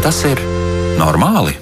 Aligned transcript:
Tas 0.00 0.22
ir 0.24 0.40
normāli? 0.96 1.52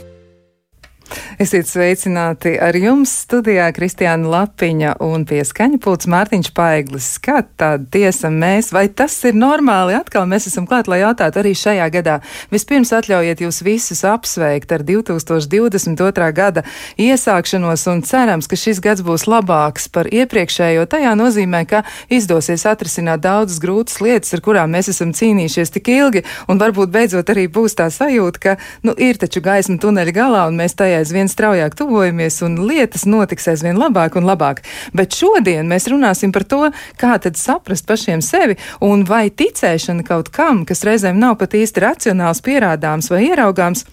Esiet 1.39 1.69
sveicināti 1.71 2.57
ar 2.59 2.75
jums 2.75 3.13
studijā 3.23 3.69
Kristiāna 3.71 4.27
Lapiņa 4.27 4.97
un 5.07 5.23
pieskaņa 5.23 5.79
pults 5.79 6.09
Mārtiņš 6.11 6.49
Paiglis. 6.51 7.13
Kā 7.23 7.45
tāda 7.47 7.85
tiesa 7.95 8.27
mēs, 8.27 8.73
vai 8.75 8.89
tas 8.91 9.15
ir 9.23 9.37
normāli? 9.39 9.95
Atkal 9.95 10.27
mēs 10.27 10.49
esam 10.51 10.67
klāt, 10.67 10.91
lai 10.91 10.99
jautātu 11.05 11.39
arī 11.39 11.53
šajā 11.55 11.87
gadā. 11.95 12.17
Vispirms 12.51 12.91
atļaujiet 12.99 13.45
jūs 13.45 13.61
visus 13.63 14.03
apsveikt 14.03 14.75
ar 14.75 14.83
2022. 14.89 16.27
gada 16.35 16.65
iesākšanos 16.99 17.87
un 17.95 18.03
cerams, 18.03 18.51
ka 18.51 18.59
šis 18.59 18.83
gads 18.83 19.07
būs 19.07 19.29
labāks 19.31 19.87
par 19.95 20.11
iepriekšējo. 20.11 20.89
Tajā 20.91 21.15
nozīmē, 21.23 21.63
ka 21.71 21.85
izdosies 22.11 22.67
atrisināt 22.67 23.23
daudzas 23.23 23.63
grūtas 23.63 24.03
lietas, 24.03 24.35
ar 24.35 24.43
kurām 24.43 24.75
mēs 24.75 24.91
esam 24.91 25.15
cīnījušies 25.15 25.75
tik 25.79 25.95
ilgi, 25.95 26.27
un 26.51 26.59
varbūt 26.59 26.91
beidzot 26.99 27.31
arī 27.31 27.47
būs 27.47 27.79
tā 27.79 27.87
sajūta, 27.95 28.43
ka, 28.43 28.59
nu, 28.83 28.99
ir 28.99 29.23
taču 29.23 29.39
gaisma 29.47 29.79
tuneļa 29.79 30.19
galā, 30.19 30.45
un 30.51 30.59
mēs 30.59 30.75
tajā 30.75 30.99
aizvien 31.05 31.28
aizvien 31.29 31.33
straujāk 31.33 31.77
tuvojamies 31.77 32.43
un 32.43 32.67
lietas 32.67 33.05
notiks 33.07 33.49
aizvien 33.49 33.79
labāk 33.79 34.17
un 34.17 34.27
labāk. 34.27 34.63
Bet 34.95 35.15
šodien 35.15 35.69
mēs 35.69 35.89
runāsim 35.89 36.33
par 36.33 36.45
to, 36.45 36.71
kā 36.99 37.19
tad 37.21 37.37
saprast 37.37 37.87
pašiem 37.87 38.21
sevi 38.23 38.57
un 38.81 39.05
vai 39.05 39.31
ticēšana 39.31 40.05
kaut 40.05 40.31
kam, 40.31 40.65
kas 40.65 40.85
reizēm 40.85 41.19
nav 41.19 41.39
pat 41.39 41.55
īsti 41.55 41.81
racionāls, 41.81 42.43
pierādāms 42.43 43.11
vai 43.11 43.29
ieraugāms, 43.29 43.85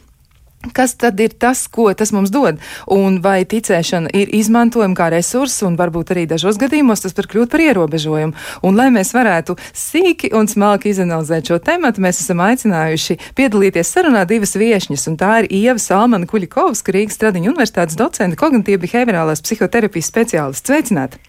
Kas 0.73 0.95
tad 0.97 1.19
ir 1.19 1.35
tas, 1.38 1.66
ko 1.67 1.91
tas 1.94 2.11
mums 2.16 2.31
dod? 2.33 2.58
Un 2.91 3.19
vai 3.23 3.44
ticēšana 3.49 4.11
ir 4.17 4.31
izmantojama 4.33 4.97
kā 4.97 5.09
resurss, 5.13 5.63
un 5.67 5.77
varbūt 5.80 6.13
arī 6.16 6.25
dažos 6.31 6.57
gadījumos 6.61 7.05
tas 7.05 7.16
var 7.17 7.30
kļūt 7.31 7.52
par 7.52 7.63
ierobežojumu? 7.66 8.33
Un, 8.66 8.80
lai 8.80 8.88
mēs 8.95 9.13
varētu 9.16 9.57
sīki 9.75 10.31
un 10.35 10.49
smalki 10.52 10.94
izanalizēt 10.94 11.52
šo 11.52 11.59
tematu, 11.63 12.03
mēs 12.05 12.23
esam 12.23 12.41
aicinājuši 12.45 13.19
piedalīties 13.38 13.94
sarunā 13.97 14.25
divas 14.30 14.55
viešņas, 14.57 15.07
un 15.11 15.19
tā 15.22 15.31
ir 15.44 15.52
Ieva 15.53 15.80
Salmana 15.81 16.30
Kuļikovska, 16.30 16.95
Rīgas 16.95 17.19
Stradiņa 17.19 17.52
universitātes 17.52 18.00
docente, 18.00 18.39
kognitīva 18.39 18.85
behaviorālās 18.88 19.44
psihoterapijas 19.45 20.11
speciālists. 20.11 20.66
Sveicināti! 20.66 21.22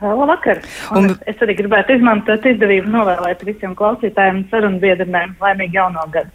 Labvakar! 0.00 0.60
Un, 0.94 1.10
un 1.10 1.14
es 1.26 1.40
arī 1.42 1.56
gribētu 1.58 1.96
izmantot 1.96 2.44
izdevību 2.46 2.90
novēlēt 2.92 3.42
visiem 3.46 3.74
klausītājiem 3.78 4.42
un 4.42 4.44
sarunu 4.52 4.78
biedriem 4.82 5.34
laimīgu 5.42 5.74
jauno 5.74 6.04
gadu. 6.14 6.30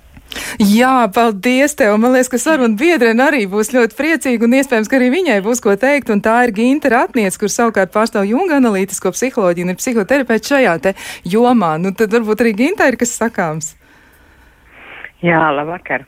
Jā, 0.62 1.08
paldies 1.14 1.76
tev. 1.78 1.96
Man 2.02 2.14
liekas, 2.16 2.30
ka 2.32 2.40
saruna 2.42 2.78
biedrene 2.80 3.24
arī 3.26 3.44
būs 3.50 3.72
ļoti 3.74 3.98
priecīga 3.98 4.48
un 4.48 4.56
iespējams, 4.60 4.90
ka 4.90 4.98
arī 5.00 5.10
viņai 5.14 5.40
būs 5.46 5.62
ko 5.64 5.76
teikt. 5.80 6.12
Un 6.14 6.22
tā 6.26 6.36
ir 6.48 6.54
Ginta 6.56 6.92
Ratniec, 6.94 7.38
kur 7.40 7.52
savukārt 7.52 7.94
pārstāv 7.94 8.28
Junga 8.30 8.60
analītisko 8.62 9.14
psiholoģiju 9.16 9.68
un 9.68 9.74
ir 9.74 9.80
psihoterapeits 9.82 10.54
šajā 10.54 10.76
te 10.84 10.96
jomā. 11.30 11.76
Nu, 11.82 11.94
tad 11.98 12.14
varbūt 12.16 12.46
arī 12.46 12.56
Ginta 12.64 12.90
ir 12.90 13.00
kas 13.02 13.16
sakāms. 13.18 13.74
Jā, 15.24 15.42
labvakar. 15.56 16.08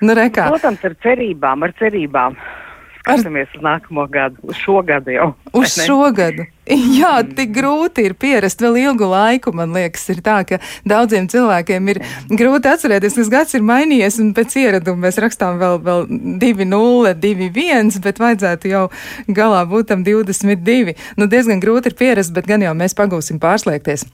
Nu, 0.00 0.14
rekā. 0.16 0.46
Protams, 0.48 0.84
ar 0.86 0.96
cerībām, 1.04 1.66
ar 1.66 1.74
cerībām. 1.80 2.36
Skatāmies 3.10 3.52
uz 3.56 3.64
nākamo 3.64 4.06
gadu, 4.12 4.38
uz 4.46 4.58
šo 4.60 4.80
gadu 4.86 5.14
jau. 5.14 5.28
Uz 5.56 5.74
šo 5.74 6.10
gadu. 6.16 6.46
Jā, 6.70 7.16
tik 7.26 7.50
grūti 7.56 8.04
ir 8.06 8.14
pierast 8.14 8.62
vēl 8.62 8.78
ilgu 8.84 9.08
laiku. 9.10 9.50
Man 9.56 9.74
liekas, 9.74 10.04
ir 10.12 10.20
tā, 10.22 10.36
ka 10.46 10.60
daudziem 10.88 11.26
cilvēkiem 11.30 11.90
ir 11.90 12.02
grūti 12.30 12.70
atcerēties, 12.70 13.18
kas 13.18 13.32
gads 13.32 13.58
ir 13.58 13.66
mainījies, 13.66 14.20
un 14.22 14.30
pēc 14.36 14.54
ieraduma 14.62 15.08
mēs 15.08 15.18
rakstām 15.22 15.58
vēl, 15.60 15.80
vēl 15.86 16.06
2-0, 16.42 17.16
2-1, 17.24 17.98
bet 18.06 18.22
vajadzētu 18.22 18.70
jau 18.70 18.86
galā 19.26 19.64
būt 19.66 19.90
tam 19.90 20.06
22. 20.06 20.94
Nu, 21.18 21.26
diezgan 21.30 21.62
grūti 21.62 21.90
ir 21.90 21.98
pierast, 21.98 22.34
bet 22.36 22.46
gan 22.50 22.62
jau 22.62 22.76
mēs 22.78 22.94
pagūsim 22.98 23.42
pārslēgties. 23.42 24.06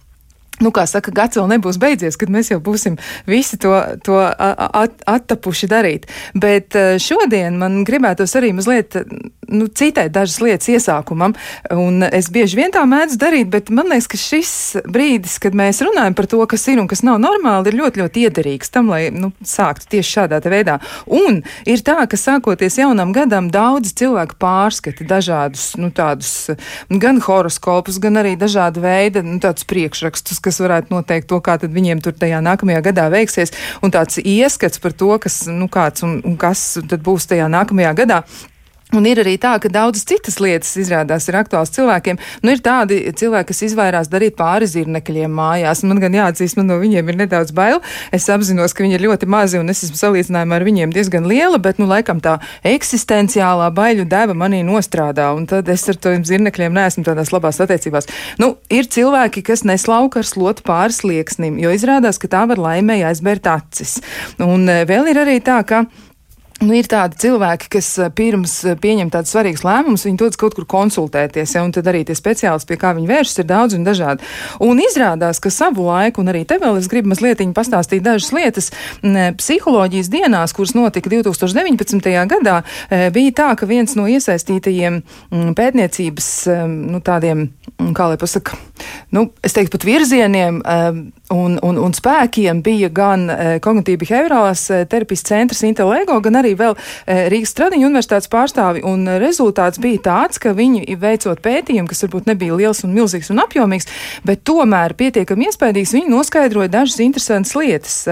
Nu, 0.63 0.73
kā 0.73 0.87
saka, 0.89 1.13
gads 1.13 1.37
vēl 1.37 1.51
nebūs 1.53 1.77
beidzies, 1.81 2.17
kad 2.17 2.33
mēs 2.33 2.49
jau 2.53 2.61
būsim 2.65 2.97
visi 3.29 3.59
to, 3.61 3.75
to 4.07 4.17
at, 4.17 4.95
attapuši 5.05 5.69
darīt. 5.69 6.07
Bet 6.33 6.77
eh, 6.79 6.97
šodien 7.03 7.59
man 7.61 7.83
gribētos 7.85 8.33
arī 8.39 8.55
mazliet 8.57 8.97
nu, 9.53 9.67
citēt 9.69 10.15
dažas 10.15 10.41
lietas 10.43 10.71
iesākumam, 10.73 11.35
un 11.75 12.07
es 12.07 12.31
bieži 12.33 12.59
vien 12.59 12.73
tā 12.75 12.83
mēdzu 12.89 13.19
darīt, 13.21 13.51
bet 13.53 13.71
man 13.75 13.91
liekas, 13.93 14.09
ka 14.11 14.21
šis 14.21 14.53
brīdis, 14.91 15.37
kad 15.43 15.57
mēs 15.57 15.83
runājam 15.85 16.17
par 16.19 16.29
to, 16.31 16.41
kas 16.49 16.67
ir 16.73 16.81
un 16.83 16.89
kas 16.91 17.05
nav 17.07 17.21
normāli, 17.23 17.71
ir 17.71 17.79
ļoti, 17.81 18.03
ļoti 18.03 18.25
iederīgs 18.27 18.73
tam, 18.75 18.91
lai 18.95 19.11
nu, 19.15 19.33
sāktu 19.47 19.91
tieši 19.97 20.15
šādā 20.19 20.41
veidā. 20.47 20.79
Un 21.07 21.43
ir 21.69 21.85
tā, 21.87 21.99
ka 22.09 22.19
sākoties 22.21 22.81
jaunam 22.81 23.13
gadam, 23.17 23.51
daudz 23.53 23.93
cilvēku 23.99 24.39
pārskata 24.43 25.07
dažādus, 25.07 25.69
nu, 25.81 25.93
tādus 25.95 26.51
gan 26.91 27.21
horoskopus, 27.23 28.01
gan 28.03 28.23
arī 28.23 28.35
dažādu 28.41 28.83
veidu, 28.85 29.25
nu, 29.27 29.39
priekšrakstus, 29.67 30.41
kas 30.47 30.61
varētu 30.63 30.95
noteikt 30.95 31.29
to, 31.31 31.41
kā 31.45 31.59
tad 31.61 31.75
viņiem 31.75 32.03
tur 32.05 32.17
tajā 32.17 32.41
nākamajā 32.47 32.83
gadā 32.91 33.09
veiksies, 33.13 33.55
un 33.83 33.95
tāds 33.95 34.23
ieskats 34.23 34.83
par 34.83 34.95
to, 34.97 35.13
kas, 35.23 35.43
nu, 35.51 35.71
kāds 35.73 36.07
un, 36.07 36.21
un 36.27 36.39
kas 36.41 36.69
tad 36.87 37.03
būs 37.07 37.29
tajā 37.33 37.51
nākamajā 37.53 37.97
gadā. 38.05 38.23
Un 38.95 39.03
ir 39.03 39.19
arī 39.19 39.33
tā, 39.43 39.57
ka 39.59 39.67
daudzas 39.67 40.07
citas 40.07 40.37
lietas 40.39 40.69
izrādās 40.79 41.25
ir 41.27 41.35
aktuāls 41.35 41.73
cilvēkiem. 41.75 42.21
Nu, 42.47 42.53
ir 42.55 42.61
tādi 42.63 43.01
cilvēki, 43.19 43.49
kas 43.51 43.65
izvairās 43.67 44.07
darīt 44.13 44.37
pāri 44.39 44.69
zirnekļiem 44.71 45.33
mājās. 45.35 45.83
Man 45.91 45.99
gan 46.05 46.15
jāatzīst, 46.15 46.55
man 46.61 46.71
no 46.71 46.77
viņiem 46.79 47.11
ir 47.11 47.19
nedaudz 47.25 47.51
bail. 47.57 47.81
Es 48.15 48.29
apzinos, 48.31 48.77
ka 48.77 48.87
viņi 48.87 48.95
ir 49.01 49.05
ļoti 49.09 49.27
mazi 49.27 49.59
un 49.59 49.75
es 49.75 49.83
esmu 49.89 49.99
salīdzinājumā 49.99 50.61
ar 50.61 50.67
viņiem 50.69 50.95
diezgan 50.95 51.27
liela, 51.27 51.59
bet, 51.59 51.83
nu, 51.83 51.91
laikam 51.91 52.23
tā 52.23 52.37
eksistenciālā 52.63 53.73
baiļu 53.75 54.07
deva 54.07 54.39
manī 54.39 54.63
nostrādā. 54.63 55.33
Un 55.35 55.51
tad 55.51 55.67
es 55.75 55.89
ar 55.91 55.99
tiem 56.07 56.23
zirnekļiem 56.23 56.79
neesmu 56.79 57.03
tādās 57.11 57.35
labās 57.35 57.59
attiecībās. 57.67 58.07
Nu, 58.39 58.55
ir 58.71 58.87
cilvēki, 58.87 59.43
kas 59.51 59.67
neslauka 59.67 60.23
ar 60.23 60.31
slotu 60.31 60.63
pāri 60.63 60.95
slieksnim, 60.95 61.59
jo 61.59 61.75
izrādās, 61.75 62.23
ka 62.23 62.31
tā 62.31 62.47
var 62.47 62.63
laimēji 62.63 63.11
aizbērt 63.11 63.51
acis. 63.51 63.99
Un 64.39 64.71
eh, 64.71 64.85
vēl 64.87 65.11
ir 65.11 65.27
arī 65.27 65.41
tā, 65.43 65.65
ka 65.67 65.89
Nu, 66.57 66.73
ir 66.73 66.87
tādi 66.89 67.19
cilvēki, 67.21 67.69
kas 67.75 67.89
eh, 68.01 68.09
pirms 68.17 68.53
eh, 68.65 68.77
pieņem 68.81 69.11
tādus 69.13 69.35
svarīgus 69.35 69.61
lēmumus, 69.67 70.07
viņi 70.07 70.21
dodas 70.23 70.39
kaut 70.41 70.55
kur 70.57 70.65
konsultēties, 70.73 71.53
ja, 71.53 71.65
un 71.67 71.75
tad 71.75 71.89
arī 71.91 72.01
tie 72.09 72.15
speciālisti, 72.17 72.71
pie 72.71 72.79
kā 72.81 72.95
viņi 72.97 73.11
vēršas, 73.11 73.43
ir 73.43 73.49
daudz 73.51 73.77
un 73.77 73.85
dažādi. 73.85 74.25
Un 74.65 74.81
izrādās, 74.81 75.41
ka 75.43 75.53
savu 75.53 75.85
laiku, 75.85 76.25
un 76.25 76.33
arī 76.33 76.47
te 76.49 76.57
vēl 76.63 76.81
es 76.81 76.89
gribu 76.89 77.13
mazliet 77.13 77.43
pastāstīt 77.57 78.01
dažas 78.07 78.33
lietas, 78.33 78.71
psiholoģijas 79.37 80.09
dienās, 80.09 80.55
kuras 80.57 80.73
notika 80.73 81.13
2019. 81.13 82.25
gadā, 82.33 82.63
eh, 82.89 83.11
bija 83.13 83.37
tā, 83.37 83.51
ka 83.61 83.69
viens 83.69 83.93
no 83.99 84.07
iesaistītajiem 84.09 85.03
pētniecības, 85.57 86.31
nu, 86.73 87.03
tādiem, 87.05 87.51
kā 87.93 88.09
lai 88.09 88.17
pasaka, 88.17 88.57
nu, 89.13 89.29
es 89.45 89.53
teiktu 89.53 89.77
pat 89.77 89.85
virzieniem 89.85 90.63
un, 91.35 91.59
un, 91.63 91.79
un 91.83 91.95
spēkiem 91.97 92.63
bija 92.65 92.91
gan 92.95 93.27
kognitīvi 93.63 94.05
behaviorālās 94.05 94.67
terapijas 94.91 95.25
centrs 95.27 95.65
Intelego, 95.67 96.19
gan 96.25 96.41
arī 96.41 96.55
vēl 96.59 96.77
eh, 96.77 97.27
Rīgas 97.33 97.55
Stradiņu 97.55 97.89
universitātes 97.91 98.31
pārstāvi, 98.33 98.85
un 98.87 99.07
rezultāts 99.23 99.81
bija 99.83 100.03
tāds, 100.07 100.41
ka 100.43 100.55
viņi 100.57 100.97
veicot 101.01 101.43
pētījumu, 101.45 101.91
kas 101.91 102.07
varbūt 102.07 102.31
nebija 102.31 102.59
liels 102.59 102.85
un 102.87 102.95
milzīgs 102.97 103.33
un 103.35 103.43
apjomīgs, 103.45 103.91
bet 104.27 104.45
tomēr 104.47 104.97
pietiekami 104.99 105.51
iespaidīgs, 105.51 105.95
viņi 105.99 106.13
noskaidroja 106.13 106.73
dažas 106.79 107.01
interesantas 107.05 107.57
lietas. 107.59 108.03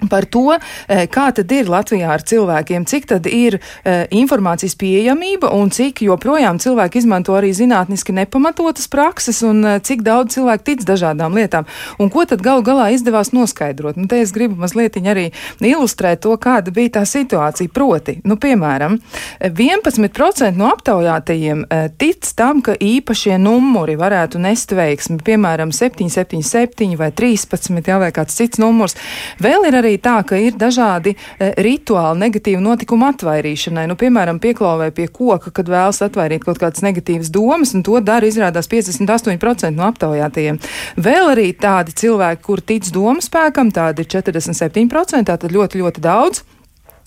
Eh, 0.00 0.08
par 0.08 0.24
to, 0.24 0.56
e, 0.88 1.06
kā 1.06 1.30
tad 1.34 1.50
ir 1.52 1.68
Latvijā 1.68 2.08
ar 2.10 2.22
cilvēkiem, 2.22 2.84
cik 2.86 3.06
tad 3.06 3.26
ir 3.26 3.58
uh, 3.60 4.04
informācijas 4.10 4.74
pieejamība 4.78 5.50
un 5.54 5.70
cik 5.70 6.02
joprojām 6.02 6.58
cilvēki 6.60 6.98
izmanto 6.98 7.34
arī 7.36 7.52
zinātniski 7.54 8.14
nepamatotas 8.16 8.88
prakses 8.90 9.42
un 9.46 9.62
uh, 9.64 9.78
cik 9.78 10.02
daudz 10.06 10.34
cilvēku 10.34 10.64
tic 10.66 10.84
dažādām 10.88 11.36
lietām. 11.36 11.68
Un 11.98 12.10
ko 12.10 12.24
tad 12.28 12.42
galu 12.42 12.64
galā 12.66 12.90
izdevās 12.94 13.32
noskaidrot? 13.36 13.98
Nu, 14.00 14.08
te 14.10 14.20
es 14.24 14.32
gribu 14.34 14.58
mazliet 14.60 14.98
arī 15.00 15.30
ilustrēt 15.60 16.22
to, 16.24 16.34
kāda 16.40 16.72
bija 16.74 16.96
tā 16.98 17.04
situācija. 17.08 17.70
Proti, 17.72 18.18
nu, 18.24 18.36
piemēram, 18.40 18.98
11% 19.40 20.58
no 20.58 20.70
aptaujātajiem 20.74 21.64
uh, 21.66 21.88
tic 21.98 22.26
tam, 22.36 22.62
ka 22.64 22.74
īpašie 22.74 23.38
numuri 23.40 23.96
varētu 24.00 24.40
nest 24.42 24.74
veiksmi, 24.76 25.20
piemēram, 25.24 25.72
777 25.74 26.98
vai 27.00 27.10
13, 27.14 27.80
jā, 27.86 28.00
vai 28.02 28.10
kāds 28.14 28.36
cits 28.36 28.60
numurs. 28.60 28.96
Vēl 29.40 29.68
ir 29.68 29.78
arī 29.80 29.89
arī 29.90 29.98
tā, 30.02 30.20
ka 30.26 30.38
ir 30.38 30.56
dažādi 30.58 31.14
e, 31.14 31.50
rituāli 31.64 32.22
negatīvu 32.24 32.62
notikumu 32.62 33.08
atvairīšanai. 33.10 33.88
Nu, 33.90 33.96
piemēram, 33.98 34.40
pieklauvē 34.42 34.90
pie 34.94 35.08
koka, 35.10 35.50
kad 35.50 35.68
vēlas 35.70 36.02
atvairīt 36.06 36.46
kaut 36.46 36.60
kādas 36.62 36.84
negatīvas 36.86 37.32
domas, 37.34 37.74
un 37.74 37.84
to 37.86 37.98
dara 38.04 38.26
izrādās 38.26 38.70
58% 38.70 39.74
no 39.74 39.88
aptaujātajiem. 39.90 40.60
Vēl 41.00 41.34
arī 41.34 41.50
tādi 41.58 41.96
cilvēki, 41.96 42.44
kur 42.46 42.62
tic 42.62 42.90
domu 42.94 43.24
spēkam, 43.24 43.72
tādi 43.74 44.04
ir 44.04 44.10
47%, 44.14 45.26
tātad 45.30 45.50
ļoti, 45.54 45.82
ļoti 45.82 46.06
daudz. 46.06 46.44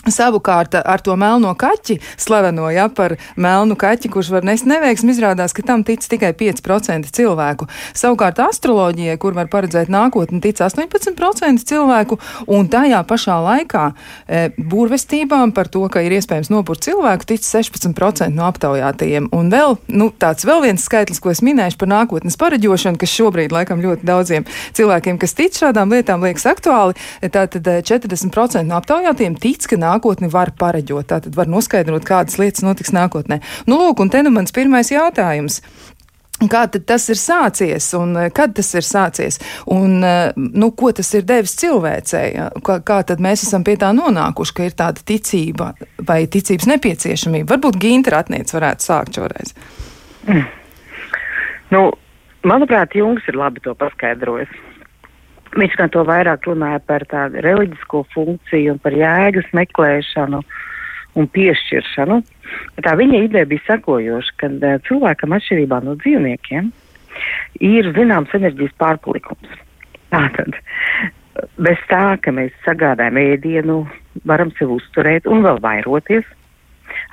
Savukārt 0.04 0.76
ar 0.76 1.00
to 1.00 1.16
melno 1.16 1.54
kaķi, 1.56 1.96
slaveno 2.20 2.68
ja, 2.74 2.90
par 2.92 3.16
melnu 3.40 3.78
kaķi, 3.80 4.10
kurš 4.12 4.34
var 4.34 4.44
nest 4.44 4.68
neveiksmi, 4.68 5.14
izrādās, 5.16 5.54
ka 5.56 5.64
tam 5.64 5.86
tic 5.88 6.04
tikai 6.04 6.34
5% 6.36 7.08
cilvēku. 7.16 7.70
Savukārt 7.96 8.42
astroloģijai, 8.44 9.16
kur 9.22 9.38
var 9.38 9.48
paredzēt 9.52 9.88
nākotni, 9.94 10.42
tic 10.44 10.60
18% 10.60 11.64
cilvēku, 11.70 12.18
un 12.52 12.68
tajā 12.68 13.00
pašā 13.08 13.38
laikā 13.46 13.86
e, 13.94 14.42
būrvestībām 14.60 15.54
par 15.56 15.72
to, 15.72 15.86
ka 15.88 16.04
ir 16.04 16.18
iespējams 16.18 16.52
nopurt 16.52 16.84
cilvēku, 16.84 17.30
tic 17.32 17.48
16% 17.48 18.28
no 18.36 18.50
aptaujātajiem. 18.50 19.32
Un 19.32 19.54
vēl 19.56 19.78
nu, 19.88 20.10
tāds 20.12 20.44
vēl 20.44 20.66
viens 20.68 20.84
skaitlis, 20.84 21.24
ko 21.24 21.32
es 21.32 21.40
minēšu 21.48 21.80
par 21.80 21.94
nākotnes 21.94 22.36
pareģošanu, 22.44 23.00
kas 23.00 23.16
šobrīd 23.16 23.56
laikam 23.56 23.80
ļoti 23.80 24.04
daudziem 24.12 24.50
cilvēkiem, 24.76 25.22
kas 25.24 25.38
tic 25.40 25.56
šādām 25.64 25.96
lietām, 25.96 26.28
liekas 26.28 26.50
aktuāli, 26.52 27.00
tātad 27.24 27.72
40% 27.88 28.68
no 28.68 28.84
aptaujātajiem 28.84 29.40
tic, 29.40 29.64
ka 29.64 29.80
nākotnē 29.80 29.93
nākotni 29.94 30.32
var 30.34 30.54
pareģot, 30.60 31.10
tātad 31.14 31.38
var 31.38 31.50
noskaidrot, 31.52 32.06
kādas 32.08 32.40
lietas 32.42 32.66
notiks 32.66 32.94
nākotnē. 32.96 33.40
Nu, 33.70 33.80
lūk, 33.80 34.02
un 34.04 34.14
te 34.14 34.24
nu 34.26 34.34
mans 34.34 34.56
pirmais 34.56 34.92
jautājums. 34.92 35.62
Kā 36.50 36.64
tas 36.68 37.06
ir 37.14 37.20
sācies 37.20 37.86
un 37.96 38.18
eh, 38.20 38.30
kad 38.34 38.56
tas 38.58 38.72
ir 38.76 38.84
sācies 38.84 39.38
un 39.72 40.02
eh, 40.04 40.34
nu, 40.36 40.72
ko 40.76 40.90
tas 40.96 41.14
ir 41.16 41.24
devis 41.30 41.54
cilvēcei? 41.62 42.34
Kā, 42.66 42.80
kā 42.84 42.98
tad 43.08 43.22
mēs 43.24 43.46
esam 43.46 43.64
pie 43.64 43.78
tā 43.80 43.94
nonākuši, 43.96 44.56
ka 44.58 44.68
ir 44.68 44.76
tāda 44.80 45.06
ticība 45.08 45.72
vai 46.04 46.24
ticības 46.28 46.68
nepieciešamība? 46.74 47.54
Varbūt 47.54 47.80
Gintra 47.80 48.24
atniec 48.26 48.52
varētu 48.52 48.90
sākt 48.90 49.22
šoreiz. 49.22 49.54
Mm. 50.28 50.50
Nu, 51.72 51.86
manuprāt, 52.50 52.98
Jungs 52.98 53.30
ir 53.30 53.40
labi 53.40 53.64
to 53.64 53.78
paskaidrojis. 53.78 54.52
Viņš 55.54 55.76
gan 55.78 55.92
to 55.94 56.02
vairāk 56.08 56.48
runāja 56.50 56.80
par 56.82 57.04
tādu 57.10 57.42
reliģisko 57.46 58.04
funkciju 58.14 58.74
un 58.74 58.80
par 58.82 58.96
jēgas 58.98 59.50
meklēšanu 59.54 60.40
un 61.20 61.28
piešķiršanu. 61.30 62.22
Tā 62.86 62.94
viņa 62.98 63.20
ideja 63.28 63.50
bija 63.50 63.66
sekojoša, 63.68 64.38
ka 64.42 64.50
uh, 64.50 64.80
cilvēkam 64.88 65.36
atšķirībā 65.38 65.82
no 65.86 65.94
dzīvniekiem 66.02 66.72
ir 67.62 67.92
zināms 67.94 68.34
enerģijas 68.34 68.74
pārpalikums. 68.82 69.60
Tātad, 70.14 70.58
bez 71.62 71.86
tā, 71.90 72.18
ka 72.22 72.34
mēs 72.34 72.54
sagādājam 72.66 73.22
ēdienu, 73.22 73.84
varam 74.30 74.54
sev 74.58 74.74
uzturēt 74.80 75.30
un 75.30 75.46
vēl 75.46 75.62
vairoties, 75.62 76.26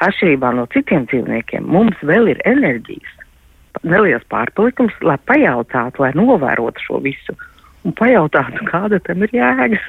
atšķirībā 0.04 0.54
no 0.56 0.64
citiem 0.72 1.04
dzīvniekiem, 1.12 1.68
mums 1.68 2.00
vēl 2.04 2.32
ir 2.32 2.40
enerģijas, 2.48 3.16
neliels 3.84 4.24
pārpalikums, 4.32 4.96
lai 5.04 5.20
pajautātu, 5.28 6.04
lai 6.04 6.12
novērotu 6.16 6.88
šo 6.88 7.04
visu 7.04 7.36
un 7.84 7.96
pajautātu, 7.96 8.64
kāda 8.68 9.00
tam 9.06 9.24
ir 9.26 9.34
jēgas. 9.36 9.88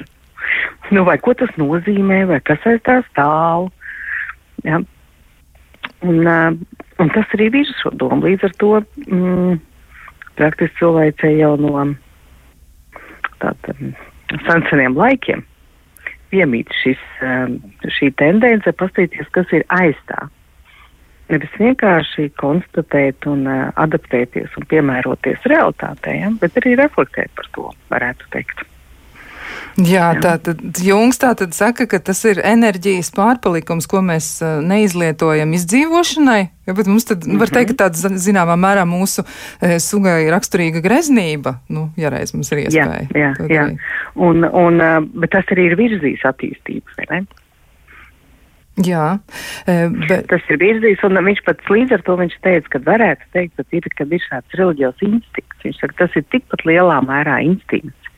Nu, 0.92 1.04
vai 1.08 1.18
ko 1.22 1.34
tas 1.38 1.52
nozīmē, 1.60 2.24
vai 2.30 2.40
kas 2.44 2.64
aiz 2.68 2.80
tā 2.86 3.00
stāv. 3.10 3.68
Ja? 4.66 4.80
Un, 6.02 6.18
uh, 6.26 6.80
un 7.02 7.12
tas 7.14 7.36
arī 7.36 7.50
ir 7.62 7.70
šo 7.78 7.92
domu. 7.94 8.26
Līdz 8.26 8.48
ar 8.48 8.56
to 8.62 8.72
mm, 9.06 9.60
praktiski 10.40 10.80
cilvēcei 10.80 11.36
jau 11.38 11.54
no 11.60 11.86
tādiem 13.42 13.94
senseniem 14.46 14.96
laikiem 14.96 15.44
piemīt 16.32 16.72
šis, 16.80 17.00
um, 17.24 17.58
šī 17.98 18.12
tendence 18.20 18.72
pastīties, 18.80 19.28
kas 19.36 19.50
ir 19.52 19.66
aiz 19.76 19.98
tā. 20.08 20.26
Nevis 21.32 21.54
vienkārši 21.56 22.28
konstatēt 22.40 23.24
un 23.30 23.46
uh, 23.48 23.70
adaptēties 23.80 24.52
un 24.58 24.68
piemēroties 24.68 25.48
realitātei, 25.48 26.18
ja? 26.20 26.28
bet 26.42 26.58
arī 26.60 26.76
reflektēt 26.80 27.32
par 27.38 27.48
to, 27.56 27.70
varētu 27.92 28.28
teikt. 28.34 28.66
Jā, 29.80 30.10
tā 30.20 30.34
tad 30.44 30.60
Jungs 30.84 31.16
tā 31.20 31.30
tad 31.38 31.54
saka, 31.56 31.86
ka 31.88 31.96
tas 32.04 32.20
ir 32.28 32.42
enerģijas 32.44 33.08
pārpalikums, 33.16 33.88
ko 33.88 34.02
mēs 34.04 34.34
uh, 34.44 34.58
neizlietojam 34.64 35.54
izdzīvošanai. 35.56 36.42
Ja, 36.68 36.74
bet 36.76 36.90
mums 36.90 37.08
tad 37.08 37.24
var 37.40 37.50
teikt, 37.50 37.72
ka 37.72 37.86
tāda 37.86 38.12
zināmā 38.22 38.54
mērā 38.60 38.84
mūsu 38.86 39.24
e, 39.24 39.80
sugai 39.82 40.28
raksturīga 40.30 40.78
greznība, 40.84 41.56
nu, 41.74 41.88
ja 41.98 42.12
reiz 42.12 42.30
mums 42.36 42.52
ir 42.54 42.60
iespēja. 42.68 43.08
Jā, 43.18 43.32
jā, 43.34 43.48
jā. 43.50 43.64
Un, 44.14 44.44
un, 44.46 44.78
uh, 44.78 45.00
bet 45.24 45.32
tas 45.34 45.48
arī 45.56 45.72
ir 45.72 45.78
virzījis 45.80 46.22
attīstības, 46.30 47.00
vai 47.00 47.08
ne? 47.10 47.24
Jā, 48.80 49.18
bet... 49.66 50.30
tas 50.30 50.46
ir 50.48 50.56
virzījis, 50.62 51.02
un 51.04 51.20
viņš 51.26 51.42
pats 51.44 51.68
līdz 51.68 51.92
ar 51.98 52.04
to 52.06 52.14
teica, 52.16 52.70
ka 52.72 52.78
varētu 52.86 53.26
teikt, 53.36 53.58
ka 53.58 53.64
ir, 53.76 53.88
kad 53.98 54.14
ir 54.16 54.22
šāds 54.24 54.56
reliģijos 54.56 55.02
instinkts. 55.04 55.64
Viņš 55.66 55.80
saka, 55.82 55.98
tas 55.98 56.16
ir 56.16 56.24
tikpat 56.32 56.64
lielā 56.64 57.02
mērā 57.04 57.36
instinkts. 57.44 58.12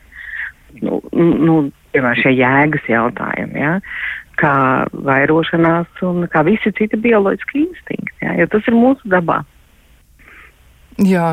Nu, 0.78 1.00
nu, 1.14 1.56
piemēram, 1.94 2.20
šie 2.22 2.36
jēgas 2.38 2.86
jautājumi, 2.90 3.58
ja? 3.64 3.80
kā 4.38 4.54
vairošanās 5.06 6.00
un 6.02 6.24
kā 6.30 6.42
visi 6.46 6.72
citi 6.74 6.98
bioloģiski 6.98 7.60
instinkti, 7.68 8.16
ja? 8.22 8.34
jo 8.38 8.48
tas 8.50 8.70
ir 8.70 8.78
mūsu 8.78 9.10
dabā. 9.10 9.42
Jā, 11.02 11.32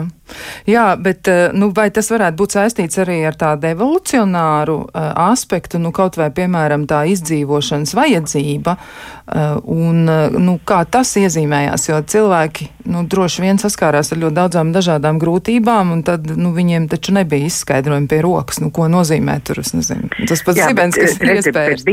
jā 0.65 0.83
bet 0.97 1.27
eh, 1.29 1.51
nu, 1.53 1.69
vai 1.75 1.91
tas 1.93 2.07
varētu 2.09 2.37
būt 2.39 2.55
saistīts 2.55 2.97
arī 3.03 3.19
ar 3.29 3.35
tādu 3.37 3.69
evolucionāru 3.69 4.77
uh, 4.87 5.03
aspektu, 5.29 5.77
nu, 5.81 5.91
kaut 5.93 6.17
vai, 6.17 6.31
piemēram, 6.33 6.87
tā 6.89 7.03
izdzīvošanas 7.11 7.93
vajadzība, 7.93 8.73
uh, 8.73 9.59
un 9.61 10.09
uh, 10.09 10.33
nu, 10.33 10.57
kā 10.65 10.81
tas 10.89 11.13
iezīmējās, 11.21 11.87
jo 11.91 12.01
cilvēki 12.13 12.71
nu, 12.89 13.05
droši 13.05 13.45
vien 13.45 13.61
saskārās 13.61 14.09
ar 14.15 14.23
ļoti 14.23 14.39
daudzām 14.39 14.73
dažādām 14.73 15.21
grūtībām, 15.21 15.93
un 15.93 16.05
tad 16.09 16.25
nu, 16.33 16.55
viņiem 16.57 16.89
taču 16.89 17.13
nebija 17.19 17.51
izskaidrojumi 17.51 18.09
pie 18.09 18.23
rokas, 18.25 18.63
nu, 18.65 18.73
ko 18.73 18.89
nozīmē 18.89 19.37
tur, 19.45 19.61
es 19.61 19.75
nezinu, 19.77 20.09
tas 20.25 20.41
pats 20.47 20.63
zibens, 20.63 20.97
kas 20.97 21.19
ir 21.21 21.35
iespējams. 21.37 21.85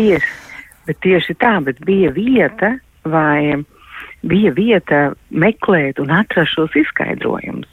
Bet, 0.88 1.02
tieši 1.04 1.36
tā, 1.36 1.58
bet 1.60 1.84
bija 1.84 2.14
vieta 2.16 2.78
vai 3.04 3.60
bija 4.26 4.52
vieta 4.54 5.02
meklēt 5.30 6.00
un 6.02 6.10
atrast 6.14 6.56
šos 6.56 6.76
izskaidrojumus. 6.78 7.68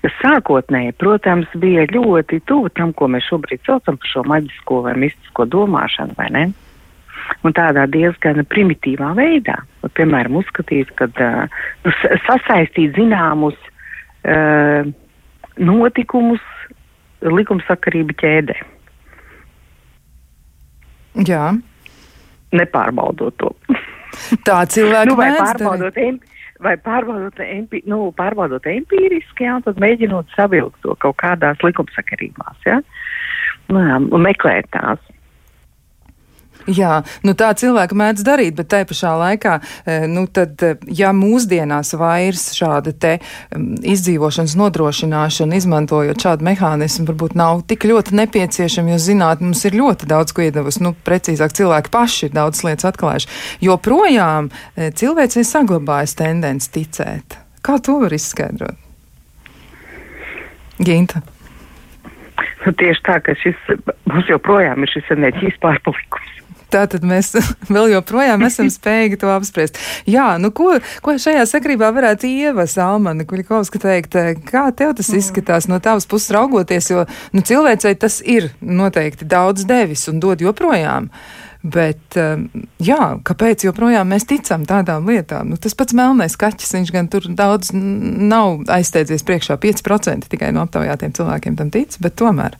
Tas 0.00 0.16
sākotnēji, 0.22 0.94
protams, 0.96 1.48
bija 1.60 1.84
ļoti 1.92 2.40
tuvu 2.48 2.70
tam, 2.72 2.94
ko 2.96 3.10
mēs 3.12 3.26
šobrīd 3.28 3.60
saucam 3.68 3.98
par 4.00 4.08
šo 4.08 4.24
maģisko 4.28 4.80
vai 4.86 4.94
mistisko 4.96 5.44
domāšanu, 5.44 6.16
vai 6.16 6.28
ne? 6.32 6.44
Un 7.44 7.54
tādā 7.54 7.84
diezgan 7.86 8.40
primitīvā 8.48 9.12
veidā, 9.18 9.58
vai, 9.82 9.90
piemēram, 9.98 10.40
uzskatīt, 10.40 10.88
ka 10.96 11.10
nu, 11.84 11.92
sasaistīt 12.24 12.96
zināmus 12.96 13.58
uh, 14.24 14.88
notikumus 15.60 16.42
likumsakarību 17.20 18.16
ķēdē. 18.24 18.56
Jā. 21.28 21.52
Nepārbaudot 22.56 23.36
to. 23.36 23.52
Tā 24.46 24.62
cilvēki 24.70 25.10
nu, 25.10 25.16
vai 25.18 25.30
pārbaudot, 25.36 25.96
empi, 26.00 26.42
vai 26.62 26.74
pārbaudot, 26.80 27.40
empi, 27.44 27.82
nu, 27.90 28.10
pārbaudot 28.16 28.66
empīriski, 28.70 29.46
jā, 29.46 29.56
tad 29.64 29.80
mēģinot 29.82 30.30
savilkt 30.36 30.80
to 30.84 30.96
kaut 31.02 31.18
kādās 31.22 31.62
likumsakarībās, 31.66 32.58
jā, 32.68 32.80
nu, 33.72 33.86
un 34.10 34.26
meklēt 34.26 34.70
tās. 34.76 35.02
Jā, 36.68 37.00
nu 37.24 37.32
tā 37.38 37.50
cilvēki 37.56 37.96
mēdz 37.96 38.24
darīt, 38.26 38.56
bet 38.58 38.68
tai 38.72 38.82
pašā 38.88 39.14
laikā, 39.16 39.54
e, 39.88 39.96
nu 40.10 40.26
tad, 40.28 40.60
e, 40.60 40.74
ja 40.92 41.12
mūsdienās 41.16 41.94
vairs 41.96 42.50
šāda 42.56 42.92
te 42.92 43.14
izdzīvošanas 43.56 44.56
nodrošināšana, 44.60 45.56
izmantojot 45.56 46.20
šādu 46.20 46.46
mehānismu, 46.50 47.06
varbūt 47.08 47.36
nav 47.40 47.64
tik 47.70 47.88
ļoti 47.88 48.16
nepieciešama, 48.20 48.94
jo 48.94 49.00
zināt, 49.00 49.44
mums 49.44 49.64
ir 49.64 49.78
ļoti 49.80 50.10
daudz 50.10 50.36
ko 50.36 50.44
iedavusi, 50.44 50.84
nu 50.84 50.92
precīzāk 51.06 51.56
cilvēki 51.56 51.92
paši 51.94 52.28
ir 52.28 52.36
daudz 52.36 52.62
lietas 52.66 52.90
atklājuši, 52.92 53.32
jo 53.64 53.78
projām 53.80 54.52
e, 54.52 54.90
cilvēcei 54.92 55.46
saglabājas 55.48 56.16
tendence 56.20 56.68
ticēt. 56.74 57.40
Kā 57.64 57.80
to 57.80 57.98
var 58.04 58.12
izskaidrot? 58.16 58.76
Ginta. 60.80 61.20
Nu, 62.64 62.72
tieši 62.76 63.02
tā, 63.04 63.16
ka 63.24 63.34
šis 63.40 63.56
mums 64.08 64.28
joprojām 64.28 64.84
ir 64.84 64.92
šis 64.92 65.08
enerģijas 65.16 65.56
pārpalikums. 65.62 66.39
Tātad 66.70 67.04
mēs 67.06 67.32
vēl 67.74 67.90
joprojām 67.96 68.44
esam 68.46 68.70
spējīgi 68.78 69.20
to 69.22 69.32
apspriest. 69.34 69.80
Jā, 70.10 70.32
nu 70.42 70.52
ko, 70.54 70.76
ko 71.04 71.16
šajā 71.20 71.44
sakrībā 71.50 71.90
varētu 71.96 72.30
Ieva 72.30 72.66
Salmana 72.70 73.26
Kuļikovska 73.28 73.82
teikt? 73.82 74.16
Kā 74.48 74.68
tev 74.76 74.94
tas 74.98 75.12
izskatās 75.16 75.68
no 75.70 75.80
tavas 75.82 76.08
puses 76.10 76.32
raugoties, 76.36 76.90
jo 76.92 77.04
nu, 77.34 77.44
cilvēcei 77.46 77.94
tas 78.00 78.20
ir 78.24 78.52
noteikti 78.60 79.28
daudz 79.28 79.66
devis 79.68 80.08
un 80.10 80.22
dod 80.22 80.42
joprojām. 80.44 81.10
Bet, 81.60 82.16
um, 82.16 82.46
jā, 82.80 83.18
kāpēc 83.20 83.66
joprojām 83.66 84.08
mēs 84.08 84.24
ticam 84.30 84.62
tādām 84.64 85.04
lietām? 85.10 85.50
Nu, 85.52 85.58
tas 85.60 85.76
pats 85.76 85.92
melnais 85.96 86.38
kaķis, 86.40 86.72
viņš 86.78 86.92
gan 86.94 87.10
tur 87.12 87.26
daudz 87.36 87.74
nav 87.74 88.62
aizsteidzies 88.72 89.26
priekšā. 89.28 89.58
5% 89.60 90.30
tikai 90.32 90.54
no 90.56 90.64
aptaujātiem 90.64 91.12
cilvēkiem 91.18 91.60
tam 91.60 91.72
tic, 91.74 91.98
bet 92.00 92.16
tomēr. 92.16 92.56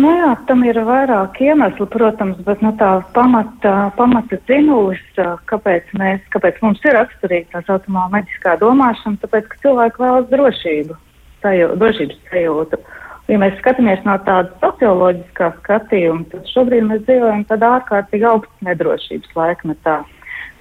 Nu 0.00 0.10
jā, 0.16 0.30
tam 0.48 0.62
ir 0.64 0.78
vairāk 0.86 1.36
iemeslu, 1.44 1.84
protams, 1.92 2.38
bet 2.46 2.62
nu, 2.64 2.70
tā 2.80 2.88
pamata, 3.12 3.90
pamata 3.98 4.38
zinūs, 4.48 5.02
kāpēc, 5.50 5.90
mēs, 6.00 6.22
kāpēc 6.32 6.60
mums 6.64 6.80
ir 6.86 6.96
raksturīga 6.96 7.50
tā 7.52 7.60
saucamā 7.66 8.06
maģiskā 8.14 8.54
domāšana, 8.62 9.20
tāpēc, 9.20 9.50
ka 9.50 9.60
cilvēki 9.66 10.00
vēlas 10.00 10.30
drošību, 10.32 10.96
sajū, 11.44 11.68
drošības 11.82 12.22
sajūtu. 12.30 12.80
Ja 13.28 13.42
mēs 13.42 13.58
skatāmies 13.60 14.00
no 14.06 14.16
tāda 14.24 14.48
socioloģiskā 14.62 15.52
skatījuma, 15.58 16.24
tad 16.32 16.48
šobrīd 16.54 16.88
mēs 16.88 17.04
dzīvojam 17.04 17.44
tādā 17.50 17.74
ārkārtīgi 17.82 18.28
augsts 18.32 18.66
nedrošības 18.70 19.36
laikmetā. 19.36 20.00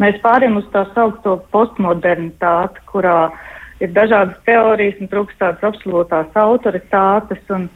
Mēs 0.03 0.19
pārējām 0.25 0.59
uz 0.59 0.67
tā 0.75 0.83
saukto 0.91 1.39
postmodernitāti, 1.55 2.83
kurā 2.91 3.29
ir 3.79 3.95
dažādas 3.95 4.35
teorijas 4.47 4.99
un 4.99 5.09
trūkst 5.11 5.39
tādas 5.39 5.63
absolūtās 5.71 6.35
autoritātes 6.43 7.55
un, 7.55 7.69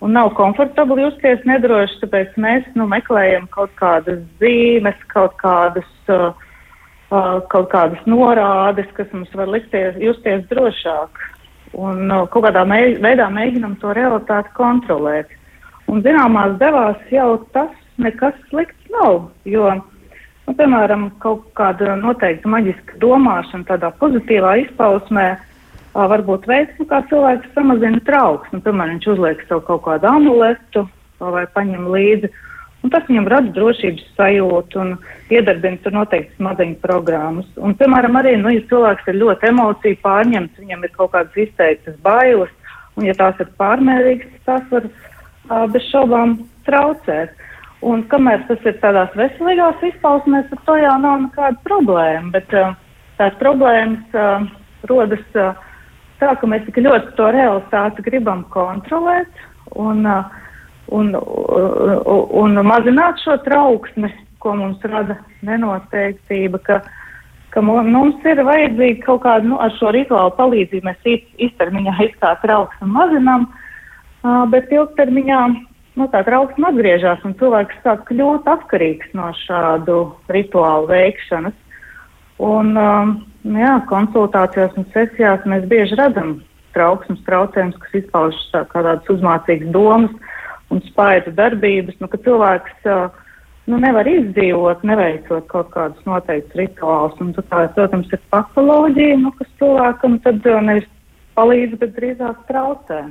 un 0.00 0.14
nav 0.14 0.30
komfortabli 0.38 1.02
justies 1.02 1.42
nedroši, 1.48 1.98
tāpēc 2.04 2.36
mēs 2.40 2.68
nu, 2.78 2.86
meklējam 2.90 3.48
kaut 3.54 3.72
kādas 3.78 4.20
zīmes, 4.42 5.00
kaut 5.12 5.34
kādas, 5.40 5.88
uh, 6.12 6.30
uh, 7.10 7.40
kaut 7.52 7.70
kādas 7.72 8.04
norādes, 8.06 8.88
kas 8.98 9.10
mums 9.12 9.34
var 9.34 9.50
likties 9.50 9.98
justies 10.02 10.46
drošāk 10.52 11.26
un 11.74 12.06
uh, 12.10 12.24
kaut 12.30 12.46
kādā 12.48 12.64
mē, 12.68 12.80
veidā 13.02 13.28
mēģinam 13.32 13.76
to 13.82 13.92
realitāti 13.96 14.54
kontrolēt. 14.56 15.34
Un 15.88 16.02
zināmās 16.04 16.58
devās 16.60 17.00
jau 17.12 17.38
tas 17.54 17.72
nekas 17.98 18.36
slikts 18.50 18.90
nav, 18.92 19.30
jo, 19.48 19.70
nu, 20.46 20.54
piemēram, 20.54 21.08
kaut 21.22 21.46
kāda 21.58 21.96
noteikta 21.98 22.50
maģiska 22.52 23.00
domāšana 23.02 23.66
tādā 23.68 23.90
pozitīvā 24.00 24.58
izpausmē 24.66 25.30
varbūt 25.94 26.46
veids, 26.50 26.74
nu, 26.78 26.88
kā 26.90 27.00
cilvēks 27.10 27.54
samazina 27.54 28.02
trauksmi. 28.06 28.58
Nu, 28.58 28.64
piemēram, 28.66 28.98
viņš 28.98 29.08
uzliek 29.14 29.46
sev 29.48 29.64
kaut 29.66 29.84
kādu 29.86 30.10
amuletu 30.10 30.84
vai 31.18 31.46
paņem 31.54 31.88
līdzi 31.90 32.30
Un 32.78 32.92
tas 32.94 33.06
viņam 33.08 33.26
rada 33.26 33.50
drošības 33.56 34.04
sajūtu 34.14 34.78
un 34.78 34.92
iedarbina 35.34 35.80
tur 35.82 35.96
noteikti 35.96 36.36
smadzeņu 36.38 36.76
programmas. 36.82 37.48
Un, 37.58 37.74
piemēram, 37.78 38.18
arī, 38.20 38.36
nu, 38.38 38.52
ja 38.54 38.62
cilvēks 38.70 39.10
ir 39.10 39.18
ļoti 39.18 39.50
emociju 39.50 39.98
pārņemts, 40.04 40.60
viņam 40.62 40.86
ir 40.86 40.92
kaut 40.94 41.10
kādas 41.16 41.40
izteiktas 41.42 41.96
bailes, 42.04 42.52
un 42.94 43.08
ja 43.08 43.16
tās 43.18 43.40
ir 43.42 43.50
pārmērīgas, 43.58 44.38
tās 44.46 44.70
var 44.70 44.86
uh, 44.86 45.66
bez 45.74 45.90
šaubām 45.90 46.38
traucēt. 46.68 47.34
Un 47.88 48.04
kamēr 48.10 48.46
tas 48.46 48.62
ir 48.66 48.78
tādās 48.82 49.10
veselīgās 49.18 49.82
izpausmēs, 49.90 50.46
tad 50.50 50.62
to 50.66 50.78
jau 50.78 50.94
nav 51.02 51.18
nekāda 51.26 51.58
problēma. 51.66 52.30
Bet 52.34 52.54
uh, 52.54 52.76
tās 53.18 53.34
problēmas 53.42 54.14
uh, 54.14 54.46
rodas 54.86 55.26
uh, 55.34 55.50
tā, 56.20 56.34
ka 56.38 56.50
mēs 56.50 56.64
tik 56.66 56.80
ļoti 56.84 57.14
to 57.18 57.30
realitāti 57.34 58.04
gribam 58.06 58.44
kontrolēt. 58.54 59.42
Un, 59.78 60.06
uh, 60.08 60.24
un, 60.94 61.12
un, 61.14 62.30
un 62.42 62.62
mazināt 62.66 63.20
šo 63.24 63.36
trauksmi, 63.44 64.10
ko 64.42 64.54
mums 64.56 64.82
rada 64.86 65.18
nenoteiktība, 65.46 66.60
ka, 66.64 66.80
ka 67.54 67.62
mums 67.64 68.26
ir 68.28 68.42
vajadzīga 68.46 69.04
kaut 69.06 69.24
kāda, 69.26 69.46
nu, 69.50 69.58
ar 69.62 69.74
šo 69.76 69.92
rituālu 69.94 70.34
palīdzību 70.38 70.88
mēs 70.88 71.08
īstermiņā 71.48 71.96
izkā 72.08 72.34
trauksmi 72.44 72.90
mazinām, 72.94 73.48
uh, 73.48 74.44
bet 74.52 74.72
ilgtermiņā 74.72 75.42
nu, 75.98 76.06
tā 76.12 76.22
trauksme 76.26 76.70
atgriežas 76.70 77.24
un 77.26 77.34
cilvēks 77.40 77.82
sāk 77.84 78.06
kļūt 78.10 78.46
atkarīgs 78.48 79.10
no 79.18 79.32
šādu 79.44 80.02
rituālu 80.32 80.90
veikšanas. 80.90 81.56
Un, 82.38 82.76
um, 82.78 83.16
jā, 83.44 83.74
konsultācijās 83.90 84.74
un 84.78 84.86
sesijās 84.94 85.46
mēs 85.46 85.66
bieži 85.70 85.98
redzam 85.98 86.38
trauksmes 86.76 87.22
traucējumus, 87.26 87.78
kas 87.82 87.96
izpaužas 88.02 88.50
tā, 88.52 88.64
kā 88.70 88.82
tādas 88.84 89.08
uzmācīgas 89.12 89.72
domas, 89.74 90.34
un 90.74 90.82
spaidu 90.90 91.32
darbības, 91.36 91.96
nu, 92.02 92.10
ka 92.12 92.20
cilvēks 92.24 92.88
nu, 93.68 93.78
nevar 93.80 94.08
izdzīvot, 94.08 94.84
neveicot 94.86 95.48
kaut 95.52 95.70
kādus 95.74 96.04
noteiktus 96.08 96.58
rituālus. 96.60 97.16
Tā, 97.48 97.64
protams, 97.76 98.12
ir 98.12 98.22
patoloģija, 98.34 99.16
nu, 99.24 99.32
kas 99.38 99.50
cilvēkam 99.60 100.18
tad 100.26 100.44
nevis 100.68 100.88
palīdz, 101.38 101.78
bet 101.80 101.96
drīzāk 101.96 102.44
traucē. 102.50 103.06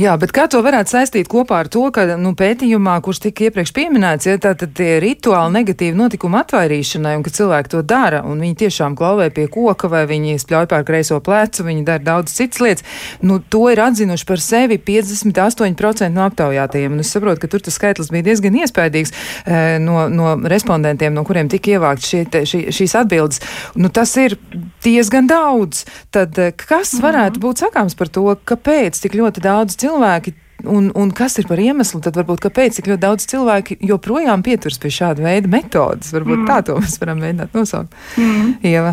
Jā, 0.00 0.14
bet 0.20 0.32
kā 0.34 0.46
to 0.50 0.62
varētu 0.64 0.94
saistīt 0.94 1.28
kopā 1.30 1.62
ar 1.62 1.70
to, 1.72 1.84
ka 1.94 2.04
nu, 2.20 2.34
pētījumā, 2.38 2.96
kurš 3.04 3.22
tika 3.26 3.48
iepriekš 3.48 3.72
pieminēts, 3.76 4.28
ja 4.28 4.38
tātad 4.42 4.74
tie 4.76 4.96
rituāli 5.02 5.58
negatīvi 5.58 5.98
notikumi 5.98 6.40
atvairīšanai 6.40 7.14
un 7.18 7.24
ka 7.26 7.32
cilvēki 7.34 7.72
to 7.74 7.82
dara 7.86 8.22
un 8.28 8.42
viņi 8.42 8.58
tiešām 8.64 8.96
klauvē 8.98 9.28
pie 9.34 9.46
koka 9.52 9.90
vai 9.92 10.04
viņi 10.10 10.38
spļauj 10.42 10.68
pār 10.70 10.86
kreiso 10.88 11.20
plecu, 11.24 11.66
viņi 11.66 11.86
dara 11.88 12.02
daudz 12.06 12.34
citas 12.34 12.62
lietas, 12.64 12.86
nu, 13.22 13.38
to 13.40 13.66
ir 13.72 13.82
atzinuši 13.84 14.28
par 14.28 14.42
sevi 14.42 14.78
58% 14.82 16.10
no 16.12 16.26
aptaujātajiem. 16.26 16.96
Un 16.96 17.04
es 17.04 17.12
saprotu, 17.12 17.42
ka 17.42 17.50
tur 17.52 17.64
tas 17.64 17.76
skaitlis 17.78 18.12
bija 18.12 18.26
diezgan 18.30 18.56
iespaidīgs 18.62 19.12
e, 19.12 19.62
no, 19.82 20.06
no 20.12 20.34
respondentiem, 20.50 21.14
no 21.14 21.24
kuriem 21.28 21.50
tika 21.52 21.76
ievākt 21.76 22.06
šie, 22.06 22.24
te, 22.32 22.44
šī, 22.48 22.64
šīs 22.74 22.96
atbildes. 23.02 23.42
Nu, 23.78 23.92
tas 23.92 24.14
ir 24.20 24.36
diezgan 24.84 25.28
daudz. 25.30 25.84
Tad 26.14 26.38
eh, 26.40 26.52
kas 26.56 26.94
varētu 27.02 27.38
mhm. 27.38 27.44
būt 27.44 27.62
sakāms 27.64 27.96
par 27.98 28.10
to, 28.12 28.24
kāpēc 28.48 28.98
tik 29.02 29.16
ļoti 29.18 29.44
daudz 29.44 29.51
cilvēki 29.82 30.36
Un, 30.62 30.90
un 30.94 31.10
kas 31.10 31.38
ir 31.40 31.46
par 31.50 31.58
iemeslu, 31.58 31.98
tad 32.04 32.14
varbūt 32.18 32.44
kāpēc 32.44 32.76
tik 32.78 32.90
ļoti 32.92 33.02
daudz 33.02 33.26
cilvēki 33.32 33.80
joprojām 33.88 34.44
pieturas 34.46 34.78
pie 34.78 34.92
šāda 34.94 35.24
veida 35.24 35.50
metodas? 35.50 36.12
Varbūt 36.14 36.42
mm. 36.42 36.50
tā 36.50 36.58
to 36.66 36.76
mēs 36.78 36.98
varam 37.02 37.22
mēģināt 37.22 37.56
nosaukt. 37.56 37.96
Mm. 38.14 38.52
Ieva. 38.70 38.92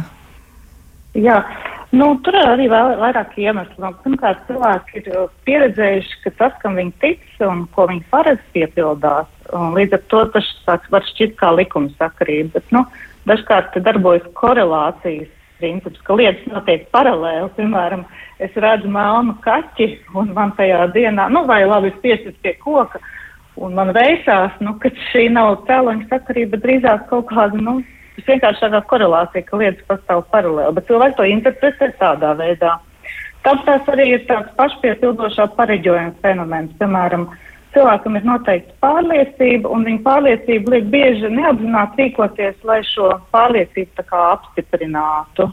Jā, 1.14 1.38
nu, 1.94 2.10
tur 2.26 2.38
ir 2.40 2.50
arī 2.56 2.66
vēl, 2.72 2.96
vairāk 3.04 3.38
iemeslu. 3.38 3.84
Nu, 3.84 3.92
pirmkārt, 4.02 4.42
cilvēki 4.50 5.02
ir 5.02 5.12
uh, 5.14 5.28
pieredzējuši, 5.46 6.20
ka 6.26 6.34
tas, 6.42 6.58
kam 6.64 6.80
viņi 6.80 6.96
tic 7.04 7.26
un 7.46 7.68
ko 7.76 7.86
viņi 7.92 8.06
paredz, 8.10 8.42
piepildās. 8.56 9.30
Un 9.54 9.78
līdz 9.78 10.00
ar 10.00 10.06
to 10.14 10.26
tas 10.34 10.86
var 10.90 11.06
šķirt 11.12 11.38
kā 11.38 11.54
likuma 11.54 11.94
sakarība. 12.02 12.58
Bet, 12.58 12.74
nu, 12.74 12.86
dažkārt 13.30 13.78
darbojas 13.86 14.26
korelācijas 14.38 15.30
princips, 15.60 16.02
ka 16.08 16.18
lietas 16.18 16.48
notiek 16.50 16.88
paralēli. 16.96 17.52
Piemēram, 17.58 18.04
es 18.42 18.56
redzu 18.56 18.90
melnu 18.92 19.38
kaķi 19.46 19.90
un 20.18 20.34
man 20.36 20.56
tajā 20.58 20.88
dienā, 20.96 21.30
nu 21.32 21.46
vai 21.50 21.62
labi, 21.68 21.94
es 21.94 22.02
piesit 22.04 22.40
pie 22.44 22.56
koka 22.64 23.02
un 23.60 23.76
man 23.76 23.92
veisās, 23.96 24.56
nu, 24.64 24.76
ka 24.82 24.92
šī 25.12 25.28
nav 25.36 25.66
cēloņa 25.68 26.08
sakarība, 26.12 26.60
drīzāk 26.64 27.08
kaut 27.10 27.28
kāda, 27.32 27.60
nu, 27.60 27.80
tas 28.16 28.30
vienkārši 28.30 28.66
tādā 28.66 28.82
korelācija, 28.92 29.46
ka 29.48 29.60
lietas 29.60 29.88
pastāv 29.90 30.24
paralēli, 30.34 30.76
bet 30.78 30.88
cilvēki 30.88 31.18
to 31.18 31.28
interpretē 31.34 31.92
tādā 32.00 32.34
veidā. 32.40 32.78
Tāpēc 33.44 33.88
arī 33.94 34.08
ir 34.16 34.26
tāds 34.28 34.52
pašpiepildošā 34.60 35.50
pareģojuma 35.60 36.16
fenomens, 36.24 36.74
piemēram, 36.80 37.30
cilvēkam 37.74 38.18
ir 38.18 38.28
noteikti 38.28 38.76
pārliecība, 38.84 39.70
un 39.70 39.86
viņa 39.88 40.04
pārliecība 40.06 40.76
liek 40.76 40.92
bieži 40.94 41.32
neapzināti 41.34 42.04
rīkoties, 42.04 42.62
lai 42.68 42.80
šo 42.88 43.12
pārliecību 43.36 44.06
apstiprinātu. 44.20 45.50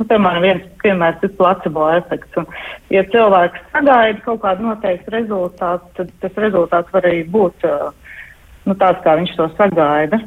Nu, 0.00 0.06
piemēram, 0.08 0.40
viens 0.40 0.64
piemērs 0.80 1.26
ir 1.26 1.34
placebo 1.36 1.90
efekts. 1.92 2.38
Un, 2.40 2.48
ja 2.92 3.04
cilvēks 3.12 3.66
sagaida 3.74 4.24
kaut 4.24 4.40
kādu 4.46 4.64
noteiktu 4.70 5.12
rezultātu, 5.12 5.90
tad 5.98 6.14
tas 6.22 6.40
rezultāts 6.40 6.94
var 6.94 7.08
arī 7.10 7.20
būt 7.28 7.68
nu, 7.68 8.74
tāds, 8.74 9.02
kā 9.04 9.18
viņš 9.20 9.36
to 9.36 9.50
sagaida. 9.58 10.22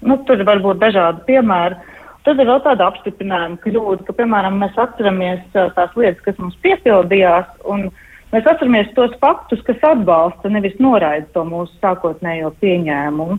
Nu, 0.00 0.16
tur 0.24 0.42
var 0.48 0.62
būt 0.64 0.80
dažādi 0.80 1.26
piemēri. 1.28 1.76
Tad 2.24 2.40
ir 2.40 2.48
vēl 2.48 2.60
tāda 2.64 2.88
apstiprinājuma 2.88 3.60
kļūda, 3.62 4.04
ka, 4.04 4.14
piemēram, 4.16 4.58
mēs 4.60 4.80
atceramies 4.80 5.44
tās 5.54 5.94
lietas, 5.96 6.24
kas 6.24 6.40
mums 6.40 6.56
piepildījās, 6.64 7.52
un 7.68 7.86
uh, 7.88 8.04
Mēs 8.32 8.48
atceramies 8.50 8.90
tos 8.96 9.14
faktus, 9.22 9.62
kas 9.64 9.84
atbalsta, 9.88 10.50
nevis 10.52 10.76
noraida 10.82 11.26
to 11.32 11.46
mūsu 11.48 11.72
sākotnējo 11.80 12.52
pieņēmumu. 12.60 13.38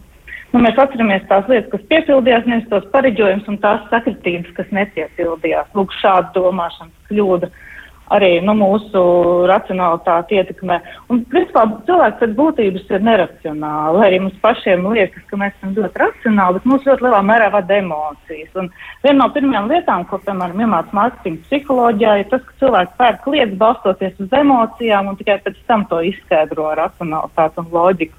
Nu, 0.49 0.61
mēs 0.65 0.79
atceramies 0.81 1.27
tās 1.29 1.45
lietas, 1.51 1.69
kas 1.75 1.83
piepildījās, 1.91 2.47
nevis 2.49 2.69
tos 2.71 2.87
pareģojumus 2.93 3.51
un 3.51 3.59
tās 3.61 3.83
sakritības, 3.91 4.55
kas 4.57 4.71
nepiepildījās. 4.73 5.69
Lūk, 5.77 5.93
šāda 6.01 6.33
domāšanas 6.33 7.11
kļūda. 7.11 7.51
Uh, 7.51 7.68
arī 8.13 8.29
nu, 8.45 8.55
mūsu 8.57 9.01
racionalitāti 9.49 10.39
ietekmē. 10.39 10.79
Un, 11.13 11.23
principā, 11.31 11.65
cilvēks 11.87 12.19
pēc 12.21 12.35
būtības 12.37 12.93
ir 12.95 13.05
neracionāli. 13.05 14.03
Arī 14.05 14.21
mums 14.23 14.37
pašiem 14.43 14.87
liekas, 14.93 15.25
ka 15.29 15.39
mēs 15.39 15.55
esam 15.57 15.75
ļoti 15.77 16.03
racionāli, 16.03 16.57
bet 16.57 16.69
mūs 16.71 16.87
ļoti 16.89 17.05
lielā 17.05 17.21
mērā 17.29 17.49
vada 17.53 17.79
emocijas. 17.79 18.53
Un 18.59 18.71
viena 19.05 19.17
no 19.21 19.29
pirmajām 19.35 19.69
lietām, 19.73 20.05
ko, 20.09 20.21
piemēram, 20.25 20.63
iemācās 20.65 20.95
mārketinga 20.99 21.45
psiholoģijā, 21.47 22.15
ir 22.23 22.31
tas, 22.33 22.45
ka 22.47 22.57
cilvēks 22.63 22.97
pērk 23.01 23.29
lietas 23.33 23.59
balstoties 23.61 24.23
uz 24.25 24.39
emocijām 24.41 25.11
un 25.11 25.19
tikai 25.19 25.39
pēc 25.45 25.61
tam 25.69 25.85
to 25.91 26.01
izskaidro 26.11 26.71
ar 26.73 26.83
racionalitāti 26.85 27.63
un 27.63 27.71
loģiku. 27.75 28.18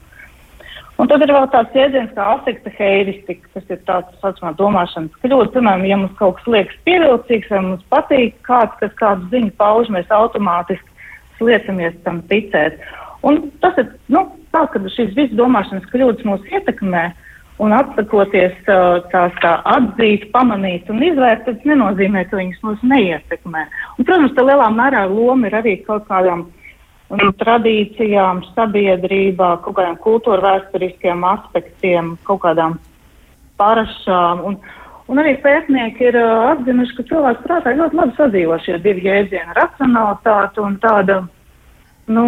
Un 1.01 1.09
tad 1.09 1.23
ir 1.25 1.31
vēl 1.33 1.47
tāds 1.49 1.77
jēdziens 1.77 2.11
kā 2.13 2.25
afekta 2.35 2.71
heiristika, 2.77 3.47
kas 3.55 3.71
ir 3.73 3.79
tāds 3.89 4.19
saucamā 4.21 4.51
domāšanas 4.59 5.15
kļūda. 5.23 5.53
Piemēram, 5.55 5.87
ja 5.89 5.97
mums 5.97 6.19
kaut 6.19 6.37
kas 6.37 6.51
liekas 6.53 6.77
pievilcīgs 6.85 7.49
vai 7.55 7.61
mums 7.65 7.87
patīk 7.93 8.37
kāds, 8.45 8.77
kas 8.83 8.93
kādu 8.99 9.31
ziņu 9.33 9.55
pauž, 9.61 9.89
mēs 9.95 10.13
automātiski 10.13 11.47
liecamies 11.47 11.97
tam 12.05 12.21
ticēt. 12.29 12.77
Un 13.25 13.41
tas 13.65 13.81
ir, 13.81 13.89
nu, 14.13 14.27
tā, 14.53 14.67
ka 14.69 14.83
šīs 14.93 15.17
visas 15.17 15.37
domāšanas 15.41 15.89
kļūdas 15.89 16.29
mūs 16.29 16.45
ietekmē. 16.53 17.09
Un 17.61 17.75
atsakoties 17.77 18.55
tās 18.65 19.35
tā 19.41 19.57
atzīt, 19.69 20.31
pamanīt 20.33 20.89
un 20.93 21.03
izvērst, 21.05 21.45
tas 21.49 21.67
nenozīmē, 21.69 22.23
ka 22.29 22.39
viņas 22.39 22.63
mūs 22.65 22.85
neietekmē. 22.93 23.67
Un, 23.97 24.05
protams, 24.05 24.33
tā 24.37 24.45
lielā 24.49 24.69
mērā 24.73 25.03
loma 25.09 25.49
ir 25.49 25.59
arī 25.59 25.75
kaut 25.85 26.07
kādām 26.09 26.47
un 27.11 27.33
tradīcijām, 27.41 28.45
sabiedrībā, 28.55 29.57
kaut 29.65 29.77
kādiem 29.79 29.97
kultūra 30.05 30.55
vēsturiskiem 30.55 31.25
aspektiem, 31.27 32.15
kaut 32.27 32.43
kādām 32.45 32.77
parašām. 33.61 34.45
Un, 34.47 34.59
un 35.11 35.23
arī 35.23 35.35
pētnieki 35.43 36.11
ir 36.11 36.19
uh, 36.21 36.51
atzinuši, 36.53 36.97
ka 36.99 37.07
cilvēks 37.11 37.45
prātā 37.47 37.75
ļoti 37.77 37.99
labi 37.99 38.17
sadzīvo 38.19 38.59
šie 38.65 38.79
divi 38.85 39.09
jēdzieni- 39.09 39.57
racionalitāte 39.61 40.63
un 40.65 40.79
tāda, 40.83 41.23
nu, 42.09 42.27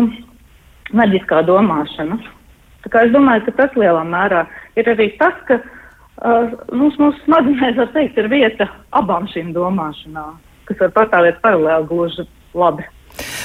maģiskā 0.92 1.44
domāšana. 1.48 2.18
Tā 2.82 3.04
es 3.06 3.12
domāju, 3.14 3.46
ka 3.46 3.54
tas 3.62 3.78
lielā 3.78 4.02
mērā 4.04 4.42
ir 4.76 4.88
arī 4.90 5.12
tas, 5.20 5.36
ka 5.46 5.60
uh, 5.62 6.50
mums, 6.74 6.98
mūsu 6.98 7.22
smadzenēs, 7.22 7.78
var 7.78 7.92
teikt, 7.94 8.18
ir 8.18 8.28
vieta 8.32 8.66
abām 8.98 9.30
šīm 9.30 9.54
domāšanām, 9.54 10.34
kas 10.66 10.82
var 10.82 10.96
pastāvēt 10.98 11.38
paralēli 11.44 11.88
gluži 11.92 12.26
labi. 12.58 12.88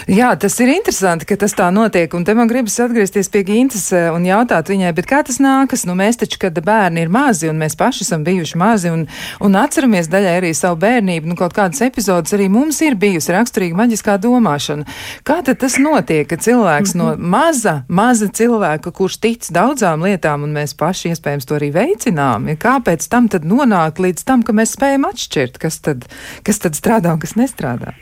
Jā, 0.08 0.30
tas 0.40 0.56
ir 0.64 0.70
interesanti, 0.72 1.26
ka 1.28 1.36
tas 1.40 1.52
tā 1.58 1.68
notiek, 1.74 2.14
un 2.16 2.24
te 2.24 2.32
man 2.38 2.48
gribas 2.48 2.78
atgriezties 2.80 3.28
pie 3.32 3.44
Gintas 3.48 3.90
eh, 3.96 4.08
un 4.14 4.24
jautāt 4.24 4.70
viņai, 4.72 4.94
bet 4.96 5.10
kā 5.10 5.20
tas 5.28 5.42
nākas? 5.44 5.84
Nu, 5.88 5.98
mēs 6.00 6.20
taču, 6.22 6.40
kad 6.42 6.56
bērni 6.64 7.04
ir 7.04 7.12
mazi, 7.12 7.50
un 7.52 7.60
mēs 7.60 7.76
paši 7.80 8.06
esam 8.06 8.24
bijuši 8.28 8.60
mazi, 8.62 8.92
un, 8.94 9.04
un 9.44 9.58
atceramies 9.60 10.08
daļai 10.12 10.38
arī 10.40 10.54
savu 10.56 10.80
bērnību, 10.86 11.28
nu, 11.28 11.38
kaut 11.40 11.56
kādas 11.58 11.84
epizodes 11.84 12.36
arī 12.38 12.48
mums 12.54 12.80
ir 12.86 12.96
bijusi 13.00 13.36
raksturīga 13.36 13.80
maģiskā 13.82 14.18
domāšana. 14.24 14.88
Kā 15.28 15.42
tad 15.44 15.60
tas 15.64 15.76
notiek, 15.84 16.24
ka 16.30 16.40
cilvēks 16.40 16.96
no 16.96 17.12
mhm. 17.12 17.28
maza, 17.36 17.76
maza 17.92 18.32
cilvēka, 18.32 18.96
kurš 18.96 19.20
tic 19.24 19.52
daudzām 19.54 20.08
lietām, 20.08 20.48
un 20.48 20.56
mēs 20.56 20.78
paši 20.80 21.12
iespējams 21.12 21.50
to 21.50 21.60
arī 21.60 21.74
veicinām, 21.76 22.48
ja 22.54 22.60
kāpēc 22.68 23.10
tam 23.12 23.28
tad 23.32 23.44
nonāk 23.48 24.00
līdz 24.04 24.24
tam, 24.28 24.48
ka 24.48 24.56
mēs 24.56 24.78
spējam 24.78 25.10
atšķirt, 25.12 25.60
kas 25.60 25.82
tad, 25.84 26.08
kas 26.48 26.64
tad 26.64 26.80
strādā 26.80 27.12
un 27.12 27.20
kas 27.24 27.36
nestrādā? 27.36 27.98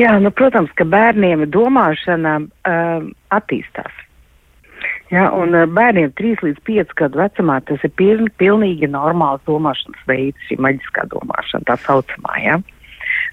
Jā, 0.00 0.14
nu, 0.22 0.30
protams, 0.34 0.70
ka 0.78 0.86
bērniem 0.88 1.44
domāšana 1.52 2.38
uh, 2.40 3.08
attīstās. 3.34 3.92
Ja, 5.10 5.28
un 5.34 5.54
uh, 5.54 5.66
bērniem 5.66 6.12
3 6.18 6.44
līdz 6.46 6.62
5 6.68 6.94
gadu 7.00 7.20
vecumā 7.20 7.58
tas 7.68 7.82
ir 7.86 7.92
piln, 7.98 8.30
pilnīgi 8.40 8.88
normāls 8.90 9.42
domāšanas 9.48 10.06
veids, 10.10 10.46
šī 10.48 10.60
maģiskā 10.62 11.08
domāšana, 11.12 11.66
tā 11.68 11.76
saucamā. 11.84 12.36
Ja. 12.44 12.60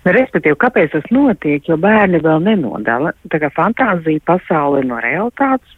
Nu, 0.06 0.14
respektīvi, 0.16 0.58
kāpēc 0.62 0.94
tas 0.96 1.10
notiek? 1.14 1.66
Jo 1.70 1.78
bērni 1.82 2.22
vēl 2.24 2.44
nenodala. 2.46 3.14
Fantāzija 3.56 4.24
pasaule 4.26 4.84
no 4.88 5.00
realitātes, 5.04 5.74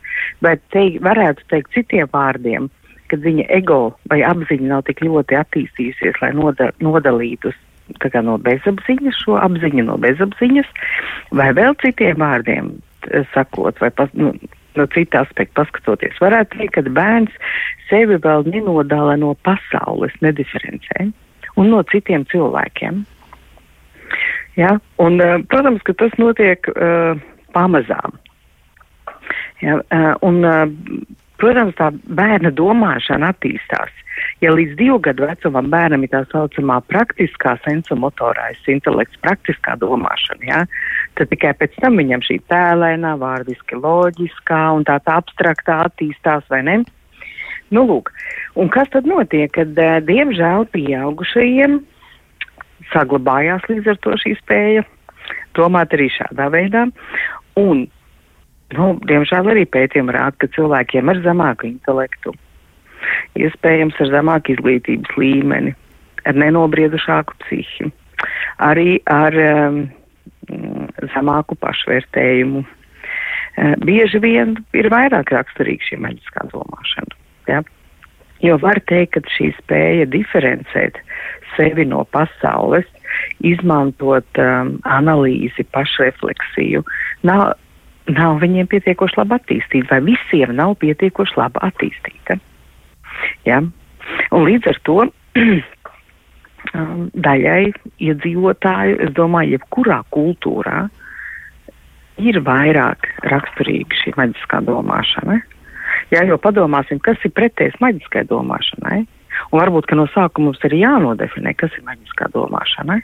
bet 0.46 0.64
te, 0.74 0.86
varētu 1.04 1.48
teikt 1.52 1.74
citiem 1.76 2.10
vārdiem, 2.14 2.70
kad 3.12 3.24
viņa 3.26 3.48
ego 3.60 3.82
vai 4.12 4.22
apziņa 4.28 4.70
nav 4.70 4.86
tik 4.88 5.02
ļoti 5.04 5.40
attīstījusies, 5.40 6.22
lai 6.24 6.32
noda, 6.38 6.70
nodalītu 6.84 7.54
no 8.26 8.38
bezapziņas, 8.38 9.24
šo 9.24 9.40
apziņu 9.40 9.86
no 9.88 9.98
bezapziņas, 9.98 10.70
vai 11.32 11.50
vēl 11.58 11.76
citiem 11.82 12.20
vārdiem 12.22 12.72
sakot, 13.34 13.80
vai 13.80 13.90
pas, 13.92 14.10
nu, 14.14 14.34
no 14.76 14.86
cita 14.94 15.24
aspekta 15.24 15.64
paskatoties, 15.64 16.20
varētu 16.22 16.58
teikt, 16.58 16.76
ka 16.76 16.84
bērns 16.96 17.32
sevi 17.90 18.20
vēl 18.22 18.46
nenodala 18.50 19.16
no 19.20 19.34
pasaules, 19.44 20.14
nediferencē 20.22 21.10
un 21.60 21.72
no 21.74 21.82
citiem 21.92 22.26
cilvēkiem. 22.30 23.04
Ja? 24.60 24.76
Un, 25.02 25.20
uh, 25.22 25.38
protams, 25.52 25.84
ka 25.88 25.96
tas 25.98 26.16
notiek 26.22 26.68
uh, 26.74 27.20
pamazām. 27.56 28.18
Ja? 29.64 29.80
Uh, 29.92 30.14
un, 30.26 30.44
uh, 30.48 30.66
protams, 31.42 31.76
tā 31.80 31.92
bērna 32.08 32.52
domāšana 32.56 33.34
attīstās. 33.34 33.92
Ja 34.40 34.54
līdz 34.56 34.78
divu 34.80 35.00
gadu 35.04 35.26
vecumam 35.28 35.68
bērnam 35.72 36.06
ir 36.06 36.12
tā 36.14 36.22
saucamā 36.32 36.78
praktiskā 36.88 37.58
sensomotorais 37.66 38.62
intelekts, 38.72 39.20
praktiskā 39.26 39.76
domāšana, 39.82 40.46
ja, 40.48 40.62
tad 41.20 41.32
tikai 41.34 41.52
pēc 41.60 41.76
tam 41.84 42.00
viņam 42.00 42.24
šī 42.24 42.40
tēlēnā, 42.52 43.18
vārdiski 43.20 43.80
loģiskā 43.84 44.62
un 44.78 44.88
tā 44.88 44.96
tā 45.04 45.20
abstraktā 45.20 45.82
attīstās, 45.90 46.48
vai 46.54 46.64
ne? 46.70 46.78
Nu, 47.76 47.84
lūk, 47.86 48.14
un 48.56 48.72
kas 48.72 48.88
tad 48.96 49.10
notiek, 49.12 49.52
kad, 49.54 49.76
uh, 49.76 50.00
diemžēl, 50.08 50.70
pieaugušajiem 50.72 51.82
saglabājās 52.94 53.68
līdz 53.70 53.92
ar 53.92 54.04
to 54.08 54.16
šī 54.24 54.38
spēja 54.40 54.88
domāt 55.60 55.94
arī 55.94 56.08
šādā 56.16 56.48
veidā, 56.54 56.88
un, 57.60 57.88
nu, 58.78 58.92
diemžēl 59.10 59.52
arī 59.52 59.68
pētījumi 59.68 60.16
rāda, 60.16 60.38
ka 60.40 60.54
cilvēkiem 60.56 61.12
ar 61.12 61.22
zemāku 61.28 61.68
intelektu, 61.70 62.34
iespējams 63.40 64.00
ar 64.04 64.12
zemāku 64.14 64.56
izglītības 64.56 65.16
līmeni, 65.20 65.76
ar 66.28 66.38
nenobriedušāku 66.40 67.38
psihi, 67.46 67.90
arī 68.64 69.00
ar 69.10 69.36
um, 69.46 69.82
zemāku 71.14 71.58
pašvērtējumu. 71.64 72.66
Uh, 72.66 73.76
bieži 73.84 74.22
vien 74.24 74.56
ir 74.78 74.90
vairāk 74.94 75.34
raksturīga 75.36 75.92
šī 75.92 76.02
maģiskā 76.06 76.48
domāšana. 76.54 77.20
Ja? 77.50 77.64
Jo 78.44 78.56
var 78.62 78.80
teikt, 78.88 79.18
ka 79.18 79.36
šī 79.36 79.52
spēja 79.58 80.08
diferencēt 80.08 81.00
sevi 81.58 81.84
no 81.88 82.06
pasaules, 82.14 82.88
izmantot 83.44 84.40
um, 84.40 84.78
analīzi, 84.88 85.66
pašrefleksiju, 85.76 86.86
nav, 87.28 87.54
nav 88.12 88.40
viņiem 88.44 88.70
pietiekoši 88.72 89.20
labi 89.20 89.36
attīstīta, 89.40 89.90
vai 89.92 90.14
visiem 90.14 90.56
nav 90.56 90.78
pietiekoši 90.84 91.40
labi 91.40 91.64
attīstīta. 91.68 92.40
Ja? 93.48 93.62
Un 94.36 94.48
līdz 94.48 94.72
ar 94.72 94.80
to 94.88 94.98
um, 96.74 97.06
daļai 97.14 97.62
iedzīvotāju, 98.10 99.00
es 99.06 99.14
domāju, 99.18 99.58
jebkurā 99.58 100.02
kultūrā 100.16 100.88
ir 102.20 102.42
vairāk 102.44 103.08
raksturīga 103.32 104.02
šī 104.02 104.16
maģiskā 104.18 104.62
domāšana. 104.68 105.40
Jā, 106.14 106.24
jo 106.28 106.40
padomāsim, 106.42 107.00
kas 107.06 107.22
ir 107.26 107.34
pretējs 107.38 107.78
maģiskai 107.84 108.26
domāšanai. 108.30 109.04
Un 109.52 109.62
varbūt, 109.62 109.92
no 109.96 110.08
sākuma 110.12 110.50
mums 110.50 110.64
ir 110.68 110.76
jānodefinē, 110.80 111.54
kas 111.58 111.74
ir 111.78 111.86
maģiskā 111.88 112.32
domāšana. 112.34 113.00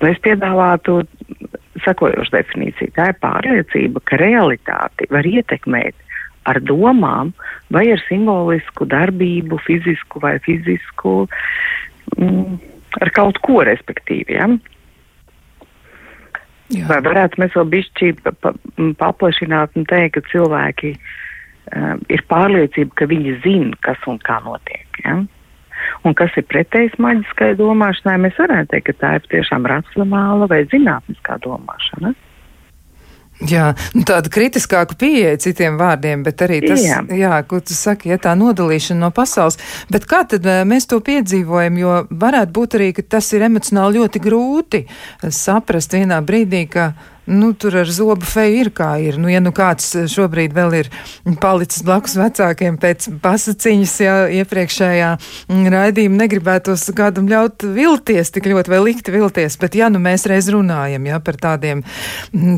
Nu, 0.00 0.08
es 0.10 0.20
piedāvātu 0.22 1.00
sekojošu 1.84 2.34
definīciju. 2.34 2.92
Tā 2.96 3.10
ir 3.12 3.18
pārliecība, 3.22 4.02
ka 4.06 4.18
realitāti 4.20 5.08
var 5.10 5.26
ietekmēt 5.26 5.96
ar 6.48 6.60
domām 6.64 7.32
vai 7.72 7.86
ar 7.94 8.02
simbolisku 8.08 8.86
darbību, 8.88 9.58
fizisku 9.66 10.22
vai 10.22 10.36
fizisku, 10.44 11.26
mm, 12.18 12.60
ar 13.00 13.12
kaut 13.16 13.40
ko 13.46 13.62
respektīvi. 13.66 14.38
Ja? 14.38 14.48
Jā. 16.72 16.86
Vai 16.88 17.02
varētu 17.04 17.42
mēs 17.42 17.52
vēl 17.58 17.68
bišķi 17.74 18.14
pa, 18.24 18.32
pa, 18.40 18.54
paplašināt 19.00 19.76
un 19.76 19.84
teikt, 19.88 20.16
ka 20.16 20.32
cilvēki 20.32 20.94
uh, 20.96 21.96
ir 22.08 22.24
pārliecība, 22.32 22.96
ka 22.96 23.08
viņi 23.10 23.38
zina, 23.44 23.76
kas 23.84 24.00
un 24.08 24.18
kā 24.24 24.38
notiek. 24.46 24.88
Ja? 25.04 25.20
Un 26.06 26.16
kas 26.18 26.34
ir 26.38 26.46
pretējs 26.48 26.94
maģiskai 27.02 27.52
domāšanai, 27.58 28.18
mēs 28.24 28.38
varētu 28.40 28.72
teikt, 28.72 28.88
ka 28.88 28.98
tā 29.02 29.14
ir 29.18 29.28
tiešām 29.34 29.66
racionāla 29.68 30.48
vai 30.50 30.62
zinātniskā 30.72 31.38
domāšana. 31.44 32.14
Jā, 33.48 33.72
nu 33.96 34.04
tāda 34.06 34.30
kritiskāka 34.32 34.94
pieeja 34.98 35.34
citiem 35.42 35.78
vārdiem, 35.80 36.22
bet 36.22 36.44
arī 36.44 36.60
tas, 36.62 36.82
jā, 36.84 37.00
jā 37.16 37.40
ko 37.48 37.58
tu 37.64 37.74
saki, 37.74 38.12
ja 38.12 38.18
tā 38.22 38.34
nodalīšana 38.38 39.02
no 39.02 39.10
pasaules. 39.14 39.58
Bet 39.90 40.06
kā 40.10 40.22
tad 40.30 40.46
eh, 40.46 40.62
mēs 40.68 40.86
to 40.90 41.00
piedzīvojam, 41.02 41.80
jo 41.80 41.96
varētu 42.10 42.54
būt 42.58 42.78
arī, 42.78 42.90
ka 42.96 43.06
tas 43.16 43.32
ir 43.34 43.46
emocionāli 43.48 43.98
ļoti 43.98 44.22
grūti 44.22 44.84
saprast 45.32 45.96
vienā 45.96 46.20
brīdī, 46.26 46.66
ka 46.70 46.92
Nu, 47.24 47.52
tur 47.54 47.76
ar 47.78 47.86
zobu 47.86 48.26
feju 48.26 48.64
ir 48.64 48.70
kā 48.74 48.90
ir. 48.98 49.18
Nu, 49.20 49.28
ja 49.30 49.38
nu 49.42 49.52
kāds 49.54 49.92
šobrīd 50.10 50.54
vēl 50.56 50.74
ir 50.80 50.90
palicis 51.42 51.84
blakus 51.86 52.16
vecākiem 52.18 52.80
pēc 52.82 53.06
pasaciņas, 53.22 53.94
ja 54.02 54.16
iepriekšējā 54.40 55.12
raidījuma 55.76 56.24
negribētos 56.24 56.88
kādam 56.98 57.30
ļaut 57.30 57.62
vilties 57.76 58.34
tik 58.34 58.50
ļoti 58.50 58.74
vai 58.74 58.82
likt 58.88 59.12
vilties, 59.14 59.58
bet 59.62 59.78
ja 59.78 59.92
nu 59.92 60.02
mēs 60.02 60.26
reiz 60.30 60.50
runājam 60.50 61.06
ja, 61.06 61.22
par 61.22 61.38
tādiem, 61.38 61.86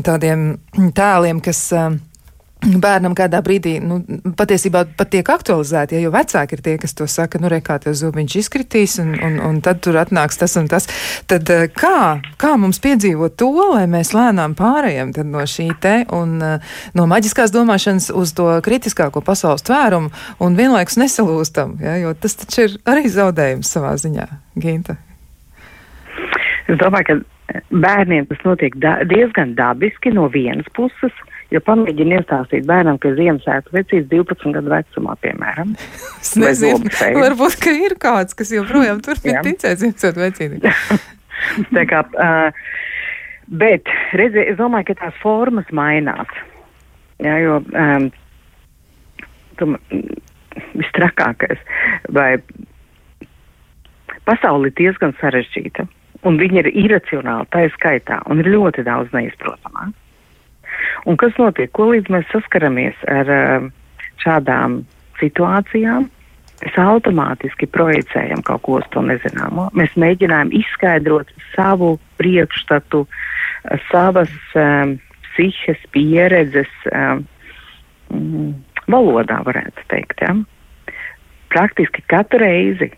tādiem 0.05 0.51
tēliem, 0.97 1.45
kas. 1.45 1.61
Uh, 1.75 2.01
bērnam 2.65 3.15
kādā 3.17 3.41
brīdī 3.45 3.75
nu, 3.83 3.99
patiesībā 4.37 4.85
pat 4.97 5.11
tiek 5.13 5.29
aktualizēti, 5.29 5.97
ja, 5.97 6.05
jo 6.05 6.11
vecāki 6.13 6.57
ir 6.57 6.63
tie, 6.65 6.75
kas 6.81 6.95
to 6.97 7.07
saka, 7.09 7.39
nu, 7.41 7.49
re, 7.51 7.61
kā 7.65 7.77
tev 7.83 7.95
zubiņš 7.97 8.37
izkritīs, 8.41 8.97
un, 9.03 9.13
un, 9.15 9.37
un 9.43 9.59
tad 9.65 9.81
tur 9.85 9.99
atnāks 10.01 10.39
tas 10.41 10.55
un 10.59 10.69
tas. 10.71 10.89
Tad 11.29 11.49
eh, 11.53 11.67
kā, 11.73 12.21
kā 12.41 12.55
mums 12.61 12.81
piedzīvot 12.83 13.37
to, 13.39 13.51
lai 13.75 13.85
mēs 13.91 14.13
lēnām 14.15 14.57
pārējām 14.57 15.13
no 15.29 15.45
šī 15.49 15.69
te 15.81 15.95
un 16.15 16.37
eh, 16.45 16.75
no 16.97 17.07
maģiskās 17.11 17.53
domāšanas 17.55 18.11
uz 18.15 18.33
to 18.37 18.49
kritiskāko 18.65 19.23
pasaules 19.25 19.65
tvērumu 19.65 20.11
un 20.43 20.57
vienlaikus 20.59 20.99
nesalūstam, 21.01 21.77
ja, 21.83 21.97
jo 22.01 22.15
tas 22.17 22.37
taču 22.41 22.67
ir 22.67 22.77
arī 22.89 23.09
zaudējums 23.11 23.71
savā 23.77 23.95
ziņā, 24.01 24.27
Ginta. 24.59 24.97
Es 26.65 26.77
domāju, 26.81 27.05
ka 27.05 27.61
bērniem 27.69 28.27
tas 28.29 28.41
notiek 28.45 28.75
da 28.81 28.97
diezgan 29.07 29.53
dabiski 29.57 30.13
no 30.15 30.27
vienas 30.33 30.67
puses. 30.77 31.13
Jo 31.55 31.61
pamēģini 31.63 32.17
iestāstīt 32.17 32.65
bērnam, 32.67 32.97
ka 32.99 33.13
Ziemassvētku 33.15 33.75
vecīs 33.77 34.07
12 34.11 34.55
gadu 34.57 34.73
vecumā, 34.73 35.15
piemēram. 35.23 35.75
Es 36.25 36.33
nezinu, 36.41 36.89
varbūt, 37.15 37.59
ka 37.63 37.71
ir 37.85 37.95
kāds, 38.01 38.35
kas 38.35 38.51
joprojām 38.51 38.99
turpina 39.05 39.43
ticēt 39.45 39.79
Ziemassvētku 39.83 40.23
vecīm. 40.25 40.57
Tā 41.77 41.85
kā, 41.87 42.01
uh, 42.19 42.59
bet, 43.61 43.91
redziet, 44.17 44.51
es 44.51 44.59
domāju, 44.59 44.89
ka 44.89 44.99
tās 45.05 45.21
formas 45.21 45.69
mainās. 45.75 46.31
Jā, 47.23 47.37
jo 47.39 47.59
um, 47.63 48.09
tu, 49.59 49.69
vistrakākais, 50.75 51.61
vai 52.15 52.31
pasauli 54.27 54.71
ir 54.71 54.79
diezgan 54.79 55.15
sarežģīta, 55.21 55.85
un 56.27 56.39
viņa 56.41 56.65
ir 56.65 56.71
iracionāla, 56.87 57.47
tā 57.53 57.67
ir 57.67 57.75
skaitā, 57.77 58.19
un 58.27 58.43
ir 58.43 58.51
ļoti 58.57 58.83
daudz 58.87 59.13
neizprotamā. 59.15 59.91
Un 61.05 61.17
kas 61.21 61.37
notiek? 61.37 61.69
Ko 61.75 61.91
līdz 61.91 62.11
mēs 62.13 62.29
saskaramies 62.33 62.97
ar 63.11 63.31
uh, 63.31 63.67
šādām 64.23 64.83
situācijām? 65.21 66.09
Mēs 66.63 66.77
automātiski 66.79 67.67
projicējam 67.69 68.41
kaut 68.47 68.63
ko 68.65 68.77
uz 68.79 68.85
to 68.93 69.03
nezināmo. 69.05 69.67
Mēs 69.77 69.93
mēģinām 69.99 70.53
izskaidrot 70.55 71.29
savu 71.51 71.97
priekšstatu, 72.17 73.03
savas 73.89 74.31
um, 74.57 74.95
psihes 75.27 75.81
pieredzes 75.93 76.71
um, 76.89 77.25
valodā, 78.87 79.41
varētu 79.45 79.83
teikt. 79.91 80.23
Ja? 80.23 80.35
Praktiski 81.53 82.03
katru 82.11 82.41
reizi, 82.41 82.89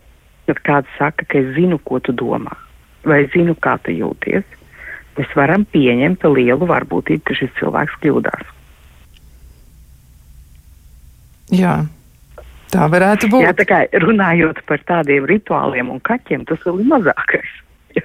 kad 0.48 0.62
kāds 0.70 0.94
saka, 1.00 1.26
ka 1.26 1.42
es 1.42 1.52
zinu, 1.58 1.82
ko 1.84 2.00
tu 2.04 2.16
domā, 2.16 2.54
vai 3.08 3.26
zinu, 3.34 3.58
kā 3.64 3.78
tu 3.84 3.96
jūties, 3.96 4.46
mēs 5.18 5.34
varam 5.38 5.66
pieņemt 5.74 6.26
lielu 6.34 6.70
varbūtību, 6.70 7.24
ka 7.28 7.38
šis 7.38 7.54
cilvēks 7.60 8.00
kļūdās. 8.04 8.56
Jā. 11.58 11.76
Tā 12.68 12.88
varētu 12.92 13.30
būt. 13.32 13.46
Jā, 13.46 13.54
tā 13.56 13.66
kā 13.68 13.84
runājot 14.04 14.60
par 14.68 14.82
tādiem 14.88 15.28
rituāliem 15.30 15.92
un 15.94 16.02
kaķiem, 16.04 16.44
tas 16.50 16.60
vēl 16.66 16.82
ir 16.84 16.90
mazākais. 16.92 17.54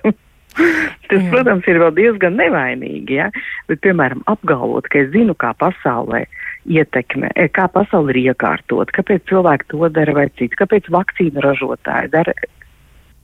tas, 1.10 1.18
Jā. 1.18 1.30
protams, 1.32 1.66
ir 1.66 1.80
vēl 1.82 1.92
diezgan 1.96 2.38
nevainīgi, 2.38 3.18
ja? 3.18 3.28
bet, 3.70 3.82
piemēram, 3.84 4.22
apgalvot, 4.30 4.86
ka 4.92 5.02
es 5.02 5.10
zinu, 5.14 5.34
kā 5.34 5.52
pasaulē 5.58 6.24
ietekme, 6.70 7.32
e, 7.34 7.48
kā 7.50 7.66
pasauli 7.72 8.14
ir 8.14 8.32
iekārtot, 8.32 8.92
kāpēc 8.94 9.26
cilvēki 9.30 9.72
to 9.72 9.88
dara 9.90 10.14
vai 10.14 10.28
cits, 10.38 10.58
kāpēc 10.60 10.90
vakcīnu 10.94 11.42
ražotāji 11.42 12.12
dara. 12.14 12.36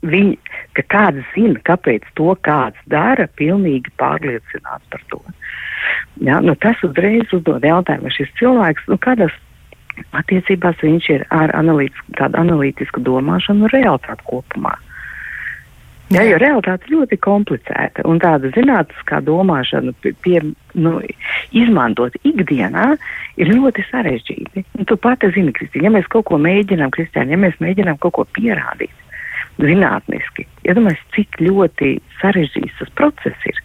Viņi, 0.07 0.37
ka 0.79 0.85
kāds 0.95 1.27
zina, 1.35 1.59
kāpēc 1.67 2.07
to 2.19 2.31
kāds 2.47 2.79
dara, 2.87 3.27
pilnīgi 3.39 3.91
pārliecināts 3.99 4.87
par 4.93 5.03
to. 5.11 5.19
Ja? 6.23 6.39
Nu, 6.45 6.55
tas 6.55 6.79
uzreiz 6.87 7.33
uzdod 7.35 7.67
jautājumu, 7.67 8.07
vai 8.07 8.15
šis 8.15 8.31
cilvēks, 8.39 8.87
nu, 8.93 8.99
kādas 9.03 9.35
attiecībās 10.15 10.79
viņš 10.85 11.09
ir 11.17 11.25
ar 11.35 11.51
analītisku, 11.59 12.15
tādu 12.21 12.39
analītisku 12.39 13.03
domāšanu 13.03 13.67
un 13.67 13.75
realitāti 13.75 14.29
kopumā. 14.31 14.77
Jā, 16.15 16.23
jo 16.25 16.39
realitāte 16.41 16.89
ļoti 16.89 17.19
komplicēta 17.21 18.07
un 18.09 18.21
tāda 18.23 18.49
zinātniskā 18.55 19.19
domāšana 19.27 19.93
pie, 20.01 20.15
pie, 20.25 20.39
nu, 20.79 20.95
izmantot 21.53 22.15
ikdienā 22.23 22.87
ir 23.37 23.51
ļoti 23.51 23.85
sarežģīti. 23.91 24.65
Un 24.79 24.89
tu 24.89 24.97
pati 24.97 25.29
zini, 25.35 25.53
Kristīna, 25.59 25.91
ja 25.91 25.93
mēs 25.99 26.09
kaut 26.09 26.31
ko 26.31 26.39
mēģinām, 26.41 26.95
Kristiāna, 26.95 27.35
ja 27.35 27.43
mēs 27.43 27.61
mēģinām 27.61 28.01
kaut 28.01 28.17
ko 28.17 28.25
pierādīt 28.39 28.95
zinātniski, 29.63 30.47
iedomājieties, 30.67 31.07
ja 31.07 31.17
cik 31.17 31.41
ļoti 31.43 31.95
sarežģīts 32.21 32.79
tas 32.83 32.95
process 32.99 33.51
ir. 33.51 33.65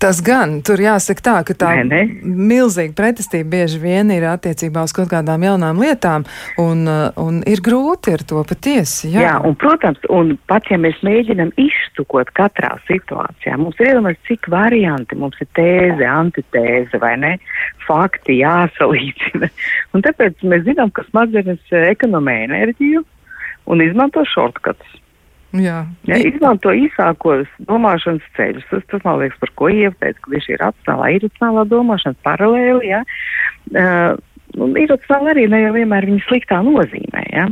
Tas 0.00 0.18
gan, 0.24 0.56
tur 0.64 0.80
jāsaka 0.80 1.22
tā, 1.22 1.34
ka 1.46 1.54
tā 1.60 1.70
ne, 1.84 1.84
ne? 1.90 2.30
milzīga 2.48 2.94
pretestība 2.96 3.50
bieži 3.52 3.80
vien 3.82 4.10
ir 4.14 4.24
attiecībā 4.30 4.82
uz 4.86 4.94
kaut 4.96 5.10
kādām 5.12 5.44
jaunām 5.44 5.82
lietām, 5.82 6.24
un, 6.62 6.86
un 7.20 7.40
ir 7.48 7.62
grūti 7.64 8.14
ar 8.16 8.24
to 8.26 8.40
patiesi. 8.48 9.12
Jā, 9.12 9.26
jā 9.26 9.34
un, 9.46 9.54
protams, 9.60 10.00
un 10.08 10.34
pat 10.50 10.70
ja 10.72 10.80
mēs 10.80 10.98
mēģinam 11.06 11.52
izstukot 11.60 12.32
katrā 12.38 12.72
situācijā, 12.88 13.58
mums 13.60 13.78
ir 13.78 13.92
iedomāts, 13.92 14.24
cik 14.28 14.50
varianti 14.52 15.20
mums 15.20 15.38
ir 15.44 15.50
tēze, 15.58 16.08
antitēze 16.08 17.02
vai 17.02 17.14
ne, 17.20 17.36
fakti 17.86 18.40
jāsalīdzina. 18.40 19.52
Un 19.94 20.06
tāpēc 20.06 20.42
mēs 20.48 20.66
zinām, 20.66 20.94
ka 20.96 21.04
smadzenes 21.10 21.60
eh, 21.76 21.90
ekonomē 21.92 22.40
enerģiju 22.48 23.04
un 23.66 23.84
izmanto 23.84 24.24
šortkatus. 24.28 24.96
Jā. 25.56 25.82
Ja, 26.06 26.18
izmanto 26.22 26.70
īsākos 26.70 27.48
domāšanas 27.66 28.26
ceļus. 28.36 28.66
Tas, 28.70 28.84
tas 28.92 29.02
man 29.06 29.18
liekas, 29.18 29.40
par 29.42 29.50
ko 29.58 29.70
ievteic, 29.72 30.20
ka 30.22 30.34
tieši 30.36 30.54
ir 30.54 30.62
racionālā, 30.62 31.08
iracionālā 31.18 31.64
domāšana 31.72 32.18
paralēli. 32.26 32.92
Ja. 32.92 33.02
Uh, 33.74 34.14
un 34.62 34.78
iracionāli 34.78 35.34
arī 35.34 35.48
ne 35.50 35.64
jau 35.64 35.74
vienmēr 35.74 36.06
viņa 36.06 36.26
sliktā 36.28 36.60
nozīmē. 36.66 37.24
Ja. 37.34 37.48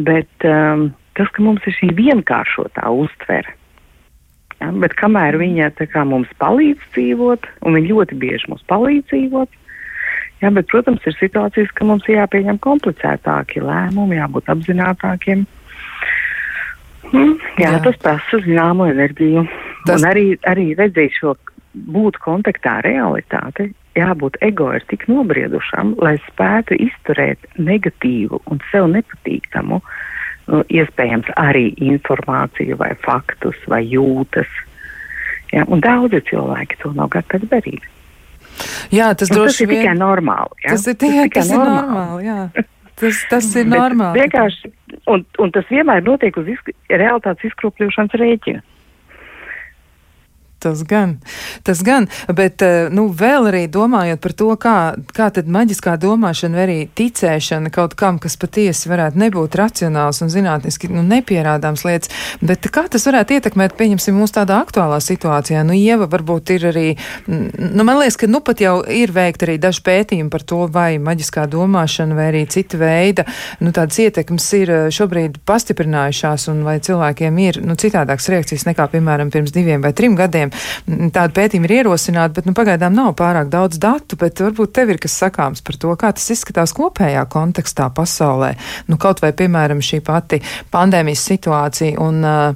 Bet 0.00 0.48
um, 0.48 0.88
tas, 1.18 1.28
ka 1.36 1.44
mums 1.44 1.66
ir 1.68 1.76
šī 1.76 1.92
vienkāršotā 1.98 2.88
uztvere. 2.88 3.52
Ja, 4.60 4.72
bet 4.76 4.96
kamēr 5.00 5.38
viņa 5.40 5.70
kā, 5.80 6.04
mums 6.08 6.28
palīdz 6.40 6.90
dzīvot, 6.96 7.48
un 7.64 7.76
viņa 7.76 7.92
ļoti 7.94 8.20
bieži 8.20 8.48
mums 8.52 8.64
palīdz 8.68 9.08
dzīvot, 9.12 9.59
ja, 10.42 10.50
bet, 10.50 10.68
protams, 10.72 11.04
ir 11.06 11.16
situācijas, 11.18 11.72
ka 11.76 11.86
mums 11.88 12.08
jāpieņem 12.08 12.60
komplicētāki 12.64 13.62
lēmumi, 13.64 14.18
jābūt 14.20 14.50
apzinātākiem. 14.54 15.46
Mm, 17.10 17.36
jā, 17.58 17.74
jā, 17.74 17.76
tas 17.84 17.98
prasa 18.02 18.40
zināmu 18.44 18.90
enerģiju. 18.92 19.46
Tas... 19.86 19.98
Un 19.98 20.08
arī, 20.10 20.26
arī 20.48 20.70
redzēt 20.78 21.16
šo 21.18 21.34
būt 21.90 22.18
kontaktā 22.22 22.78
ar 22.80 22.86
realitāti, 22.86 23.70
jābūt 23.98 24.38
ego 24.44 24.70
ir 24.74 24.84
tik 24.90 25.06
nobriedušam, 25.10 25.94
lai 26.02 26.16
spētu 26.28 26.78
izturēt 26.78 27.46
negatīvu 27.58 28.42
un 28.50 28.62
sev 28.70 28.88
nepatīkamu, 28.94 29.80
nu, 30.50 30.62
iespējams, 30.68 31.30
arī 31.40 31.70
informāciju 31.90 32.78
vai 32.80 32.92
faktus 33.04 33.58
vai 33.70 33.82
jūtas. 33.86 34.50
Ja, 35.54 35.64
un 35.66 35.82
daudzi 35.82 36.22
cilvēki 36.30 36.78
to 36.82 36.92
nav 36.94 37.10
gatavi 37.14 37.48
darīt. 37.50 37.86
Jā, 38.94 39.12
tas, 39.14 39.30
tas 39.32 39.60
ir 39.60 39.70
vien... 39.70 39.82
tikai 39.82 39.96
normāli. 39.98 40.64
Ja? 40.64 40.74
Tas 40.74 40.86
ir, 40.90 40.98
tie, 41.00 41.14
tas 41.28 41.48
tas 41.48 41.52
ir 41.54 41.60
normāli. 41.60 41.94
normāli 41.94 42.28
jā. 42.28 42.66
Tas, 43.00 43.20
tas 43.30 43.46
ir 43.56 43.68
normāli. 43.70 44.20
Vienkārši, 44.20 44.72
un, 45.08 45.24
un 45.40 45.54
tas 45.54 45.68
vienmēr 45.72 46.04
notiek 46.04 46.36
uz 46.36 46.50
izk 46.52 46.72
realitātes 46.92 47.48
izkropļošanas 47.48 48.18
rēķina. 48.20 48.60
Tas 50.60 50.82
gan, 50.84 51.14
tas 51.64 51.80
gan, 51.80 52.06
bet 52.36 52.60
eh, 52.60 52.90
nu, 52.92 53.06
vēl 53.16 53.48
arī 53.48 53.62
domājot 53.72 54.20
par 54.20 54.34
to, 54.36 54.48
kā, 54.60 54.76
kā 55.16 55.30
tad 55.32 55.48
maģiskā 55.48 55.94
domāšana 56.00 56.58
vai 56.58 56.64
arī 56.66 56.78
ticēšana 57.00 57.72
kaut 57.72 57.94
kam, 57.96 58.18
kas 58.20 58.36
patiesi 58.40 58.90
varētu 58.90 59.22
nebūt 59.22 59.56
racionāls 59.56 60.20
un 60.20 60.28
zinātniski 60.32 60.90
nu, 60.92 61.00
nepierādāms 61.06 61.86
lietas, 61.88 62.12
bet 62.44 62.68
kā 62.72 62.84
tas 62.92 63.08
varētu 63.08 63.38
ietekmēt, 63.38 63.76
pieņemsim, 63.78 64.18
mūsu 64.20 64.36
tādā 64.36 64.58
aktuālā 64.60 64.98
situācijā. 65.00 65.62
Nu, 65.64 65.72
Ieva 65.76 66.10
varbūt 66.12 66.52
ir 66.58 66.68
arī, 66.74 66.84
nu, 67.26 67.80
man 67.80 67.96
liekas, 68.02 68.20
ka 68.20 68.28
nu 68.28 68.42
pat 68.44 68.60
jau 68.60 68.76
ir 68.84 69.14
veikt 69.16 69.46
arī 69.46 69.56
daži 69.62 69.80
pētījumi 69.88 70.28
par 70.32 70.44
to, 70.44 70.60
vai 70.68 70.98
maģiskā 71.00 71.46
domāšana 71.50 72.20
vai 72.20 72.28
arī 72.34 72.44
cita 72.52 72.76
veida, 72.80 73.24
nu, 73.64 73.72
tādas 73.72 73.96
ietekmes 74.04 74.50
ir 74.60 74.74
eh, 74.76 74.84
šobrīd 74.92 75.40
pastiprinājušās 75.48 76.50
un 76.52 76.62
vai 76.68 76.76
cilvēkiem 76.84 77.42
ir, 77.48 77.62
nu, 77.64 77.80
citādāks 77.80 78.28
reakcijas 78.32 78.68
nekā, 78.68 78.90
piemēram, 78.92 79.32
pirms 79.32 79.56
diviem 79.56 79.80
vai 79.80 79.94
trim 79.96 80.18
gadiem 80.18 80.49
gadiem. 80.50 81.10
Tāda 81.14 81.32
pētījuma 81.34 81.68
ir 81.68 81.76
ierosināta, 81.80 82.34
bet 82.34 82.48
nu, 82.48 82.54
pagaidām 82.56 82.94
nav 82.94 83.14
pārāk 83.18 83.50
daudz 83.50 83.78
datu, 83.78 84.16
bet 84.16 84.40
varbūt 84.40 84.72
tev 84.72 84.90
ir 84.90 84.98
kas 84.98 85.18
sakāms 85.22 85.62
par 85.62 85.76
to, 85.76 85.94
kā 85.96 86.12
tas 86.12 86.30
izskatās 86.30 86.74
kopējā 86.76 87.26
kontekstā 87.30 87.90
pasaulē. 87.94 88.54
Nu, 88.88 88.98
kaut 89.00 89.22
vai, 89.22 89.32
piemēram, 89.32 89.80
šī 89.80 90.00
pati 90.04 90.40
pandēmijas 90.70 91.24
situācija 91.30 92.00
un 92.00 92.24
uh, 92.24 92.54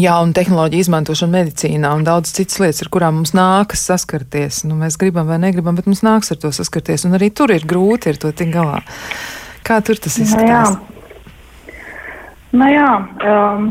jaunu 0.00 0.32
tehnoloģiju 0.32 0.86
izmantošanu 0.86 1.36
medicīnā 1.36 1.92
un 1.96 2.06
daudz 2.06 2.32
citas 2.32 2.58
lietas, 2.62 2.82
ar 2.84 2.92
kurām 2.92 3.20
mums 3.20 3.34
nākas 3.36 3.84
saskarties. 3.90 4.64
Nu, 4.64 4.78
mēs 4.80 4.96
gribam 5.00 5.28
vai 5.28 5.38
negribam, 5.42 5.76
bet 5.76 5.86
mums 5.90 6.04
nāks 6.06 6.32
ar 6.32 6.40
to 6.40 6.52
saskarties, 6.54 7.04
un 7.08 7.18
arī 7.18 7.30
tur 7.34 7.52
ir 7.52 7.66
grūti 7.68 8.12
ar 8.12 8.20
to 8.20 8.32
tik 8.32 8.52
galā. 8.54 8.80
Kā 9.62 9.78
tur 9.84 10.00
tas 10.00 10.16
nu 10.18 10.26
izskatās? 10.26 10.80
Nu 12.52 12.66
jā, 12.68 12.88
um, 13.24 13.68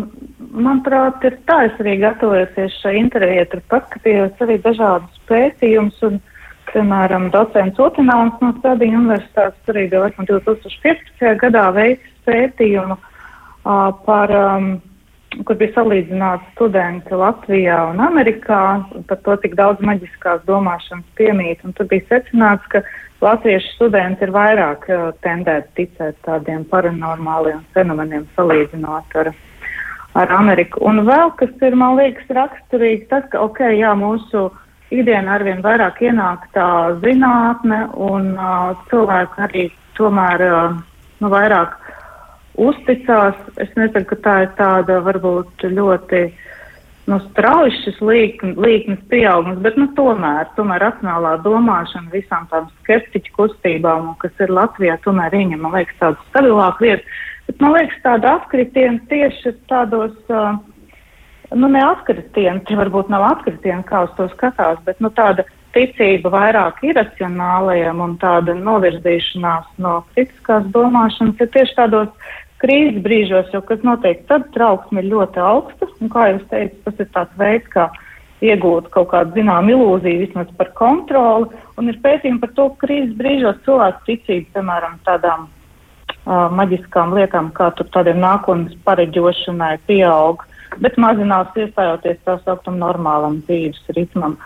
manuprāt, 0.51 1.23
ir 1.27 1.37
tā, 1.47 1.65
es 1.67 1.79
arī 1.81 1.97
gatavojoties 2.01 2.75
šai 2.81 2.95
intervijai, 2.99 3.47
tur 3.51 3.63
paskatījos 3.71 4.43
arī 4.43 4.57
dažādus 4.63 5.23
pētījumus, 5.29 5.97
un, 6.07 6.19
piemēram, 6.71 7.29
docents 7.33 7.79
Otināns 7.83 8.37
no 8.43 8.53
Stadija 8.59 8.99
universitātes 8.99 9.73
arī 9.73 9.87
laikam, 9.91 10.27
2015. 10.29 11.25
gadā 11.41 11.65
veicis 11.75 12.23
pētījumu 12.27 12.95
uh, 12.95 13.91
par, 14.05 14.31
um, 14.31 14.71
kur 15.47 15.59
bija 15.59 15.75
salīdzināts 15.75 16.51
studenti 16.55 17.19
Latvijā 17.23 17.77
un 17.91 18.01
Amerikā, 18.03 18.63
par 19.09 19.21
to, 19.25 19.37
cik 19.43 19.55
daudz 19.59 19.83
maģiskās 19.87 20.43
domāšanas 20.47 21.07
piemīt, 21.19 21.63
tur 21.75 21.91
bija 21.91 22.07
secināts, 22.09 22.67
ka 22.71 22.83
latviešu 23.21 23.75
studenti 23.75 24.27
ir 24.27 24.35
vairāk 24.35 24.87
uh, 24.89 25.07
tendēti 25.25 25.83
ticēt 25.83 26.19
tādiem 26.27 26.63
paranormāliem 26.71 27.63
fenomeniem 27.75 28.29
salīdzinot 28.37 29.19
ar 29.23 29.33
ar 30.17 30.31
Ameriku. 30.35 30.83
Un 30.87 31.05
vēl 31.07 31.31
kas 31.39 31.53
ir, 31.63 31.77
man 31.79 31.97
liekas, 31.99 32.27
raksturīgi, 32.35 33.07
tas, 33.11 33.25
ka, 33.31 33.43
ok, 33.47 33.63
jā, 33.77 33.93
mūsu 33.97 34.49
ikdienā 34.91 35.37
arvien 35.37 35.63
vairāk 35.63 36.01
ienāk 36.03 36.49
tā 36.55 36.67
zinātne 37.03 37.85
un 37.95 38.33
uh, 38.35 38.73
cilvēki 38.91 39.43
arī 39.47 39.65
tomēr, 39.99 40.45
uh, 40.47 40.79
nu, 41.23 41.31
vairāk 41.31 41.77
uzticās. 42.59 43.37
Es 43.61 43.71
nezinu, 43.79 44.05
ka 44.09 44.19
tā 44.25 44.37
ir 44.45 44.51
tāda 44.59 44.99
varbūt 45.05 45.63
ļoti, 45.71 46.25
nu, 47.07 47.19
strauji 47.29 47.77
šis 47.79 48.03
līknes, 48.03 48.99
pieaugums, 49.11 49.63
bet, 49.63 49.79
nu, 49.79 49.87
tomēr, 49.95 50.51
tomēr 50.59 50.83
racionālā 50.89 51.37
domāšana 51.45 52.11
visām 52.11 52.51
tām 52.51 52.67
skeptiķu 52.81 53.37
kustībām, 53.39 54.13
kas 54.19 54.43
ir 54.43 54.51
Latvijā, 54.51 54.99
tomēr 55.07 55.39
ieņem, 55.39 55.63
man 55.63 55.79
liekas, 55.79 55.99
tādu 56.03 56.31
stabilāku 56.31 56.89
vietu. 56.89 57.21
Bet 57.51 57.59
man 57.59 57.73
liekas, 57.75 57.97
tāda 57.99 58.37
apkritiena 58.39 59.01
tieši 59.11 59.51
tādos 59.67 60.13
uh, 60.31 60.53
nu, 61.51 61.67
ne 61.67 61.81
atkritieni, 61.83 62.63
tie 62.67 62.77
varbūt 62.79 63.09
nav 63.11 63.25
atkritieni, 63.27 63.83
kā 63.89 64.05
uz 64.05 64.13
to 64.15 64.29
skatās, 64.31 64.79
bet 64.85 65.01
nu, 65.03 65.11
tāda 65.11 65.43
ticība 65.75 66.31
vairāk 66.31 66.79
iracionālajiem 66.87 67.99
un 68.03 68.15
tāda 68.21 68.55
novirzīšanās 68.55 69.67
no 69.83 69.97
kritiskās 70.13 70.67
domāšanas 70.71 71.43
ir 71.43 71.51
tieši 71.51 71.77
tādos 71.79 72.31
krīzes 72.63 73.03
brīžos, 73.03 73.51
jo 73.51 73.63
kas 73.67 73.83
notiek, 73.83 74.23
tad 74.31 74.47
trauksme 74.55 75.03
ir 75.03 75.11
ļoti 75.11 75.43
augsta, 75.43 75.91
un 75.99 76.11
kā 76.13 76.29
jūs 76.31 76.47
teicat, 76.51 76.81
tas 76.87 77.03
ir 77.03 77.13
tāds 77.15 77.39
veids, 77.43 77.71
kā 77.73 77.89
iegūt 78.41 78.87
kaut 78.95 79.11
kādu 79.11 79.35
zinām 79.37 79.69
ilūziju 79.69 80.23
vismaz 80.23 80.51
par 80.57 80.71
kontroli, 80.79 81.51
un 81.75 81.91
ir 81.91 81.99
pētījumi 82.03 82.41
par 82.43 82.55
to, 82.55 82.71
ka 82.71 82.87
krīzes 82.87 83.17
brīžos 83.19 83.59
cilvēku 83.67 84.07
ticība, 84.07 84.55
piemēram, 84.55 85.01
tādām 85.07 85.49
maģiskām 86.29 87.15
lietām, 87.17 87.49
kā 87.55 87.71
tur 87.77 87.89
tādiem 87.93 88.19
nākotnes 88.21 88.77
pareģošanai 88.85 89.77
pieaug 89.87 90.45
bet 90.79 90.97
mazinās 91.01 91.51
iestājoties 91.57 92.19
tā 92.25 92.37
sauktam 92.45 92.79
normālam 92.79 93.41
dzīves 93.47 93.81
ritmam. 93.97 94.37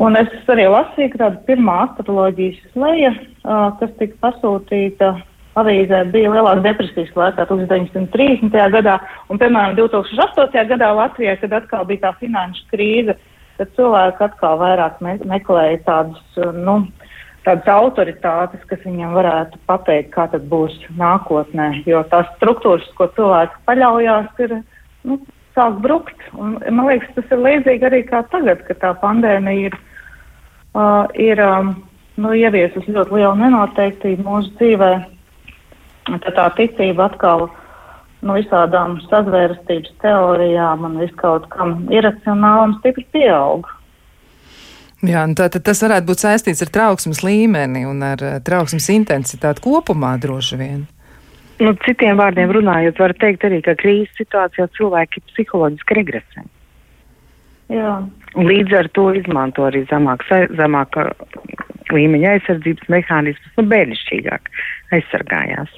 Un 0.00 0.16
es 0.16 0.30
arī 0.48 0.64
lasīju, 0.72 1.12
ka 1.12 1.24
tāda 1.26 1.42
pirmā 1.46 1.76
astroloģijas 1.84 2.78
leja, 2.80 3.10
kas 3.44 3.90
tika 3.98 4.16
pasūtīta 4.24 5.12
avīzē, 5.60 6.04
bija 6.14 6.30
lielāka 6.32 6.64
depresijas 6.64 7.10
laikā, 7.18 7.44
1930. 7.50 8.54
gadā, 8.72 8.96
un, 9.28 9.40
piemēram, 9.42 9.76
2008. 9.76 10.64
gadā 10.72 10.92
Latvijā, 10.96 11.36
kad 11.42 11.58
atkal 11.58 11.84
bija 11.88 12.06
tā 12.06 12.14
finanšu 12.22 12.64
krīze, 12.72 13.18
tad 13.58 13.74
cilvēki 13.76 14.24
atkal 14.24 14.56
vairāk 14.62 15.02
me 15.04 15.18
meklēja 15.28 15.82
tādus, 15.84 16.40
nu, 16.56 16.80
tādas 17.46 17.68
autoritātes, 17.72 18.62
kas 18.68 18.80
viņiem 18.84 19.12
varētu 19.16 19.60
pateikt, 19.70 20.10
kā 20.14 20.26
tad 20.32 20.46
būs 20.50 20.74
nākotnē, 21.00 21.70
jo 21.88 22.02
tās 22.12 22.28
struktūras, 22.36 22.88
ko 22.98 23.08
cilvēki 23.16 23.62
paļaujās, 23.68 24.32
ir, 24.44 24.56
nu, 25.08 25.20
sāk 25.56 25.78
brukt. 25.84 26.26
Un, 26.36 26.58
man 26.70 26.90
liekas, 26.90 27.12
tas 27.16 27.32
ir 27.32 27.44
līdzīgi 27.44 27.88
arī 27.88 28.02
kā 28.08 28.22
tagad, 28.32 28.64
kad 28.68 28.82
tā 28.82 28.92
pandēmija 29.02 29.70
ir, 29.70 29.78
uh, 30.74 31.06
ir 31.16 31.40
um, 31.44 31.72
nu, 32.20 32.34
ieviesusi 32.36 32.94
ļoti 32.96 33.18
lielu 33.18 33.34
nenoteiktību 33.40 34.26
mūsu 34.26 34.54
dzīvē. 34.60 34.92
Tad 36.10 36.32
tā 36.36 36.46
ticība 36.58 37.08
atkal 37.10 37.48
nu, 38.24 38.36
visādām 38.36 38.98
sazvērstības 39.08 39.92
teorijām 40.02 40.86
un 40.88 40.98
viskaut 41.02 41.46
kam 41.52 41.84
iracionālam 41.92 42.76
stipri 42.80 43.06
pieaug. 43.14 43.68
Jā, 45.06 45.24
tātad 45.32 45.64
tas 45.64 45.80
varētu 45.80 46.10
būt 46.10 46.22
saistīts 46.26 46.60
ar 46.64 46.70
trauksmes 46.74 47.22
līmeni 47.24 47.86
un 47.88 48.02
ar 48.04 48.20
uh, 48.20 48.38
trauksmes 48.44 48.90
intensitāti 48.92 49.64
kopumā 49.64 50.16
droši 50.20 50.58
vien. 50.60 50.80
Nu, 51.60 51.72
citiem 51.84 52.20
vārdiem 52.20 52.52
runājot, 52.56 53.00
var 53.00 53.14
teikt 53.20 53.44
arī, 53.48 53.60
ka 53.64 53.76
krīzes 53.80 54.12
situācijā 54.20 54.66
cilvēki 54.76 55.22
psiholoģiski 55.32 55.96
regresē. 55.98 56.44
Jā. 57.72 57.98
Līdz 58.36 58.76
ar 58.78 58.88
to 58.96 59.10
izmanto 59.16 59.66
arī 59.68 59.82
zemāka, 59.90 60.44
zemāka 60.56 61.10
līmeņa 61.92 62.36
aizsardzības 62.36 62.88
mehānismus, 62.92 63.52
nu, 63.58 63.66
bērnišķīgāk 63.72 64.50
aizsargājās. 64.96 65.72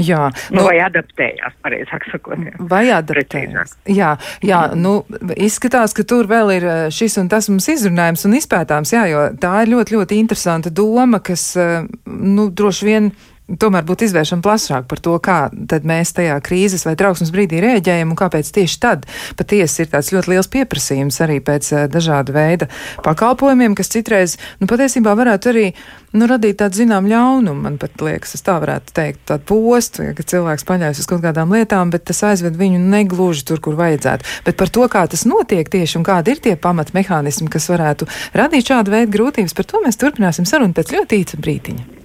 Jā, 0.00 0.26
nu, 0.50 0.60
nu, 0.60 0.66
vai 0.68 0.78
adaptējās, 0.84 1.56
pareizāk 1.64 2.06
sakot. 2.10 2.40
Jā. 2.46 2.54
Vai 2.70 2.84
adaptējās? 2.94 3.76
Jā, 3.90 4.14
jā, 4.46 4.60
nu, 4.78 5.00
izskatās, 5.36 5.94
ka 5.96 6.06
tur 6.08 6.30
vēl 6.30 6.54
ir 6.56 6.68
eh, 6.68 6.82
šis 6.94 7.18
un 7.22 7.30
tas 7.32 7.50
mums 7.52 7.68
izrunājums 7.72 8.24
un 8.28 8.38
izpētāms, 8.38 8.94
jā, 8.96 9.06
jo 9.10 9.26
tā 9.40 9.54
ir 9.64 9.74
ļoti, 9.74 9.98
ļoti 9.98 10.20
interesanta 10.22 10.72
doma, 10.72 11.22
kas, 11.24 11.50
eh, 11.60 11.84
nu, 12.06 12.48
droši 12.50 12.88
vien 12.88 13.12
tomēr 13.60 13.86
būtu 13.88 14.06
izvēršama 14.06 14.44
plašāk 14.44 14.86
par 14.90 15.00
to, 15.02 15.16
kā 15.22 15.38
mēs 15.86 16.14
tajā 16.16 16.36
krīzes 16.44 16.84
vai 16.86 16.96
trauksmes 16.98 17.32
brīdī 17.34 17.62
rēģējam 17.64 18.12
un 18.12 18.18
kāpēc 18.18 18.50
tieši 18.54 18.78
tad 18.82 19.06
patiesi 19.38 19.84
ir 19.84 19.90
tāds 19.92 20.12
ļoti 20.14 20.34
liels 20.34 20.50
pieprasījums 20.52 21.20
arī 21.24 21.40
pēc 21.44 21.72
uh, 21.74 21.86
dažāda 21.90 22.34
veida 22.34 22.68
pakalpojumiem, 23.04 23.74
kas 23.78 23.92
citreiz, 23.92 24.36
nu, 24.60 24.68
patiesībā 24.70 25.14
varētu 25.18 25.52
arī, 25.52 25.66
nu, 26.14 26.28
radīt 26.30 26.60
tādu 26.62 26.82
zinām 26.82 27.08
ļaunumu, 27.10 27.64
man 27.66 27.78
pat 27.80 28.02
liekas, 28.04 28.34
es 28.38 28.44
tā 28.46 28.58
varētu 28.62 28.94
teikt, 28.96 29.22
tādu 29.30 29.46
postu, 29.50 30.04
ja, 30.06 30.16
ka 30.16 30.26
cilvēks 30.26 30.66
paļaujas 30.68 31.02
uz 31.02 31.08
kaut 31.10 31.24
kādām 31.24 31.54
lietām, 31.56 31.92
bet 31.94 32.06
tas 32.10 32.22
aizved 32.30 32.58
viņu 32.60 32.82
negluži 32.82 33.46
tur, 33.50 33.62
kur 33.64 33.78
vajadzētu. 33.80 34.28
Bet 34.46 34.58
par 34.60 34.72
to, 34.72 34.86
kā 34.92 35.06
tas 35.10 35.26
notiek 35.28 35.70
tieši 35.70 36.00
un 36.00 36.06
kādi 36.06 36.36
ir 36.36 36.44
tie 36.44 36.56
pamatmehānismi, 36.60 37.50
kas 37.52 37.70
varētu 37.72 38.10
radīt 38.36 38.74
šādu 38.74 38.94
veidu 38.96 39.16
grūtības, 39.16 39.56
par 39.56 39.70
to 39.70 39.82
mēs 39.86 40.00
turpināsim 40.00 40.48
sarunu 40.48 40.76
pēc 40.76 40.94
ļoti 40.96 41.24
īsa 41.24 41.40
brītiņa. 41.40 41.99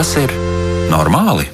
Tas 0.00 0.14
ir 0.16 0.32
normāli? 0.88 1.44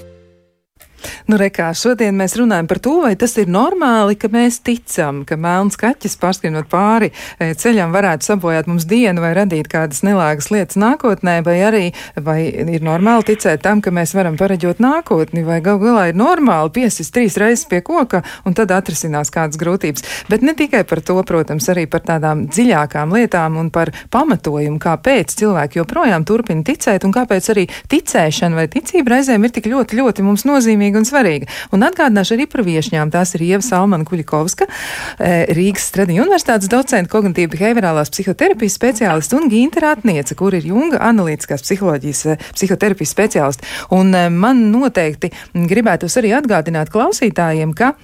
Nu, 1.27 1.35
rekā, 1.41 1.73
šodien 1.75 2.15
mēs 2.15 2.37
runājam 2.39 2.69
par 2.71 2.79
to, 2.79 2.93
vai 3.03 3.17
tas 3.19 3.33
ir 3.43 3.49
normāli, 3.51 4.15
ka 4.15 4.29
mēs 4.31 4.61
ticam, 4.63 5.25
ka 5.27 5.35
melns 5.35 5.75
kaķis 5.81 6.13
pārskrienot 6.23 6.69
pāri 6.71 7.09
e, 7.11 7.49
ceļam 7.59 7.91
varētu 7.91 8.29
sabojāt 8.29 8.69
mums 8.71 8.85
dienu 8.87 9.25
vai 9.25 9.33
radīt 9.35 9.67
kādas 9.73 10.05
nelāgas 10.07 10.53
lietas 10.55 10.79
nākotnē, 10.79 11.41
vai 11.43 11.57
arī 11.67 11.81
vai 12.15 12.37
ir 12.47 12.85
normāli 12.87 13.27
ticēt 13.33 13.65
tam, 13.65 13.83
ka 13.83 13.91
mēs 13.91 14.15
varam 14.15 14.37
pareģot 14.39 14.79
nākotni, 14.79 15.43
vai 15.49 15.57
gal 15.67 15.81
galā 15.83 16.05
ir 16.13 16.21
normāli 16.21 16.71
piesist 16.79 17.11
trīs 17.17 17.41
reizes 17.43 17.67
pie 17.67 17.83
koka 17.83 18.23
un 18.47 18.55
tad 18.55 18.71
atrisinās 18.77 19.35
kādas 19.35 19.59
grūtības. 19.59 20.07
Bet 20.31 20.47
ne 20.47 20.55
tikai 20.55 20.85
par 20.87 21.03
to, 21.03 21.19
protams, 21.27 21.67
arī 21.75 21.89
par 21.91 22.07
tādām 22.07 22.47
dziļākām 22.53 23.17
lietām 23.19 23.59
un 23.59 23.73
par 23.75 23.91
pamatojumu, 24.15 24.79
kāpēc 24.79 25.35
cilvēki 25.43 25.83
joprojām 25.83 26.23
turpina 26.23 26.63
ticēt 26.71 27.03
un 27.03 27.19
kāpēc 27.19 27.51
arī 27.57 27.67
ticēšana 27.91 28.63
vai 28.63 28.71
ticība 28.71 29.17
reizēm 29.17 29.51
ir 29.51 29.59
tik 29.59 29.67
ļoti, 29.75 29.99
ļoti 30.05 30.31
mums 30.31 30.47
nozīmīga 30.47 31.03
un 31.03 31.03
svarīga 31.03 31.16
svarīga. 31.17 31.49
Un 31.73 31.85
atgādināšu 31.87 32.37
arī 32.37 32.47
par 32.51 32.65
viešņām. 32.67 33.13
Tās 33.15 33.35
ir 33.37 33.45
Ieva 33.47 33.63
Salmana 33.65 34.07
Kuļikovska, 34.07 34.69
eh, 35.19 35.47
Rīgas 35.57 35.89
Stradiņu 35.91 36.25
universitātes 36.27 36.69
docenta, 36.69 37.11
kognitīva 37.11 37.55
behaviorālās 37.55 38.13
psihoterapijas 38.13 38.77
speciālista 38.77 39.37
un 39.41 39.49
Ginta 39.49 39.81
Ratniece, 39.81 40.37
kur 40.37 40.55
ir 40.55 40.67
Junga 40.67 40.99
analītiskās 40.99 41.65
psiholoģijas 41.65 42.27
eh, 42.27 42.37
psihoterapijas 42.53 43.15
speciālista. 43.15 43.65
Un 43.91 44.15
eh, 44.15 44.29
man 44.29 44.71
noteikti 44.73 45.33
gribētos 45.55 46.17
arī 46.21 46.35
atgādināt 46.37 46.93
klausītājiem, 46.93 47.75
ka 47.75 47.95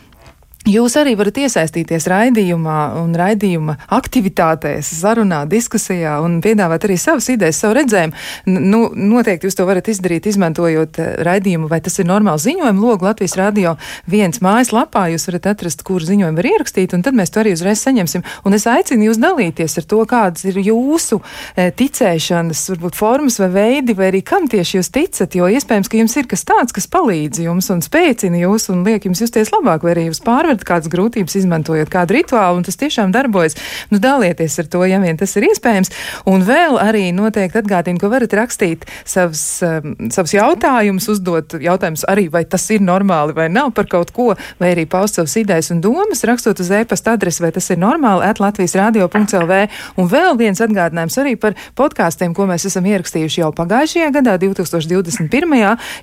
Jūs 0.63 0.95
arī 0.95 1.17
varat 1.19 1.41
iesaistīties 1.43 2.05
raidījumā 2.07 2.77
un 3.01 3.17
raidījuma 3.19 3.75
aktivitātēs, 3.97 4.93
sarunā, 4.95 5.41
diskusijā 5.51 6.13
un 6.23 6.37
piedāvāt 6.45 6.85
arī 6.87 6.95
savas 7.03 7.27
idejas, 7.33 7.59
savu 7.65 7.75
redzējumu. 7.81 8.15
Nu, 8.47 8.85
noteikti 8.95 9.49
jūs 9.49 9.59
to 9.59 9.67
varat 9.67 9.91
izdarīt, 9.91 10.29
izmantojot 10.31 11.01
eh, 11.03 11.09
raidījumu, 11.27 11.67
vai 11.67 11.81
tas 11.83 11.99
ir 11.99 12.07
normāls 12.07 12.45
ziņojumu 12.47 12.85
logu 12.85 13.09
Latvijas 13.09 13.35
radio 13.41 13.73
viens 14.07 14.39
mājaslapā. 14.45 15.09
Jūs 15.11 15.27
varat 15.33 15.49
atrast, 15.51 15.83
kur 15.83 16.07
ziņojumu 16.07 16.39
var 16.39 16.51
ierakstīt, 16.53 16.95
un 16.95 17.03
tad 17.03 17.19
mēs 17.19 17.35
to 17.35 17.43
arī 17.43 17.57
uzreiz 17.57 17.83
saņemsim. 17.83 18.23
Un 18.47 18.55
es 18.55 18.69
aicinu 18.71 19.09
jūs 19.09 19.19
dalīties 19.19 19.77
ar 19.83 19.91
to, 19.91 19.99
kādas 20.07 20.47
ir 20.47 20.63
jūsu 20.63 21.19
e, 21.57 21.73
ticēšanas, 21.75 22.63
varbūt 22.77 23.01
formas 23.01 23.41
vai 23.43 23.51
veidi, 23.57 23.99
vai 23.99 24.13
arī 24.13 24.23
kam 24.23 24.47
tieši 24.47 24.79
jūs 24.79 24.95
ticat, 24.95 25.35
jo 25.35 25.51
iespējams, 25.51 25.91
ka 25.91 25.99
jums 26.05 26.17
ir 26.23 26.31
kas 26.31 26.47
tāds, 26.47 26.79
kas 26.79 26.87
palīdz 26.95 27.43
jums 27.49 27.73
un 27.75 27.83
spēcina 27.83 28.45
jūs 28.45 28.71
un 28.71 28.87
liek 28.87 29.11
jums 29.11 29.27
justies 29.27 29.51
labāk, 29.51 29.83
vai 29.83 29.97
arī 29.97 30.07
jūs 30.13 30.23
pārvarat 30.23 30.52
pārvarat 30.53 30.67
kādas 30.67 30.91
grūtības, 30.93 31.37
izmantojot 31.41 31.91
kādu 31.91 32.17
rituālu, 32.19 32.61
un 32.61 32.67
tas 32.67 32.77
tiešām 32.77 33.13
darbojas. 33.13 33.57
Nu, 33.91 33.99
dalieties 33.99 34.59
ar 34.61 34.69
to, 34.69 34.83
ja 34.85 35.01
vien 35.01 35.17
tas 35.17 35.35
ir 35.37 35.47
iespējams. 35.49 35.91
Un 36.29 36.45
vēl 36.45 36.79
arī 36.81 37.13
noteikti 37.13 37.61
atgādinu, 37.63 38.01
ka 38.01 38.11
varat 38.13 38.33
rakstīt 38.37 38.85
savus, 39.05 39.63
um, 39.65 39.97
savus 40.13 40.35
jautājumus, 40.35 41.09
uzdot 41.09 41.57
jautājumus 41.61 42.05
arī, 42.09 42.29
vai 42.33 42.45
tas 42.45 42.69
ir 42.71 42.83
normāli 42.83 43.35
vai 43.37 43.49
nav 43.49 43.73
par 43.73 43.89
kaut 43.89 44.13
ko, 44.13 44.33
vai 44.61 44.73
arī 44.75 44.87
paust 44.87 45.17
savas 45.19 45.37
idejas 45.41 45.71
un 45.73 45.81
domas, 45.81 46.25
rakstot 46.25 46.61
uz 46.61 46.71
e-pasta 46.71 47.17
adresi, 47.17 47.43
vai 47.43 47.53
tas 47.53 47.71
ir 47.73 47.81
normāli, 47.81 48.27
at 48.27 48.41
Latvijas 48.43 48.77
radio.lv. 48.79 49.63
Un 49.97 50.11
vēl 50.11 50.39
viens 50.41 50.61
atgādinājums 50.61 51.19
arī 51.23 51.37
par 51.41 51.57
podkāstiem, 51.79 52.35
ko 52.37 52.47
mēs 52.51 52.67
esam 52.69 52.87
ierakstījuši 52.89 53.43
jau 53.43 53.53
pagājušajā 53.57 54.11
gadā, 54.15 54.37
2021. 54.43 55.59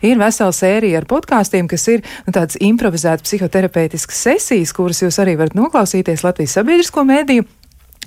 ir 0.05 0.21
vesela 0.21 0.55
sērija 0.55 1.01
ar 1.01 1.09
podkāstiem, 1.09 1.69
kas 1.69 1.87
ir 1.91 2.03
nu, 2.25 2.33
tāds 2.35 2.57
improvizēts 2.63 3.25
psihoterapeitisks 3.25 4.19
sesijas, 4.19 4.38
kuras 4.75 5.03
jūs 5.03 5.19
arī 5.21 5.37
varat 5.39 5.57
noklausīties 5.57 6.25
Latvijas 6.25 6.57
sabiedrisko 6.59 7.05
mēdīju 7.07 7.47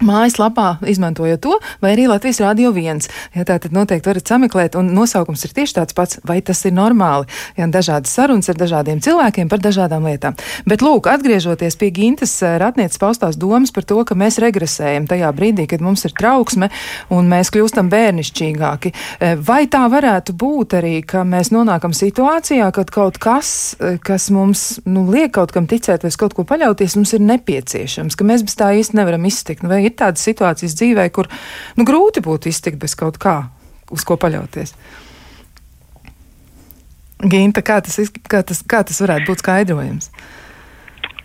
mājaslapā, 0.02 0.76
izmantojot 0.88 1.42
to, 1.42 1.58
vai 1.82 1.94
arī 1.94 2.08
Latvijas 2.10 2.40
Rādio 2.42 2.72
1. 2.74 3.08
Ja, 3.36 3.46
tā 3.48 3.58
tad 3.62 3.74
noteikti 3.74 4.10
varat 4.10 4.28
sameklēt, 4.28 4.76
un 4.78 4.90
nosaukums 4.96 5.44
ir 5.46 5.54
tieši 5.56 5.78
tāds 5.78 5.96
pats, 5.96 6.18
vai 6.26 6.40
tas 6.44 6.60
ir 6.68 6.74
normāli. 6.76 7.28
Ja, 7.56 7.68
dažādas 7.70 8.12
sarunas 8.14 8.50
ar 8.50 8.58
dažādiem 8.60 9.02
cilvēkiem 9.02 9.50
par 9.50 9.62
dažādām 9.62 10.06
lietām. 10.08 10.36
Bet, 10.68 10.84
lūk, 10.84 11.08
atgriežoties 11.10 11.78
pie 11.80 11.90
Gintas 11.94 12.34
eh, 12.42 12.56
Ratnieces 12.62 13.00
paustās 13.00 13.38
domas 13.40 13.72
par 13.74 13.86
to, 13.88 14.00
ka 14.06 14.16
mēs 14.18 14.40
regresējam 14.42 15.08
tajā 15.10 15.30
brīdī, 15.36 15.66
kad 15.70 15.84
mums 15.84 16.04
ir 16.08 16.14
trauksme 16.18 16.70
un 17.12 17.30
mēs 17.30 17.52
kļūstam 17.54 17.90
bērnišķīgāki. 17.92 18.92
Eh, 18.92 19.36
vai 19.40 19.64
tā 19.72 19.84
varētu 19.92 20.36
būt 20.38 20.76
arī, 20.80 20.94
ka 21.06 21.24
mēs 21.28 21.52
nonākam 21.54 21.94
situācijā, 21.96 22.70
kad 22.74 22.92
kaut 22.94 23.20
kas, 23.22 23.76
eh, 23.80 23.98
kas 24.02 24.30
mums 24.34 24.80
nu, 24.84 25.06
liek 25.10 25.32
kaut 25.36 25.54
kam 25.54 25.68
ticēt 25.70 26.06
vai 26.06 26.12
kaut 26.18 26.36
ko 26.36 26.44
paļauties, 26.48 26.96
mums 26.98 27.14
ir 27.16 27.24
nepieciešams, 27.24 28.16
ka 28.18 28.26
mēs 28.26 28.44
bez 28.46 28.58
tā 28.58 28.72
īsti 28.78 28.98
nevaram 28.98 29.24
iztikt? 29.28 29.62
Nu, 29.62 29.72
ir 29.92 29.98
tādas 30.00 30.24
situācijas 30.26 30.76
dzīvē, 30.80 31.06
kur 31.14 31.30
nu, 31.78 31.86
grūti 31.88 32.24
būtu 32.24 32.50
iztikt 32.50 32.80
bez 32.82 32.96
kaut 32.98 33.20
kā, 33.22 33.38
uz 33.92 34.04
ko 34.08 34.18
paļauties. 34.20 34.74
Ginta, 37.22 37.62
kā 37.62 37.78
tas, 37.84 38.00
kā 38.26 38.42
tas, 38.42 38.64
kā 38.66 38.82
tas 38.86 38.98
varētu 39.04 39.28
būt 39.30 39.44
skaidrojams? 39.44 40.10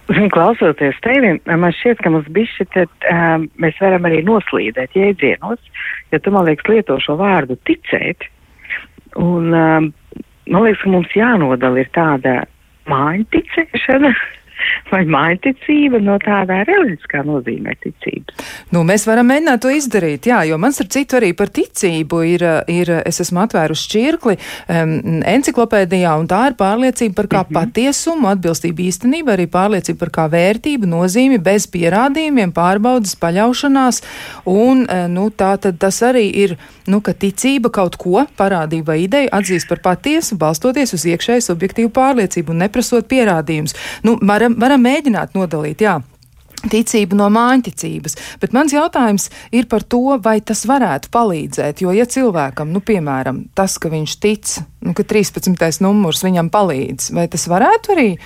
Klausoties 0.07 0.95
tevi, 1.03 1.33
man 1.49 1.73
šķiet, 1.75 1.99
ka 2.03 2.11
mums 2.13 2.29
bišķi 2.31 2.65
tad 2.71 3.07
um, 3.11 3.47
mēs 3.59 3.79
varam 3.83 4.05
arī 4.07 4.21
noslīdēt 4.23 4.95
jēdzienos, 4.95 5.59
ja 6.13 6.19
tu, 6.23 6.31
man 6.31 6.47
liekas, 6.47 6.69
lieto 6.71 6.95
šo 7.03 7.17
vārdu 7.19 7.57
ticēt. 7.67 8.29
Un 9.19 9.51
um, 9.51 9.89
man 10.47 10.63
liekas, 10.63 10.85
ka 10.85 10.93
mums 10.93 11.17
jānodala 11.17 11.81
ir 11.81 11.91
tāda 11.97 12.37
māja 12.87 13.25
ticēšana, 13.35 14.13
vai 14.91 15.03
mājticība 15.09 15.99
no 16.03 16.17
tādā 16.23 16.61
reliģiskā 16.67 17.23
nozīmē 17.27 17.75
ticības? 17.83 18.47
Nu, 18.73 18.83
mēs 18.87 19.07
varam 19.09 19.29
mēģināt 19.31 19.63
to 19.63 19.71
izdarīt, 19.73 20.29
jā, 20.29 20.41
jo 20.49 20.57
man 20.61 20.75
starp 20.75 20.91
citu 20.95 21.19
arī 21.19 21.33
par 21.37 21.51
ticību 21.53 22.21
ir, 22.33 22.45
ir 22.71 22.91
es 22.99 23.21
esmu 23.23 23.43
atvēruši 23.45 23.87
šķirkli 23.87 24.37
um, 24.37 24.93
enciklopēdijā, 25.33 26.13
un 26.19 26.29
tā 26.29 26.41
ir 26.51 26.57
pārliecība 26.59 27.17
par 27.17 27.29
kā 27.31 27.41
mm 27.41 27.49
-hmm. 27.49 27.59
patiesumu, 27.59 28.27
atbilstību 28.33 28.85
īstenību, 28.87 29.33
arī 29.33 29.47
pārliecība 29.51 29.99
par 30.05 30.11
kā 30.17 30.27
vērtību, 30.31 30.89
nozīmi, 30.89 31.37
bez 31.37 31.67
pierādījumiem, 31.67 32.51
pārbaudas, 32.51 33.15
paļaušanās, 33.15 34.01
un, 34.45 34.85
e, 34.89 35.07
nu, 35.07 35.29
tā 35.29 35.57
tad 35.57 35.77
tas 35.77 36.01
arī 36.01 36.25
ir, 36.43 36.57
nu, 36.87 37.01
ka 37.01 37.13
ticība 37.13 37.69
kaut 37.69 37.95
ko 37.95 38.25
parādība 38.37 38.93
vai 38.93 39.03
ideju 39.03 39.29
atzīst 39.31 39.67
par 39.69 39.79
patiesu, 39.83 40.37
balstoties 40.37 40.93
uz 40.93 41.05
iekšēju 41.05 41.41
subjektīvu 41.41 41.89
pārliecību 41.89 42.53
un 42.53 42.61
neprasot 42.63 43.07
pierādījumus. 43.07 43.75
Nu, 44.03 44.17
varam, 44.21 44.55
varam 44.57 44.76
mēģināt 44.81 45.35
nodalīt, 45.37 45.83
jā 45.85 45.99
ticību 46.65 47.17
no 47.17 47.27
māņticības. 47.33 48.15
Bet 48.41 48.53
mans 48.55 48.73
jautājums 48.73 49.27
ir 49.55 49.67
par 49.69 49.85
to, 49.85 50.17
vai 50.23 50.39
tas 50.41 50.63
varētu 50.67 51.11
palīdzēt. 51.13 51.83
Jo, 51.83 51.93
ja 51.95 52.07
cilvēkam, 52.09 52.71
nu, 52.73 52.81
piemēram, 52.83 53.43
tas, 53.57 53.77
ka 53.81 53.91
viņš 53.93 54.15
tic, 54.23 54.53
nu, 54.85 54.95
ka 54.97 55.05
13. 55.07 55.53
numurs 55.85 56.23
viņam 56.25 56.49
palīdz, 56.53 57.11
vai 57.15 57.27
tas 57.31 57.47
varētu 57.51 57.93
arī 57.95 58.07
e, 58.15 58.17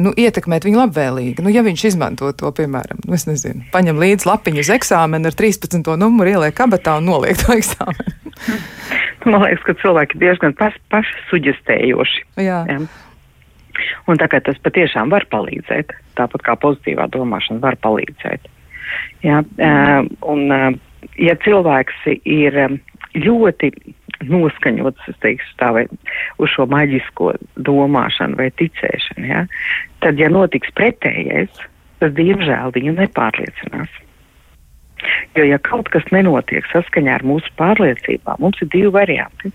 nu, 0.00 0.14
ietekmēt 0.18 0.66
viņu 0.66 0.82
labvēlīgi? 0.82 1.44
Nu, 1.44 1.52
ja 1.54 1.64
viņš 1.66 1.86
izmanto 1.92 2.32
to, 2.36 2.50
piemēram, 2.56 3.04
nu, 3.06 3.20
nezinu, 3.30 3.68
paņem 3.74 4.02
līdzi 4.02 4.28
lapiņu 4.28 4.64
uz 4.64 4.72
eksāmenu 4.74 5.30
ar 5.30 5.38
13. 5.38 5.94
numuru, 6.02 6.34
ieliek 6.34 6.58
kabatā 6.58 6.98
un 7.00 7.08
noliek 7.12 7.38
to 7.40 7.54
eksāmenu. 7.60 8.18
Man 9.22 9.44
liekas, 9.44 9.62
ka 9.68 9.78
cilvēki 9.78 10.18
diezgan 10.18 10.56
paši 10.58 11.26
suģestējoši. 11.30 12.26
Jā. 12.42 12.64
Jā. 12.66 12.82
Un 14.10 14.20
kā 14.20 14.40
tas 14.44 14.58
patiešām 14.64 15.12
var 15.12 15.26
palīdzēt, 15.32 15.92
tāpat 16.18 16.44
kā 16.46 16.56
pozitīvā 16.60 17.08
domāšana 17.14 17.62
var 17.62 17.78
palīdzēt. 17.82 18.48
Jā, 19.24 19.40
mm. 19.42 20.10
un, 20.28 20.78
ja 21.16 21.34
cilvēks 21.44 22.06
ir 22.28 22.58
ļoti 23.16 23.70
noskaņots, 24.28 25.08
teikšu 25.22 25.56
tā, 25.60 25.72
vai 25.76 25.84
uz 26.42 26.52
šo 26.52 26.66
maģisko 26.70 27.32
domāšanu 27.66 28.38
vai 28.38 28.50
ticēšanu, 28.60 29.26
ja, 29.26 29.44
tad, 30.04 30.20
ja 30.20 30.30
notiks 30.32 30.72
pretējais, 30.78 31.64
tas 32.02 32.14
diemžēl 32.18 32.74
viņu 32.74 32.96
nepārliecinās. 32.98 34.00
Jo, 35.34 35.46
ja 35.48 35.58
kaut 35.58 35.90
kas 35.90 36.06
nenotiek 36.14 36.66
saskaņā 36.70 37.18
ar 37.18 37.26
mūsu 37.26 37.50
pārliecībām, 37.58 38.38
mums 38.42 38.60
ir 38.62 38.70
divi 38.74 38.92
varianti. 38.94 39.50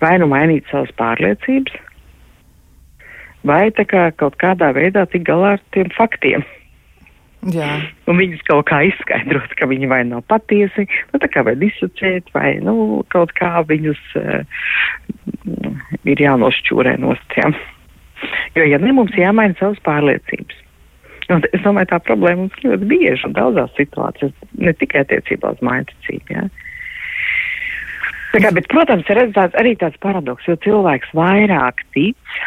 Vai 0.00 0.16
nu 0.20 0.28
mainīt 0.28 0.66
savas 0.68 0.92
pārliecības, 0.98 1.76
vai 3.46 3.70
kā 3.70 4.10
kaut 4.18 4.36
kādā 4.42 4.72
veidā 4.76 5.06
tik 5.10 5.26
galā 5.28 5.56
ar 5.56 5.64
tiem 5.74 5.90
faktiem. 5.96 6.44
Jā. 7.52 7.68
Un 8.10 8.18
viņus 8.18 8.42
kaut 8.48 8.66
kā 8.70 8.80
izskaidrot, 8.88 9.52
ka 9.58 9.68
viņi 9.70 9.86
vai 9.90 10.00
nav 10.08 10.24
patiesi, 10.26 10.86
nu, 11.12 11.20
tā 11.22 11.28
kā 11.30 11.44
vai 11.46 11.54
disocēt, 11.60 12.32
vai, 12.34 12.56
nu, 12.64 13.04
kaut 13.12 13.34
kā 13.38 13.60
viņus 13.68 14.02
uh, 14.18 14.62
ir 16.08 16.22
jānošķūrē 16.24 16.96
nost, 17.02 17.38
jā. 17.38 17.52
Jo, 18.56 18.64
ja 18.66 18.80
ne, 18.82 18.90
mums 18.96 19.14
jāmaina 19.14 19.54
savas 19.60 19.78
pārliecības. 19.86 20.62
Un 21.30 21.42
es 21.52 21.62
domāju, 21.62 21.90
tā 21.90 22.00
problēma 22.06 22.44
mums 22.44 22.60
ļoti 22.62 22.88
bieži 22.90 23.26
un 23.28 23.34
daudzās 23.36 23.72
situācijās, 23.78 24.34
ne 24.62 24.72
tikai 24.78 25.04
attiecībā 25.04 25.54
uz 25.54 25.62
maiticību, 25.66 26.38
jā. 26.38 26.46
Tā 28.34 28.42
kā, 28.42 28.50
bet, 28.52 28.66
protams, 28.72 29.06
ir 29.10 29.20
redzēts 29.20 29.58
arī 29.60 29.76
tāds 29.80 29.98
paradoks, 30.02 30.46
jo 30.48 30.58
cilvēks 30.64 31.14
vairāk 31.16 31.82
tic, 31.94 32.38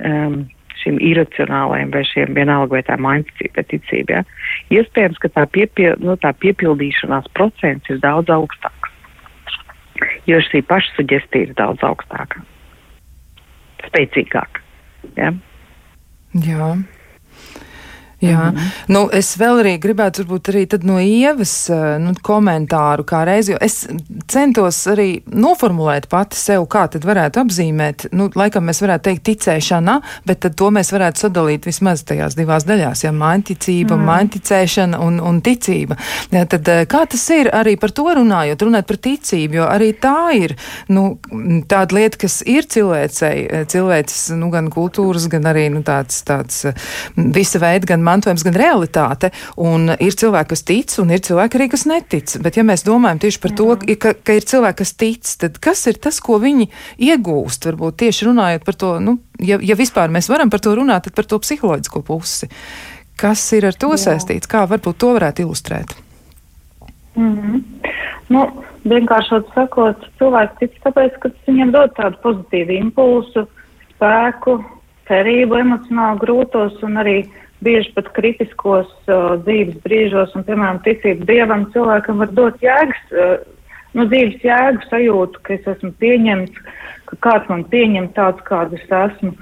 um, 0.00 0.44
šim 0.82 0.98
iracionālajam 1.02 1.92
vai 1.94 2.02
šiem 2.08 2.34
vienalga 2.36 2.78
vai 2.78 2.82
tā 2.86 2.96
mainticība 3.00 3.60
vai 3.60 3.66
ticība. 3.70 4.20
Ja? 4.20 4.22
Iespējams, 4.80 5.20
ka 5.22 5.30
tā, 5.36 5.46
piepil, 5.54 5.94
nu, 6.02 6.16
tā 6.20 6.32
piepildīšanās 6.42 7.28
procents 7.36 7.92
ir 7.92 8.00
daudz 8.02 8.32
augstāks, 8.32 8.90
jo 10.30 10.40
šī 10.48 10.64
pašsuģestīva 10.70 11.52
ir 11.52 11.54
daudz 11.60 11.84
augstāka, 11.86 12.42
spēcīgāka. 13.86 14.64
Ja? 15.18 15.32
Jā. 16.42 16.74
Jā, 18.22 18.50
mm 18.50 18.56
-hmm. 18.56 18.70
nu, 18.88 19.08
es 19.12 19.36
vēl 19.38 19.60
arī 19.60 19.78
gribētu 19.82 20.22
varbūt 20.22 20.48
arī 20.48 20.62
no 20.86 20.98
ievas 21.00 21.70
eh, 21.70 21.98
nu, 21.98 22.12
komentāru 22.22 23.02
kā 23.04 23.24
reizi, 23.26 23.52
jo 23.52 23.58
es 23.60 23.88
centos 24.26 24.86
arī 24.86 25.22
noformulēt 25.26 26.06
pati 26.08 26.36
sev, 26.36 26.62
kā 26.70 26.86
tad 26.88 27.04
varētu 27.04 27.40
apzīmēt, 27.42 28.06
nu, 28.12 28.30
laikam 28.34 28.64
mēs 28.64 28.82
varētu 28.82 29.02
teikt 29.02 29.22
ticēšana, 29.28 30.00
bet 30.26 30.40
tad 30.40 30.54
to 30.54 30.70
mēs 30.70 30.92
varētu 30.92 31.18
sadalīt 31.18 31.66
vismaz 31.66 32.04
tajās 32.04 32.36
divās 32.38 32.64
daļās, 32.64 33.04
ja 33.04 33.12
mainticība, 33.12 33.96
mm. 33.96 34.04
mainticēšana 34.04 34.98
un, 34.98 35.20
un 35.20 35.42
ticība. 35.42 35.96
Ja, 36.30 36.46
tad 36.46 36.68
eh, 36.68 36.86
kā 36.86 37.02
tas 37.06 37.30
ir 37.30 37.50
arī 37.52 37.76
par 37.76 37.90
to 37.90 38.06
runājot, 38.14 38.62
runāt 38.62 38.86
par 38.86 38.96
ticību, 38.96 39.54
jo 39.54 39.66
arī 39.66 39.92
tā 39.98 40.30
ir, 40.38 40.56
nu, 40.88 41.18
tāda 41.66 41.94
lieta, 41.94 42.18
kas 42.18 42.42
ir 42.46 42.62
cilvēcei, 42.70 43.48
eh, 43.50 43.66
cilvēks, 43.66 44.30
nu, 44.38 44.50
gan 44.50 44.70
kultūras, 44.70 45.26
gan 45.26 45.42
arī, 45.42 45.68
nu, 45.74 45.82
tāds, 45.82 46.22
tāds 46.22 46.64
visa 47.16 47.58
veida, 47.58 47.86
gan 47.86 48.11
mantojums, 48.12 48.44
gan 48.46 48.58
realitāte. 48.60 49.32
Un 49.56 49.90
ir 49.96 50.16
cilvēki, 50.22 50.52
kas 50.52 50.64
tic, 50.68 50.94
un 51.02 51.10
ir 51.14 51.24
cilvēki 51.24 51.58
arī, 51.58 51.68
kas 51.72 51.86
netic. 51.90 52.36
Bet, 52.44 52.60
ja 52.60 52.66
mēs 52.68 52.86
domājam 52.86 53.24
tieši 53.24 53.42
par 53.42 53.56
to, 53.58 53.68
mhm. 53.74 53.98
ka, 54.02 54.14
ka 54.20 54.38
ir 54.38 54.48
cilvēki, 54.52 54.80
kas 54.84 54.96
tic, 55.00 55.34
tad 55.42 55.60
kas 55.62 55.86
ir 55.90 56.00
tas, 56.02 56.20
ko 56.22 56.38
viņi 56.42 56.70
iegūst? 57.10 57.68
Varbūt 57.70 58.00
tieši 58.04 58.30
runājot 58.30 58.66
par 58.68 58.78
to, 58.78 58.94
nu, 59.02 59.18
ja, 59.40 59.58
ja 59.62 59.78
vispār 59.78 60.12
mēs 60.12 60.30
varam 60.32 60.52
par 60.52 60.62
to 60.64 60.76
runāt, 60.78 61.08
tad 61.08 61.18
par 61.18 61.28
to 61.28 61.40
psiholoģisko 61.42 62.04
pusi. 62.06 62.50
Kas 63.20 63.44
ir 63.54 63.68
ar 63.68 63.76
to 63.78 63.92
Jā. 63.94 64.00
saistīts? 64.08 64.50
Kā 64.50 64.64
varbūt 64.68 64.98
to 64.98 65.12
varētu 65.18 65.44
ilustrēt? 65.46 65.94
Mm 67.14 67.34
-hmm. 67.36 67.62
nu, 68.28 68.46
vienkāršot 68.88 69.52
sakot, 69.54 70.06
cilvēks 70.18 70.58
tic 70.58 70.78
tāpēc, 70.84 71.18
ka 71.20 71.30
viņam 71.46 71.72
dod 71.74 71.92
tādu 71.96 72.16
pozitīvu 72.22 72.72
impulsu, 72.78 73.46
spēku, 73.94 74.64
cerību 75.08 75.58
emocionāli 75.60 76.22
grūtos 76.22 76.82
un 76.82 76.98
arī 77.02 77.16
bieži 77.64 77.92
pat 77.96 78.10
kritiskos 78.16 78.90
uh, 79.06 79.34
dzīves 79.44 79.78
brīžos, 79.84 80.34
un, 80.36 80.44
piemēram, 80.46 80.82
ticība 80.86 81.26
dievam, 81.28 81.66
cilvēkam 81.74 82.22
var 82.22 82.32
dot 82.36 82.60
jēgas, 82.64 83.02
uh, 83.14 83.34
no 83.96 84.06
dzīves 84.10 84.44
jēgu 84.44 84.86
sajūtu, 84.88 85.42
ka 85.46 85.56
es 85.56 85.66
esmu 85.74 85.92
pieņemts, 86.02 86.60
ka 87.10 87.18
kāds 87.28 87.50
man 87.52 87.64
pieņem 87.72 88.12
tāds, 88.16 88.44
kāds 88.48 88.78
es 88.78 88.86
esmu. 88.86 89.34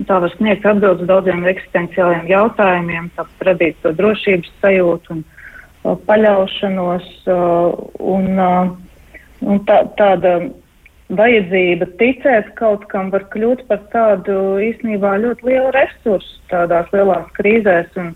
Un 0.00 0.08
tā 0.08 0.16
var 0.24 0.32
sniegt 0.32 0.64
atbildes 0.66 1.06
daudziem 1.08 1.44
eksistenciāliem 1.50 2.24
jautājumiem, 2.30 3.10
tāpat 3.16 3.46
radīt 3.50 3.76
to 3.84 3.92
drošības 3.98 4.54
sajūtu 4.62 5.18
un 5.18 5.20
uh, 5.22 5.96
paļaušanos. 6.08 7.10
Uh, 7.28 7.76
un, 8.00 8.30
uh, 8.40 8.72
un 9.44 9.62
tā, 9.68 9.82
tāda 9.98 10.38
vajadzība 11.18 11.88
ticēt 12.00 12.52
kaut 12.58 12.84
kam 12.92 13.10
var 13.12 13.24
kļūt 13.32 13.64
par 13.68 13.80
tādu 13.92 14.36
īstenībā 14.64 15.16
ļoti 15.22 15.48
lielu 15.48 15.72
resursu 15.76 16.38
tādās 16.52 16.88
lielās 16.94 17.28
krīzēs 17.38 17.98
un, 18.00 18.12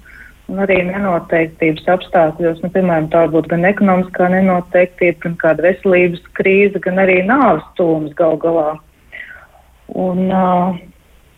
un 0.53 0.63
arī 0.65 0.79
nenoteiktības 0.89 1.89
apstākļos. 1.97 2.63
Nu, 2.65 2.71
piemēram, 2.75 3.11
tā 3.13 3.27
būtu 3.33 3.53
gan 3.53 3.69
ekonomiskā 3.69 4.31
nenoteiktība, 4.33 5.23
gan 5.27 5.39
kāda 5.45 5.69
veselības 5.69 6.25
krīze, 6.39 6.83
gan 6.85 7.03
arī 7.05 7.21
nāves 7.29 7.67
tūms 7.81 8.17
gal 8.19 8.39
galā. 8.43 8.73
Un, 9.95 10.27
uh, 10.33 10.75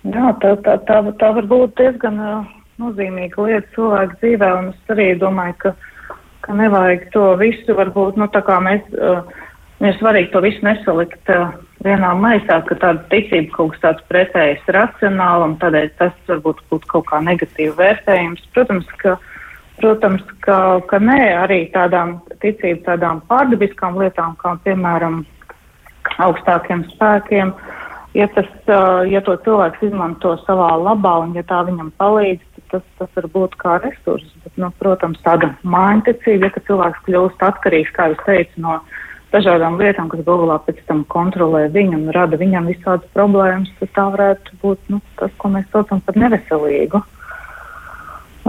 jā, 0.08 0.32
tā, 0.42 0.54
tā, 0.64 0.78
tā, 0.88 1.02
tā 1.20 1.34
var 1.36 1.50
būt 1.50 1.76
diezgan 1.80 2.22
uh, 2.22 2.56
nozīmīga 2.80 3.44
lieta 3.44 3.74
cilvēku 3.74 4.18
dzīvē, 4.22 4.54
un 4.62 4.72
es 4.72 4.96
arī 4.96 5.12
domāju, 5.20 5.60
ka 5.66 5.76
ka 6.48 6.54
nevajag 6.56 7.10
to 7.12 7.24
visu 7.36 7.74
varbūt, 7.76 8.16
nu 8.16 8.24
tā 8.32 8.40
kā 8.46 8.56
mēs, 8.64 8.80
uh, 8.96 9.20
ir 9.86 9.96
svarīgi 9.98 10.32
to 10.32 10.42
visu 10.42 10.64
nesalikt 10.66 11.30
uh, 11.30 11.52
vienā 11.86 12.10
maisā, 12.18 12.58
ka 12.66 12.76
tāda 12.82 13.04
ticība 13.12 13.54
kaut 13.54 13.74
kas 13.74 13.84
tāds 13.84 14.06
pretējs 14.10 14.70
racionālam, 14.74 15.56
tādēļ 15.62 15.90
tas 16.00 16.14
varbūt 16.30 16.62
būtu 16.70 16.90
kaut 16.90 17.08
kā 17.10 17.22
negatīvi 17.24 17.74
vērtējums. 17.78 18.44
Protams, 18.56 18.90
ka, 19.02 19.16
protams, 19.78 20.24
ka, 20.46 20.58
ka 20.90 21.02
nē, 21.02 21.20
arī 21.44 21.60
tādām 21.74 22.18
ticību 22.42 22.82
tādām 22.88 23.22
pārdabiskām 23.30 23.98
lietām, 24.02 24.34
kā 24.42 24.56
piemēram 24.66 25.22
augstākiem 26.18 26.86
spēkiem. 26.94 27.54
Ja, 28.16 28.26
tas, 28.34 28.48
ja 29.06 29.20
to 29.22 29.36
cilvēks 29.44 29.82
izmanto 29.84 30.32
savā 30.46 30.72
labā 30.80 31.18
un 31.22 31.36
ja 31.36 31.44
tā 31.46 31.60
viņam 31.68 31.92
palīdz, 32.00 32.62
tas, 32.72 32.82
tas 32.98 33.10
var 33.14 33.28
būt 33.34 33.54
kā 33.60 33.76
resurs. 33.84 34.26
Bet, 34.42 34.56
nu, 34.58 34.72
protams, 34.80 35.20
tāda 35.22 35.52
mājiņticība, 35.62 36.48
ja 36.48 36.64
cilvēks 36.70 37.04
kļūst 37.06 37.44
atkarīgs, 37.50 37.92
kā 37.94 38.08
jūs 38.10 38.24
teicu, 38.26 38.64
no 38.64 38.80
dažādām 39.32 39.78
lietām, 39.80 40.08
kas 40.12 40.24
galvā 40.26 40.58
pēc 40.66 40.80
tam 40.88 41.04
kontrolē 41.12 41.66
viņu 41.74 41.98
un 42.00 42.10
rada 42.16 42.38
viņam 42.40 42.70
visādas 42.72 43.08
problēmas, 43.16 43.70
tad 43.80 43.94
tā 43.96 44.06
varētu 44.14 44.58
būt 44.62 44.92
nu, 44.92 45.00
tas, 45.20 45.32
ko 45.38 45.52
mēs 45.54 45.68
saucam 45.72 46.02
par 46.04 46.18
neveselīgu. 46.20 47.02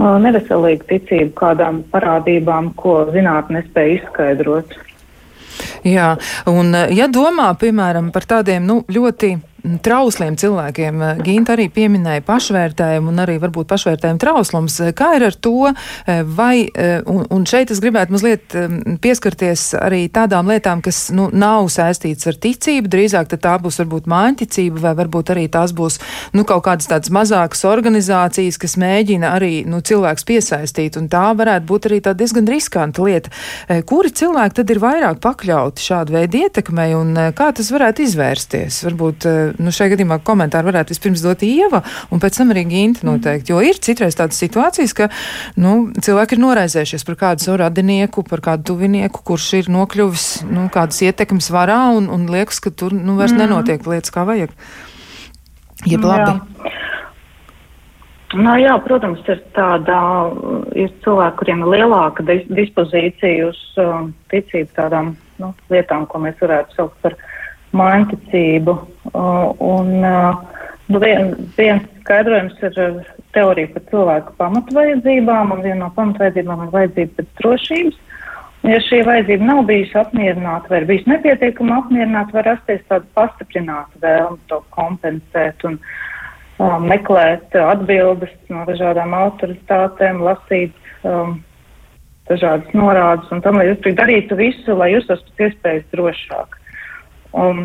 Neveselīgu 0.00 0.86
ticību 0.88 1.34
kādām 1.36 1.82
parādībām, 1.92 2.72
ko 2.78 3.02
zinātnē 3.12 3.60
nespēja 3.60 3.98
izskaidrot. 3.98 4.78
Jā, 5.84 6.14
un 6.48 6.72
ja 6.92 7.08
domā, 7.12 7.50
piemēram, 7.60 8.08
par 8.14 8.24
tādiem 8.28 8.64
nu, 8.64 8.80
ļoti 8.88 9.34
trausliem 9.84 10.36
cilvēkiem. 10.40 11.02
Ginta 11.24 11.54
arī 11.56 11.68
pieminēja 11.72 12.24
pašvērtējumu 12.26 13.12
un 13.12 13.22
arī 13.24 13.38
varbūt 13.42 13.70
pašvērtējumu 13.70 14.22
trauslums. 14.22 14.78
Kā 14.96 15.12
ir 15.18 15.26
ar 15.30 15.36
to, 15.36 15.72
vai, 16.36 16.54
un, 17.10 17.24
un 17.30 17.46
šeit 17.48 17.72
es 17.74 17.82
gribētu 17.82 18.14
mazliet 18.16 18.56
pieskarties 19.02 19.70
arī 19.78 20.04
tādām 20.12 20.50
lietām, 20.50 20.82
kas 20.84 21.08
nu, 21.14 21.28
nav 21.32 21.68
saistītas 21.72 22.30
ar 22.30 22.38
ticību, 22.40 22.90
drīzāk 22.90 23.30
tā 23.40 23.56
būs 23.62 23.80
varbūt 23.82 24.08
māņticība, 24.10 24.82
vai 24.84 24.94
varbūt 24.98 25.34
arī 25.34 25.46
tās 25.52 25.74
būs 25.76 26.00
nu, 26.36 26.44
kaut 26.48 26.64
kādas 26.66 26.90
tādas 26.90 27.12
mazākas 27.14 27.64
organizācijas, 27.68 28.58
kas 28.60 28.76
mēģina 28.80 29.34
arī 29.36 29.52
nu, 29.68 29.80
cilvēks 29.84 30.26
piesaistīt, 30.28 30.98
un 31.00 31.08
tā 31.12 31.30
varētu 31.38 31.68
būt 31.68 31.90
arī 31.90 32.00
tā 32.04 32.14
diezgan 32.18 32.48
riskanta 32.50 33.04
lieta. 33.06 33.32
Kuri 33.88 34.12
cilvēki 34.20 34.60
tad 34.60 34.74
ir 34.74 34.82
vairāk 34.82 35.20
pakļauti 35.24 35.84
šādu 35.84 36.16
veidu 36.16 36.44
ietekmei, 36.44 36.90
un 36.98 37.14
kā 37.36 37.50
tas 37.56 37.70
varētu 37.72 38.04
izvērsties? 38.06 38.82
Varbūt 38.88 39.28
nu, 39.58 39.72
šajā 39.74 39.94
gadījumā 39.94 40.20
komentāru 40.26 40.70
varētu 40.70 40.94
vispirms 40.94 41.24
dot 41.24 41.42
Ieva, 41.46 41.82
un 42.12 42.22
pēc 42.22 42.40
tam 42.40 42.52
arī 42.54 42.66
Ginta 42.70 43.06
noteikti. 43.08 43.54
Jo 43.54 43.62
ir 43.64 43.80
citreiz 43.82 44.18
tādas 44.18 44.38
situācijas, 44.42 44.94
ka 44.96 45.10
nu, 45.60 45.90
cilvēki 45.98 46.36
ir 46.36 46.44
noraizējušies 46.44 47.06
par 47.08 47.18
kādu 47.24 47.46
savu 47.46 47.60
radinieku, 47.64 48.26
par 48.28 48.44
kādu 48.44 48.72
tuvinieku, 48.72 49.24
kurš 49.32 49.48
ir 49.62 49.72
nokļuvis 49.72 50.28
nu, 50.50 50.68
kādas 50.74 51.02
ietekmes 51.06 51.50
varā, 51.54 51.82
un, 51.96 52.10
un 52.12 52.28
liekas, 52.30 52.62
ka 52.62 52.70
tur 52.70 52.94
nu, 52.94 53.18
vairs 53.18 53.34
mm. 53.34 53.44
nenotiek 53.44 53.90
lietas 53.90 54.14
kā 54.14 54.26
vajag. 54.28 54.54
Jeb 55.88 56.04
labi. 56.04 56.36
Jā. 56.36 56.78
Nu, 58.30 58.52
jā, 58.62 58.76
protams, 58.84 59.24
ir 59.26 59.40
tāda, 59.56 59.96
ir 60.78 60.92
cilvēki, 61.02 61.36
kuriem 61.40 61.64
ir 61.64 61.72
lielāka 61.80 62.22
dispozīcija 62.28 63.48
uz 63.48 63.58
um, 63.82 64.12
ticību 64.30 64.70
tādām 64.76 65.16
nu, 65.42 65.50
lietām, 65.72 66.06
ko 66.06 66.20
mēs 66.22 66.38
varētu 66.38 66.76
saukt 66.76 67.00
par 67.02 67.16
mājiņticību. 67.74 68.76
Un 69.14 69.90
nu, 70.90 70.98
vien, 71.02 71.32
viens 71.56 71.86
skaidrojums 72.02 72.60
ir 72.66 72.78
teorija 73.34 73.70
par 73.74 73.84
cilvēku 73.90 74.36
pamatvajadzībām, 74.40 75.52
un 75.54 75.64
viena 75.64 75.84
no 75.84 75.90
pamatvajadzībām 75.96 76.64
ir 76.66 76.72
vajadzība 76.74 77.18
pēc 77.18 77.34
drošības. 77.40 77.98
Ja 78.68 78.76
šī 78.84 79.00
vajadzība 79.08 79.46
nav 79.48 79.62
bijusi 79.70 79.96
apmierināta 79.96 80.68
vai 80.68 80.82
ir 80.82 80.88
bijusi 80.90 81.08
nepietiekama 81.08 81.78
apmierināta, 81.80 82.36
var 82.36 82.48
rasties 82.50 82.82
tāda 82.90 83.06
pastiprināta 83.16 84.02
vēlme 84.02 84.36
to 84.50 84.58
kompensēt 84.76 85.64
un 85.64 85.78
um, 86.60 86.84
meklēt 86.90 87.56
atbildes 87.56 88.34
no 88.52 88.66
dažādām 88.68 89.16
autoritātēm, 89.16 90.20
lasīt 90.26 90.76
um, 91.08 91.38
dažādas 92.28 92.76
norādes 92.76 93.32
un 93.32 93.40
tam 93.46 93.62
līdzīgi 93.62 93.96
darīt 93.96 94.34
visu, 94.36 94.76
lai 94.76 94.92
justos 94.92 95.24
pēc 95.30 95.48
iespējas 95.48 95.88
drošāk. 95.94 96.60
Un, 97.40 97.64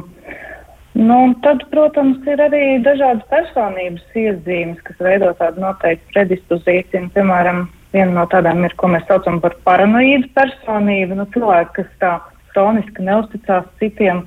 nu, 0.96 1.18
tad, 1.44 1.64
protams, 1.72 2.22
ir 2.30 2.42
arī 2.42 2.64
dažādas 2.86 3.26
personības 3.32 4.16
iezīmes, 4.16 4.80
kas 4.88 5.02
veido 5.04 5.34
tādu 5.40 5.64
noteiktu 5.64 6.16
predispozīciju. 6.16 7.12
Piemēram, 7.16 7.66
viena 7.96 8.16
no 8.16 8.26
tādām 8.32 8.64
ir, 8.68 8.76
ko 8.80 8.90
mēs 8.94 9.06
saucam 9.10 9.42
par 9.44 9.58
paranoīdu 9.68 10.32
personību. 10.38 11.20
Nu, 11.20 11.28
cilvēki, 11.36 11.76
kas 11.82 11.94
tā 12.02 12.14
kroniski 12.54 13.04
neusticās 13.04 13.68
citiem, 13.82 14.24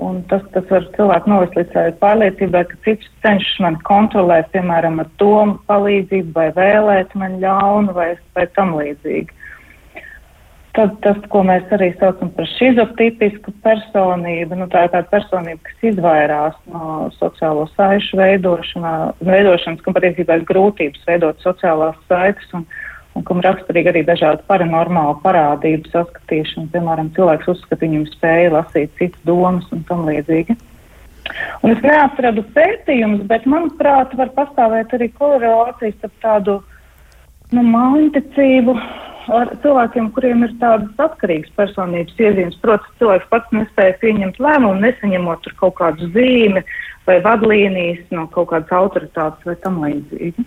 un 0.00 0.20
tas, 0.30 0.42
tas 0.52 0.66
var 0.72 0.88
cilvēku 0.96 1.30
novest 1.30 1.56
līdz 1.58 1.96
pārliecībai, 2.02 2.64
ka 2.70 2.80
cits 2.86 3.08
cenšas 3.24 3.60
mani 3.64 3.80
kontrolēt, 3.88 4.50
piemēram, 4.52 5.00
ar 5.00 5.08
domu 5.22 5.56
palīdzību 5.70 6.34
vai 6.36 6.50
vēlēt 6.58 7.16
man 7.18 7.38
ļaunu 7.44 7.96
vai, 7.96 8.12
vai 8.36 8.46
tam 8.58 8.76
līdzīgi. 8.80 9.43
Tad 10.74 10.96
tas, 11.04 11.18
ko 11.30 11.44
mēs 11.46 11.68
arī 11.70 11.92
saucam 12.00 12.32
par 12.34 12.48
šizotipisku 12.56 13.52
personību, 13.62 14.56
nu, 14.58 14.66
tā 14.72 14.88
ir 14.88 14.90
tāda 14.90 15.06
personība, 15.12 15.60
kas 15.68 15.84
izvairās 15.92 16.56
no 16.66 17.12
sociālo 17.14 17.68
saišu 17.76 18.18
veidošanas, 18.18 19.84
kam 19.84 19.94
patiesībā 19.94 20.40
ir 20.40 20.48
grūtības 20.48 21.06
veidot 21.06 21.38
sociālās 21.46 22.00
saites 22.10 22.50
un, 22.58 22.66
un 23.14 23.26
kam 23.28 23.44
raksturīgi 23.46 23.92
arī 23.92 24.02
dažādi 24.08 24.42
paranormāli 24.50 25.14
parādību 25.22 25.94
saskatīšana. 25.94 26.66
Piemēram, 26.74 27.14
cilvēks 27.14 27.54
uzskata, 27.54 27.80
viņam 27.86 28.10
spēja 28.10 28.52
lasīt 28.56 28.98
citas 28.98 29.22
domas 29.30 29.70
un 29.70 29.86
tam 29.86 30.02
līdzīgi. 30.10 30.58
Un 31.62 31.70
es 31.70 31.86
neatradu 31.86 32.42
pētījumus, 32.58 33.22
bet 33.30 33.46
manuprāt, 33.46 34.18
var 34.18 34.34
pastāvēt 34.34 34.98
arī 34.98 35.12
korelācijas 35.14 36.02
ar 36.10 36.16
tādu 36.26 36.60
nu, 37.54 37.62
mājiņticību 37.62 38.80
ar 39.32 39.52
cilvēkiem, 39.62 40.10
kuriem 40.16 40.44
ir 40.46 40.56
tādas 40.60 41.04
atkarīgas 41.06 41.52
personības 41.58 42.18
iezīmes. 42.20 42.58
Protams, 42.62 42.96
cilvēks 43.00 43.30
pats 43.30 43.54
nespēja 43.56 43.96
pieņemt 44.02 44.40
lēmumu, 44.42 44.82
nesaņemot 44.84 45.48
kaut 45.60 45.78
kādu 45.80 46.10
zīmi 46.16 46.64
vai 47.06 47.20
vadlīnijas 47.24 48.04
no 48.16 48.26
kaut 48.34 48.50
kādas 48.52 48.74
autoritātes 48.74 49.48
vai 49.48 49.56
tam 49.64 49.80
līdzīgi. 49.84 50.46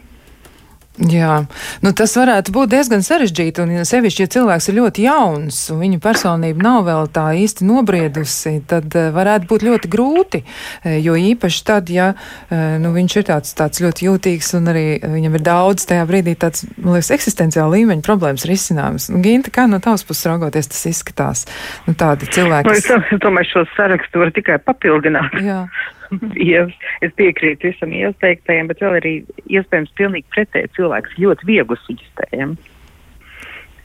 Jā, 0.98 1.44
nu 1.86 1.92
tas 1.94 2.16
varētu 2.18 2.50
būt 2.56 2.72
diezgan 2.72 3.04
sarežģīti, 3.06 3.62
un 3.62 3.86
sevišķi, 3.86 4.24
ja 4.24 4.32
cilvēks 4.34 4.70
ir 4.72 4.78
ļoti 4.80 5.04
jauns 5.06 5.60
un 5.70 5.84
viņa 5.84 6.00
personība 6.02 6.66
nav 6.66 6.88
vēl 6.88 7.10
tā 7.14 7.28
īsti 7.38 7.68
nobriedusi, 7.70 8.56
tad 8.66 8.98
uh, 8.98 9.12
varētu 9.14 9.46
būt 9.52 9.66
ļoti 9.68 9.92
grūti, 9.94 10.42
uh, 10.42 10.96
jo 10.98 11.14
īpaši 11.22 11.62
tad, 11.68 11.92
ja 11.94 12.08
uh, 12.16 12.64
nu, 12.82 12.96
viņš 12.96 13.18
ir 13.20 13.28
tāds, 13.30 13.54
tāds 13.60 13.84
ļoti 13.84 14.08
jūtīgs 14.08 14.50
un 14.58 14.72
arī 14.74 14.86
viņam 15.04 15.38
ir 15.38 15.46
daudz 15.46 15.86
tajā 15.92 16.08
brīdī 16.10 16.34
tāds, 16.42 16.66
man 16.80 16.98
liekas, 16.98 17.14
eksistenciāla 17.20 17.78
līmeņa 17.78 18.06
problēmas 18.08 18.48
risināmas. 18.50 19.12
Nu, 19.14 19.22
Ginta, 19.22 19.54
kā 19.54 19.68
no 19.70 19.78
tavas 19.84 20.02
puses 20.08 20.26
raugoties, 20.32 20.72
tas 20.74 20.82
izskatās? 20.90 21.46
Nu, 21.86 21.94
tādi 21.94 22.26
cilvēki. 22.34 22.74
Nu. 22.74 22.98
Es 22.98 23.22
domāju, 23.22 23.52
šo 23.54 23.66
sarakstu 23.76 24.26
var 24.26 24.34
tikai 24.34 24.58
papildināt. 24.66 25.38
Jā. 25.46 25.62
Ievs, 26.50 26.76
es 27.06 27.14
piekrītu 27.20 27.72
visam 27.72 27.94
ieteiktajiem, 27.96 28.72
bet 28.72 28.82
vēl 28.84 28.98
arī 29.02 29.14
iespējams 29.48 29.94
pilnīgi 30.00 30.28
pretēji 30.36 30.74
cilvēks 30.78 31.20
ļoti 31.22 31.50
viegli 31.50 31.80
suģistējam. 31.84 32.58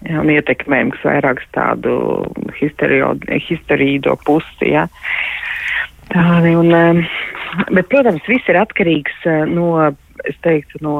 Ja, 0.03 0.19
un 0.19 0.33
ietekmējam, 0.35 0.91
kas 0.97 1.05
vairāk 1.07 1.45
tādu 1.55 1.97
histerīdo 2.59 4.17
pusi, 4.27 4.73
ja. 4.73 4.89
Tādi, 6.11 6.57
un, 6.59 7.05
bet, 7.71 7.87
protams, 7.93 8.25
viss 8.27 8.49
ir 8.51 8.59
atkarīgs 8.59 9.29
eh, 9.31 9.45
no, 9.47 9.69
teiktu, 10.45 10.81
no 10.85 10.97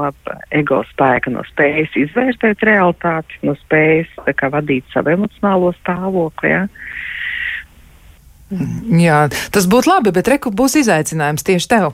ego 0.55 0.83
spēka, 0.93 1.33
no 1.35 1.43
spējas 1.51 1.97
izvērtēt 1.99 2.63
realitāti, 2.69 3.41
no 3.47 3.57
spējas, 3.65 4.13
kā 4.39 4.53
vadīt 4.55 4.87
savu 4.95 5.17
emocionālo 5.17 5.75
stāvokli, 5.81 6.55
ja. 6.55 6.63
Jā, 9.03 9.25
tas 9.55 9.67
būtu 9.71 9.89
labi, 9.89 10.13
bet 10.15 10.29
reku 10.29 10.51
būs 10.55 10.77
izaicinājums 10.83 11.45
tieši 11.47 11.69
tev. 11.71 11.93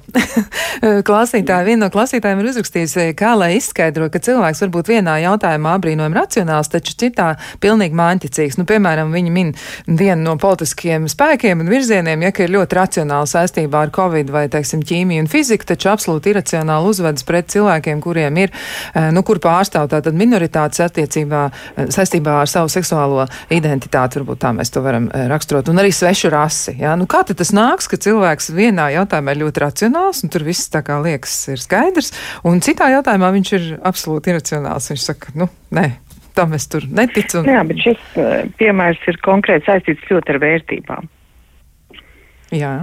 Klasītāji, 1.09 1.67
viena 1.67 1.87
no 1.87 1.89
klasītājiem 1.95 2.43
ir 2.43 2.49
uzrakstījusi, 2.51 3.07
kā 3.19 3.35
lai 3.39 3.53
izskaidro, 3.59 4.09
ka 4.13 4.21
cilvēks 4.23 4.63
varbūt 4.65 4.91
vienā 4.93 5.19
jautājumā 5.25 5.75
abrīnojami 5.79 6.19
racionāls, 6.19 6.71
taču 6.73 6.97
citā 6.99 7.29
pilnīgi 7.63 7.97
māņticīgs. 7.99 8.59
Nu, 8.61 8.67
piemēram, 8.69 9.13
viņi 9.15 9.35
min 9.35 9.53
vienu 9.87 10.25
no 10.25 10.35
politiskiem 10.41 11.07
spēkiem 11.11 11.63
un 11.63 11.71
virzieniem, 11.71 12.27
ja 12.27 12.33
ka 12.35 12.47
ir 12.47 12.55
ļoti 12.57 12.79
racionāli 12.79 13.31
saistībā 13.31 13.85
ar 13.87 13.95
covid 13.95 14.33
vai, 14.35 14.47
teiksim, 14.53 14.83
ķīmiju 14.87 15.25
un 15.25 15.31
fiziku, 15.31 15.69
taču 15.69 15.93
absolūti 15.93 16.35
iracionāli 16.35 16.91
uzvedas 16.91 17.27
pret 17.29 17.51
cilvēkiem, 17.55 18.03
kuriem 18.05 18.43
ir, 18.45 18.55
eh, 18.95 19.11
nu, 19.15 19.23
kur 19.27 19.43
pārstāv 19.43 19.91
tātad 19.95 20.19
minoritātes 20.19 20.83
attiecībā 20.89 21.45
eh, 21.49 21.91
saistībā 21.95 22.41
ar 22.43 22.51
savu 22.51 22.71
seksuālo 22.73 23.29
identitāti, 23.55 24.21
varbūt 24.21 24.43
tā 24.43 24.55
mēs 24.57 24.75
to 24.75 24.83
varam 24.85 25.11
eh, 25.13 25.27
raksturot, 25.31 25.71
un 25.71 25.83
arī 25.83 25.95
svešu 25.95 26.33
rāsu 26.35 26.48
prasi. 26.49 26.77
Jā? 26.81 26.97
Nu, 26.97 27.07
kā 27.07 27.23
tas 27.27 27.53
nāks, 27.53 27.89
ka 27.89 27.99
cilvēks 28.01 28.53
vienā 28.57 28.89
jautājumā 28.97 29.35
ir 29.35 29.43
ļoti 29.45 29.63
racionāls, 29.63 30.23
un 30.25 30.33
tur 30.33 30.45
viss 30.47 30.71
tā 30.73 30.83
kā 30.83 30.99
liekas 31.03 31.35
ir 31.53 31.61
skaidrs, 31.61 32.13
un 32.45 32.61
citā 32.65 32.89
jautājumā 32.95 33.31
viņš 33.37 33.53
ir 33.59 33.67
absolūti 33.85 34.33
iracionāls. 34.33 34.89
Viņš 34.91 35.05
saka, 35.05 35.35
nu, 35.37 35.49
nē, 35.75 35.91
tam 36.35 36.55
es 36.57 36.69
tur 36.69 36.87
neticu. 36.89 37.43
Un... 37.43 37.51
Jā, 37.53 37.65
bet 37.69 37.83
šis 37.85 38.01
uh, 38.17 38.49
piemērs 38.61 39.05
ir 39.11 39.21
konkrēti 39.25 39.69
saistīts 39.69 40.09
ļoti 40.11 40.35
ar 40.35 40.41
vērtībām. 40.47 41.13
Jā. 42.57 42.75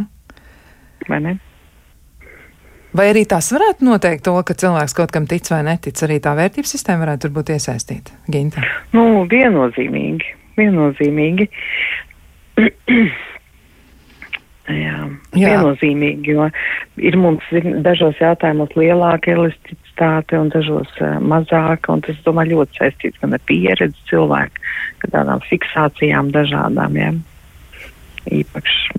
Vai 1.09 1.20
ne? 1.26 1.36
Vai 2.95 3.09
arī 3.11 3.26
tas 3.28 3.49
varētu 3.51 3.84
noteikt 3.84 4.24
to, 4.24 4.38
ka 4.47 4.55
cilvēks 4.55 4.93
kaut 4.95 5.11
kam 5.11 5.26
tic 5.28 5.49
vai 5.51 5.66
netic? 5.68 5.99
Arī 6.05 6.22
tā 6.24 6.32
vērtības 6.38 6.78
sistēma 6.78 7.03
varētu 7.03 7.26
tur 7.26 7.34
būt 7.36 7.51
iesaistīta. 7.57 8.13
Ginta. 8.32 8.63
Nu, 8.95 9.26
viennozīmīgi. 9.32 10.32
Viennozīmīgi. 10.55 11.49
Jā, 14.66 15.03
Jā. 15.38 15.51
viennozīmīgi, 15.51 16.34
jo 16.34 16.47
ir 16.97 17.18
mums 17.22 17.45
dažos 17.86 18.18
jautājumos 18.18 18.72
lielāka 18.74 19.36
elasticitāte 19.36 20.39
un 20.39 20.49
dažos 20.49 20.89
uh, 21.03 21.20
mazāka, 21.22 21.93
un 21.93 22.01
tas, 22.05 22.18
domāju, 22.26 22.57
ļoti 22.57 22.82
saistīts 22.82 23.22
gan 23.22 23.38
ar 23.38 23.43
pieredzi 23.45 24.09
cilvēku, 24.09 24.66
gan 25.03 25.13
tādām 25.20 25.45
fiksācijām 25.45 26.34
dažādām, 26.34 26.97
jā. 26.97 27.13
Īpaši, 28.41 28.97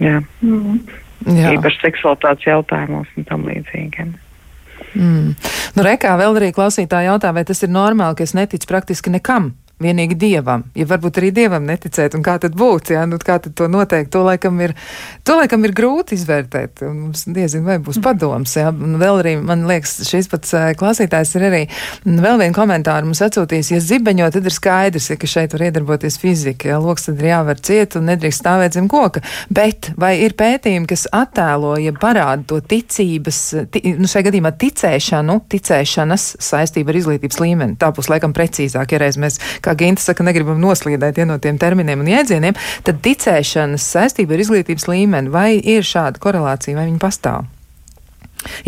jā. 0.00 0.16
Mm. 0.40 0.80
Jā. 1.28 1.52
Īpaši 1.58 1.82
seksualitātes 1.82 2.48
jautājumos 2.48 3.10
un 3.20 3.28
tam 3.28 3.44
līdzīgi. 3.50 4.06
Mm. 4.96 5.34
Nu, 5.76 5.84
rekā 5.84 6.14
vēl 6.16 6.40
arī 6.40 6.54
klausītāji 6.56 7.10
jautā, 7.10 7.34
vai 7.36 7.44
tas 7.44 7.60
ir 7.60 7.72
normāli, 7.74 8.16
ka 8.16 8.24
es 8.24 8.32
neticu 8.38 8.70
praktiski 8.70 9.12
nekam. 9.12 9.52
Vienīgi 9.80 10.16
dievam, 10.20 10.66
ja 10.76 10.84
varbūt 10.84 11.18
arī 11.22 11.30
dievam 11.32 11.64
neticēt, 11.64 12.12
un 12.12 12.24
kā 12.24 12.34
tad 12.42 12.52
būt, 12.58 12.90
jā, 12.92 13.06
nu 13.08 13.16
kā 13.16 13.38
tad 13.40 13.54
to 13.56 13.64
noteikt, 13.70 14.10
to 14.12 14.20
laikam 14.26 14.58
ir, 14.60 14.74
to 15.24 15.38
laikam 15.38 15.64
ir 15.64 15.72
grūti 15.72 16.18
izvērtēt, 16.18 16.82
un 16.84 16.98
mums 17.06 17.22
diezin 17.24 17.64
vai 17.64 17.78
būs 17.80 17.96
padoms, 18.04 18.58
jā, 18.60 18.68
un 18.68 18.98
vēl 19.00 19.22
arī, 19.22 19.32
man 19.40 19.64
liekas, 19.70 19.94
šis 20.04 20.28
pats 20.28 20.52
klausītājs 20.76 21.32
ir 21.38 21.46
arī 21.48 21.62
vēl 22.04 22.42
vienu 22.42 22.56
komentāru 22.58 23.08
mums 23.08 23.22
atsūtījis, 23.24 23.70
ja 23.72 23.80
zibeņo, 23.86 24.28
tad 24.34 24.50
ir 24.50 24.56
skaidrs, 24.56 25.08
ja, 25.14 25.16
ka 25.20 25.30
šeit 25.32 25.56
var 25.56 25.64
iedarboties 25.70 26.20
fizika, 26.20 26.74
ja 26.74 26.82
loks 26.82 27.08
tad 27.08 27.24
ir 27.24 27.30
jāvar 27.30 27.64
ciet 27.64 27.96
un 27.96 28.10
nedrīkst 28.12 28.44
stāvēt 28.44 28.76
zem 28.76 28.90
koka, 28.92 29.24
bet 29.48 29.94
vai 29.96 30.12
ir 30.26 30.36
pētījumi, 30.36 30.90
kas 30.92 31.06
attēlo, 31.08 31.72
ja 31.80 31.94
parāda 31.96 32.44
to 32.52 32.60
ticības, 32.60 33.40
ti, 33.72 33.96
nu 33.96 34.10
šajā 34.10 34.28
gadījumā 34.28 34.52
ticēšanu, 34.60 35.40
ticēšanas 35.56 36.28
saistību 36.50 36.92
ar 36.92 37.00
izglītības 37.00 37.40
līmeni, 37.40 37.80
tā 37.80 37.88
būs 37.96 38.12
laikam 38.12 38.36
precīzāk, 38.36 38.92
ja 38.92 39.02
reiz 39.06 39.16
mēs, 39.20 39.40
kā 39.70 39.76
Ginta 39.78 40.02
saka, 40.02 40.26
negribam 40.26 40.58
noslīdēt 40.62 41.22
ja, 41.22 41.28
no 41.28 41.38
tiem 41.42 41.58
terminiem 41.60 42.02
un 42.02 42.10
jēdzieniem, 42.10 42.58
tad 42.86 43.00
ticēšanas 43.04 43.86
saistība 43.94 44.36
ar 44.36 44.44
izglītības 44.44 44.88
līmeni, 44.90 45.32
vai 45.32 45.54
ir 45.58 45.86
šāda 45.86 46.22
korelācija, 46.22 46.78
vai 46.78 46.88
viņa 46.90 47.00
pastāv? 47.02 47.48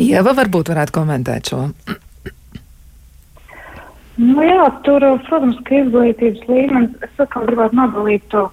Ieva 0.01 0.35
varbūt 0.37 0.73
varētu 0.73 0.95
komentēt 0.95 1.53
šo. 1.53 1.67
Nu 4.23 4.45
jā, 4.45 4.67
tur, 4.87 5.05
protams, 5.27 5.57
ka 5.67 5.79
izglītības 5.81 6.43
līmenis, 6.49 6.99
es 7.07 7.23
atkal 7.25 7.49
gribētu 7.49 7.79
nodalīt 7.79 8.27
to 8.35 8.45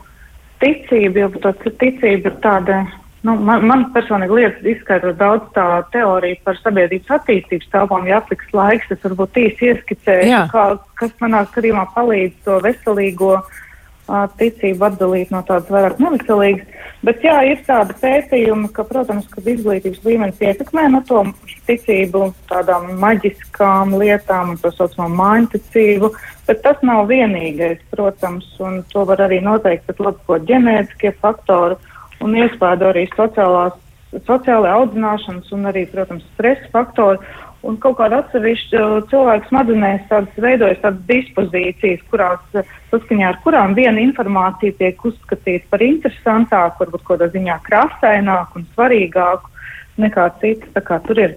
ticību, 0.63 1.19
jo 1.19 1.43
tā 1.43 1.51
ticība 1.67 2.31
ir 2.31 2.37
tāda, 2.43 2.79
nu, 3.27 3.35
man, 3.35 3.65
man 3.67 3.85
personīgi 3.95 4.35
liekas 4.37 4.67
izskaidrot 4.73 5.17
daudz 5.19 5.47
tā 5.55 5.67
teorija 5.93 6.39
par 6.45 6.59
sabiedrības 6.61 7.15
attīstības 7.19 7.71
telpām, 7.73 8.07
ja 8.09 8.19
atliks 8.21 8.53
laiks, 8.55 8.91
es 8.95 9.01
varbūt 9.05 9.39
īsi 9.43 9.71
ieskicēšu, 9.73 10.43
kā, 10.53 10.67
kas 10.99 11.15
manā 11.23 11.45
skatījumā 11.49 11.87
palīdz 11.95 12.37
to 12.45 12.59
veselīgo 12.63 13.33
uh, 13.39 14.23
ticību 14.39 14.87
atdalīt 14.87 15.33
no 15.33 15.41
tādas 15.47 15.69
vairāk 15.73 15.99
neveselīgas. 16.01 16.77
Bet 17.05 17.21
jā, 17.23 17.37
ir 17.47 17.61
tāda 17.63 17.95
pētījuma, 18.01 18.71
ka, 18.75 18.83
protams, 18.87 19.27
ka 19.31 19.43
izglītības 19.43 20.01
līmenis 20.03 20.41
ietekmē 20.43 20.89
no 20.91 20.99
to 21.07 21.21
ticību 21.67 22.25
tādām 22.49 22.89
maģiskām 22.99 23.93
lietām 24.01 24.55
un 24.55 24.59
to 24.59 24.71
saucamo 24.75 25.07
mājiņticību, 25.15 26.11
bet 26.49 26.63
tas 26.65 26.81
nav 26.83 27.05
vienīgais, 27.11 27.79
protams, 27.93 28.49
un 28.59 28.81
to 28.91 29.05
var 29.07 29.23
arī 29.27 29.39
noteikt 29.45 29.87
pat 29.87 30.03
labko 30.09 30.41
ģenētiskie 30.49 31.13
faktori 31.21 31.79
un 32.25 32.35
iespēja 32.39 32.89
arī 32.89 33.05
sociālās, 33.13 33.77
sociālajā 34.25 34.79
audzināšanas 34.79 35.53
un 35.55 35.69
arī, 35.69 35.85
protams, 35.91 36.25
stresa 36.35 36.71
faktori. 36.73 37.21
Un 37.67 37.75
kaut 37.83 37.97
kāda 37.97 38.21
atsevišķa 38.23 38.81
cilvēku 39.11 39.49
smadzenēs 39.49 40.05
tādas 40.07 40.37
veidojas 40.39 40.79
tādas 40.79 41.01
dispozīcijas, 41.09 42.05
kurās 42.07 42.61
saskaņā 42.93 43.33
ar 43.33 43.39
kurām 43.43 43.75
viena 43.75 43.99
informācija 43.99 44.77
tiek 44.79 45.03
uzskatīta 45.03 45.67
par 45.73 45.83
interesantāku, 45.83 46.85
varbūt 46.85 47.03
kādā 47.09 47.27
ziņā 47.33 47.57
krāsaināku 47.67 48.61
un 48.61 48.69
svarīgāku 48.77 49.51
nekā 49.99 50.29
cita. 50.39 50.71
Tā 50.77 50.85
kā 50.87 51.01
tur 51.03 51.19
ir, 51.19 51.35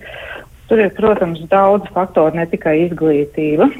tur 0.70 0.84
ir, 0.84 0.94
protams, 0.94 1.42
daudz 1.50 1.90
faktoru, 1.90 2.38
ne 2.38 2.46
tikai 2.54 2.78
izglītība. 2.84 3.72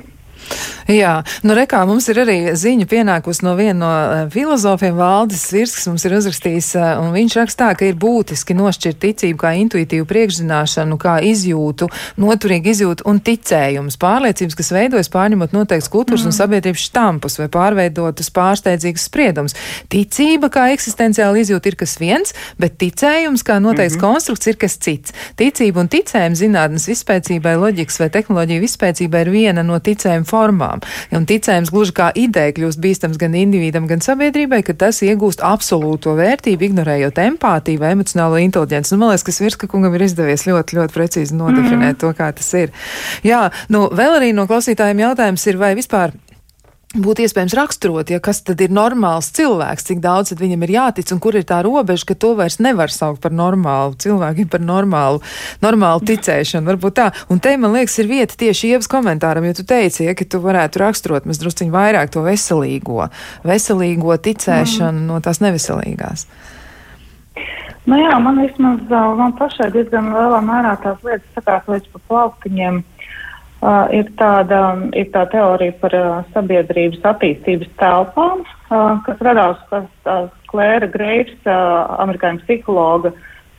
Jā, 0.90 1.22
nu 1.46 1.54
rekā 1.54 1.84
mums 1.86 2.08
ir 2.10 2.18
arī 2.24 2.36
ziņa 2.58 2.86
pienākusi 2.90 3.44
no 3.46 3.54
viena 3.58 3.78
no 3.82 3.90
uh, 3.90 4.22
filozofiem 4.32 4.96
Valdis 4.98 5.44
Svirsks 5.48 5.86
mums 5.86 6.04
ir 6.06 6.16
uzrakstījis, 6.16 6.72
uh, 6.78 6.88
un 7.02 7.12
viņš 7.14 7.36
rakstā, 7.38 7.70
ka 7.78 7.86
ir 7.86 7.98
būtiski 8.00 8.56
nošķirt 8.58 8.98
ticību 9.02 9.38
kā 9.44 9.52
intuitīvu 9.60 10.06
priekšzināšanu, 10.10 10.98
kā 11.00 11.18
izjūtu, 11.26 11.88
noturīgu 12.22 12.72
izjūtu 12.72 13.06
un 13.10 13.20
ticējums, 13.24 13.98
pārliecības, 14.02 14.58
kas 14.58 14.72
veidojas 14.74 15.12
pārņemot 15.12 15.54
noteikts 15.54 15.90
kultūras 15.92 16.24
mm. 16.24 16.32
un 16.32 16.36
sabiedrības 16.38 16.86
štampus 16.88 17.38
vai 17.40 17.48
pārveidotas 17.52 18.32
pārsteidzīgas 18.34 19.06
spriedums. 19.08 19.56
Ticība 19.92 20.50
kā 20.52 20.68
eksistenciāla 20.74 21.42
izjūta 21.42 21.72
ir 21.72 21.78
kas 21.84 21.96
viens, 22.02 22.34
bet 22.58 22.78
ticējums 22.82 23.46
kā 23.46 23.58
noteikts 23.62 23.96
mm 23.96 24.00
-hmm. 24.00 24.14
konstrukts 24.14 24.50
ir 24.50 24.58
kas 24.58 24.78
cits. 24.78 25.14
Ticība 25.38 25.84
un 25.84 25.88
ticējums 25.92 26.42
zinātnes 26.42 26.88
izpēcībai, 26.96 27.56
loģikas 27.60 28.00
vai 28.00 28.10
tehnoloģiju 28.10 28.68
izpēcībai 28.68 29.26
ir 29.26 29.30
viena 29.30 29.62
no 29.62 29.78
ticējuma 29.78 30.26
formām 30.26 30.71
formām. 30.72 30.82
Un 31.12 31.26
ticējums 31.26 31.70
gluži 31.72 31.92
kā 31.96 32.10
ideja 32.14 32.52
kļūst 32.56 32.80
bīstams 32.80 33.18
gan 33.18 33.34
individam, 33.34 33.86
gan 33.86 34.00
sabiedrībai, 34.00 34.62
ka 34.64 34.74
tas 34.74 35.02
iegūst 35.02 35.42
absolūto 35.42 36.16
vērtību, 36.16 36.70
ignorējot 36.70 37.18
empātiju 37.18 37.80
vai 37.80 37.92
emocionālo 37.92 38.40
inteliģenci. 38.40 38.94
Nu, 38.94 39.02
man 39.02 39.12
liekas, 39.12 39.26
ka 39.26 39.32
Svirska 39.32 39.68
kungam 39.68 39.94
ir 39.94 40.06
izdevies 40.06 40.46
ļoti, 40.46 40.78
ļoti 40.78 40.96
precīzi 40.96 41.36
nodefinēt 41.36 41.96
mm. 41.96 42.00
to, 42.02 42.12
kā 42.16 42.32
tas 42.32 42.52
ir. 42.58 42.72
Jā, 43.26 43.50
nu, 43.72 43.88
vēl 43.92 44.18
arī 44.18 44.32
no 44.36 44.46
klausītājiem 44.50 45.04
jautājums 45.06 45.46
ir, 45.48 45.60
vai 45.60 45.74
vispār 45.78 46.14
būtu 46.92 47.24
iespējams 47.24 47.54
raksturot, 47.56 48.10
ja 48.12 48.20
kas 48.22 48.42
tad 48.44 48.60
ir 48.60 48.72
normāls 48.74 49.30
cilvēks, 49.36 49.86
cik 49.88 50.02
daudz 50.04 50.34
viņam 50.36 50.64
ir 50.66 50.74
jātic 50.74 51.12
un 51.14 51.20
kur 51.24 51.36
ir 51.38 51.46
tā 51.48 51.62
robeža, 51.64 52.10
ka 52.10 52.16
to 52.18 52.34
vairs 52.36 52.58
nevar 52.62 52.92
saukt 52.92 53.22
par 53.24 53.32
normālu 53.32 53.96
cilvēku, 54.02 54.46
par 54.52 54.60
normālu, 54.64 55.22
normālu 55.64 56.04
ticēšanu. 56.08 56.68
Varbūt 56.68 56.96
tā. 56.98 57.08
Un 57.32 57.40
te, 57.42 57.54
man 57.60 57.72
liekas, 57.76 57.96
ir 58.02 58.10
vieta 58.10 58.36
tieši 58.38 58.74
ievas 58.74 58.90
komentāram, 58.92 59.46
jo 59.48 59.56
tu 59.60 59.66
teici, 59.68 60.04
ja, 60.04 60.16
ka 60.18 60.28
tu 60.28 60.42
varētu 60.44 60.82
raksturot 60.84 61.28
mēs 61.28 61.40
drusciņu 61.40 61.72
vairāk 61.72 62.12
to 62.12 62.24
veselīgo, 62.26 63.08
veselīgo 63.48 64.16
ticēšanu 64.28 64.98
mm. 64.98 65.08
no 65.08 65.20
tās 65.24 65.40
neveselīgās. 65.44 66.26
Nu 67.88 67.96
jā, 67.98 68.14
man 68.22 68.36
vismaz, 68.38 68.84
man 69.18 69.32
pašai 69.38 69.72
diezgan 69.74 70.12
lielā 70.12 70.38
mērā 70.44 70.76
tās 70.84 71.00
lietas 71.02 71.26
sakās 71.34 71.64
līdz 71.66 71.88
pa 71.94 72.02
plauktiņiem. 72.10 72.82
Uh, 72.82 73.02
ir, 73.94 74.08
tāda, 74.18 74.62
ir 74.98 75.10
tā 75.14 75.26
teorija 75.30 75.74
par 75.82 75.94
uh, 75.94 76.14
sabiedrības 76.34 77.04
attīstības 77.12 77.70
telpām, 77.78 78.42
uh, 78.42 78.96
kas 79.06 79.22
radās 79.22 79.60
pēc 79.70 80.08
uh, 80.10 80.24
Klēra 80.50 80.88
Greivs, 80.90 81.36
uh, 81.46 81.86
amerikāņu 82.02 82.42
psihologa 82.42 83.12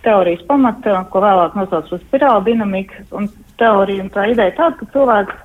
teorijas 0.03 0.43
pamata, 0.49 1.05
ko 1.11 1.23
vēlāk 1.23 1.55
nosauc 1.55 1.87
par 1.89 2.03
spirāli 2.03 2.51
dinamikas. 2.51 3.07
Un 3.15 3.29
teorija 3.61 4.03
un 4.03 4.11
tā 4.11 4.27
ideja 4.33 4.55
tāda, 4.57 4.75
ka 4.81 4.89
cilvēks 4.91 5.39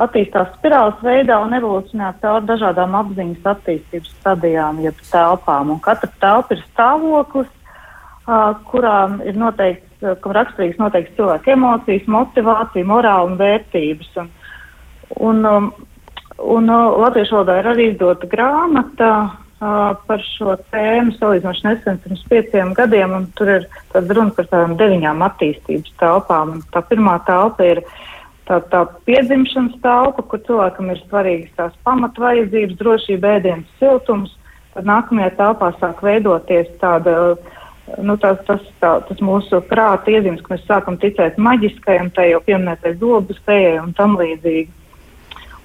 attīstās 0.00 0.54
spirāles 0.56 1.04
veidā 1.04 1.36
un 1.44 1.52
evolūcionē 1.58 2.14
caur 2.22 2.40
dažādām 2.48 2.96
apziņas 3.02 3.50
attīstības 3.52 4.14
stadijām, 4.16 4.80
jeb 4.86 4.96
telpām. 5.10 5.74
Un 5.76 5.84
katra 5.84 6.08
telpa 6.22 6.56
ir 6.56 6.64
stāvoklis, 6.70 7.52
uh, 8.24 8.54
kurām 8.72 9.20
ir 9.28 9.36
noteikts 9.36 9.89
kam 10.00 10.34
raksturīgs 10.36 10.80
noteikti 10.80 11.18
cilvēka 11.18 11.54
emocijas, 11.54 12.08
motivācija, 12.10 12.88
morāla 12.88 13.28
un 13.28 13.36
vērtības. 13.40 14.10
Un, 14.22 14.30
un, 15.28 15.44
um, 15.50 15.70
un 16.56 16.72
uh, 16.72 16.98
Latviešu 17.04 17.36
valodā 17.36 17.58
ir 17.60 17.70
arī 17.74 17.88
izdota 17.90 18.28
grāmata 18.30 19.10
uh, 19.26 19.92
par 20.08 20.24
šo 20.24 20.56
tēmu 20.72 21.16
salīdzinoši 21.18 21.66
nesen, 21.68 22.00
pirms 22.04 22.24
pieciem 22.32 22.72
gadiem, 22.78 23.16
un 23.18 23.28
tur 23.36 23.52
ir 23.58 23.68
runa 23.92 24.32
par 24.36 24.48
tādām 24.48 24.78
deviņām 24.80 25.26
attīstības 25.28 25.96
telpām. 26.00 26.56
Un 26.56 26.64
tā 26.72 26.84
pirmā 26.88 27.18
telpa 27.28 27.68
ir 27.74 27.84
tā, 28.48 28.62
tā 28.72 28.84
piedzimšanas 29.08 29.78
telpa, 29.84 30.24
kur 30.24 30.44
cilvēkam 30.48 30.92
ir 30.94 31.04
svarīgas 31.04 31.56
tās 31.60 31.80
pamatvajadzības, 31.84 32.80
drošība, 32.80 33.36
ēdienas, 33.38 33.80
siltums. 33.82 34.36
Tad 34.70 34.86
nākamajā 34.86 35.32
telpā 35.34 35.74
sāk 35.80 36.00
veidoties 36.06 36.68
tāda 36.80 37.16
uh, 37.34 37.56
nu, 37.98 38.16
tas, 38.20 38.38
tas, 38.46 38.60
tā, 38.82 38.92
tas 39.08 39.22
mūsu 39.24 39.62
prāta 39.70 40.12
iezīmes, 40.12 40.42
ka 40.44 40.54
mēs 40.54 40.66
sākam 40.68 40.98
ticēt 41.00 41.38
maģiskajam, 41.40 42.10
tai 42.16 42.30
jau 42.32 42.42
pieminētai 42.46 42.94
dobu 43.00 43.36
spējai 43.38 43.80
un 43.82 43.94
tam 43.98 44.18
līdzīgi. 44.20 44.70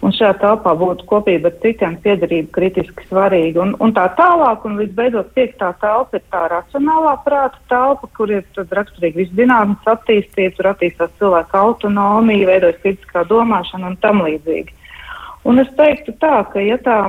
Un 0.05 0.13
šajā 0.13 0.35
telpā 0.37 0.75
būtu 0.77 1.07
kopība 1.09 1.49
ar 1.49 1.55
citiem 1.63 1.95
piedarība 2.03 2.51
kritiski 2.53 3.07
svarīga. 3.07 3.63
Un, 3.63 3.71
un 3.81 3.93
tā 3.95 4.03
tālāk, 4.17 4.65
un 4.67 4.75
līdz 4.77 4.93
beidzot 4.93 5.31
piektā 5.33 5.71
telpa 5.81 6.19
ir 6.19 6.25
tā 6.29 6.43
racionālā 6.51 7.15
prāta 7.25 7.57
telpa, 7.71 8.09
kur 8.17 8.29
ir 8.29 8.43
raksturīgi 8.53 9.23
viss 9.23 9.37
zinātnes 9.39 9.89
attīstība, 9.95 10.53
tur 10.57 10.69
attīstās 10.75 11.15
cilvēka 11.21 11.57
autonomija, 11.57 12.51
veidojas 12.51 12.81
kritiskā 12.83 13.25
domāšana 13.31 13.93
un 13.93 13.97
tam 14.03 14.21
līdzīgi. 14.27 14.75
Un 15.45 15.61
es 15.61 15.73
teiktu 15.77 16.13
tā, 16.21 16.37
ka 16.53 16.61
ja 16.61 16.77
tā 16.81 16.99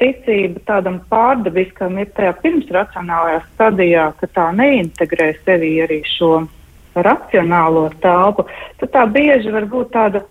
ticība 0.00 0.62
tādam 0.68 1.00
pārdabiskam 1.10 1.98
ir 2.00 2.08
tajā 2.16 2.32
pirmsracionālajā 2.40 3.40
stadijā, 3.50 4.06
ka 4.20 4.28
tā 4.32 4.48
neintegrē 4.56 5.34
sevi 5.44 5.74
arī 5.84 6.00
šo 6.08 6.46
racionālo 6.96 7.88
telpu, 8.02 8.46
tad 8.80 8.92
tā 8.94 9.06
bieži 9.12 9.52
var 9.54 9.68
būt 9.70 9.92
tāda 9.94 10.24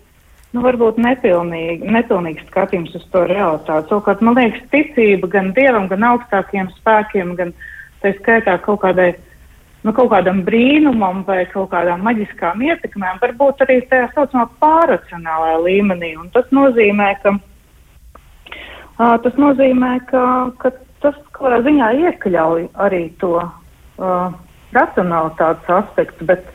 nu, 0.54 0.62
varbūt 0.64 0.98
nepilnīgi, 1.00 1.88
nepilnīgs 1.94 2.46
skatījums 2.50 2.94
uz 2.98 3.06
to 3.12 3.24
realitāti. 3.30 3.90
Savukārt, 3.90 4.22
man 4.24 4.38
liekas, 4.38 4.64
ticība 4.74 5.30
gan 5.30 5.52
dievam, 5.56 5.86
gan 5.90 6.06
augstākiem 6.12 6.70
spēkiem, 6.80 7.34
gan 7.38 7.54
tā 8.02 8.14
skaitā 8.18 8.58
kaut 8.64 8.82
kādai. 8.84 9.12
Nu, 9.80 9.94
kaut 9.96 10.10
kādam 10.12 10.42
brīnumam 10.44 11.22
vai 11.24 11.46
kaut 11.48 11.70
kādām 11.72 12.02
maģiskām 12.04 12.60
ietekmēm, 12.66 13.16
varbūt 13.22 13.62
arī 13.64 13.78
tajā 13.88 14.10
saucamā 14.12 14.42
pārracionālajā 14.60 15.62
līmenī. 15.64 16.10
Un 16.20 16.26
tas 16.34 16.50
nozīmē, 16.52 17.14
ka, 17.22 17.32
uh, 19.00 19.16
tas, 19.24 19.40
nozīmē, 19.40 19.96
ka, 20.12 20.22
ka 20.60 20.74
tas 21.02 21.16
kādā 21.34 21.62
ziņā 21.64 21.90
iekļauj 22.04 22.68
arī 22.86 23.02
to 23.22 23.34
uh, 23.40 24.30
racionalitātes 24.76 25.74
aspektu, 25.80 26.28
bet, 26.28 26.46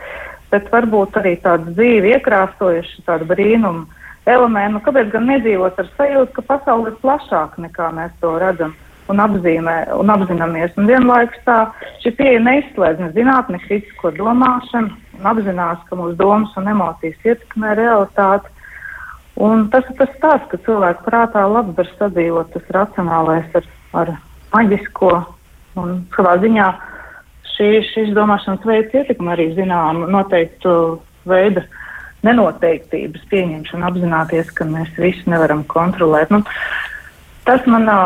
bet 0.54 0.72
varbūt 0.72 1.18
arī 1.22 1.36
tādu 1.44 1.74
dzīvi 1.76 2.14
iekrāsojuši, 2.16 3.04
tādu 3.10 3.28
brīnumu 3.34 3.86
elementu. 4.30 4.78
Nu, 4.78 4.84
kāpēc 4.86 5.12
gan 5.14 5.28
nedzīvot 5.30 5.80
ar 5.82 5.92
sajūtu, 5.98 6.34
ka 6.38 6.46
pasaule 6.54 6.92
ir 6.92 7.00
plašāka 7.04 7.62
nekā 7.66 7.92
mēs 7.98 8.14
to 8.22 8.34
redzam 8.42 8.76
un, 9.12 9.22
apzīmē, 9.22 9.76
un 10.00 10.14
apzināmies? 10.14 10.74
Un 10.80 10.90
vienlaikus 10.90 11.42
tā 11.48 11.60
šī 12.04 12.16
pieeja 12.20 12.42
neizslēdz 12.46 13.04
ne 13.04 13.12
zinātni, 13.18 13.62
kritisko 13.68 14.14
domāšanu 14.18 14.94
un 15.20 15.30
apzinās, 15.32 15.82
ka 15.90 16.00
mūsu 16.00 16.18
domas 16.20 16.56
un 16.60 16.72
emocijas 16.74 17.30
ietekmē 17.32 17.76
realitāti. 17.80 18.52
Un 19.36 19.68
tas 19.72 19.84
ir 19.92 19.98
tas 20.00 20.12
stāsts, 20.16 20.48
ka 20.52 20.60
cilvēku 20.64 21.04
prātā 21.10 21.44
labi 21.52 21.76
var 21.76 21.90
sadzīvot 22.00 22.54
tas 22.54 22.70
racionālais 22.72 23.58
ar, 23.60 23.66
ar 23.92 24.12
maģisko 24.54 25.12
un 25.82 25.98
savā 26.16 26.38
ziņā 26.44 26.68
šī, 27.56 27.70
šis 27.92 28.14
domāšanas 28.16 28.64
veids 28.68 28.96
ietekmē 28.96 29.36
arī 29.36 29.50
zināmu 29.58 30.08
noteiktu 30.12 30.76
veidu 31.28 31.64
nenoteiktības 32.26 33.28
pieņemšanu, 33.30 33.86
apzināties, 33.86 34.50
ka 34.56 34.66
mēs 34.70 34.96
visu 34.98 35.30
nevaram 35.30 35.66
kontrolēt. 35.70 36.32
Nu, 36.34 36.42
tas 37.46 37.66
manā, 37.70 37.98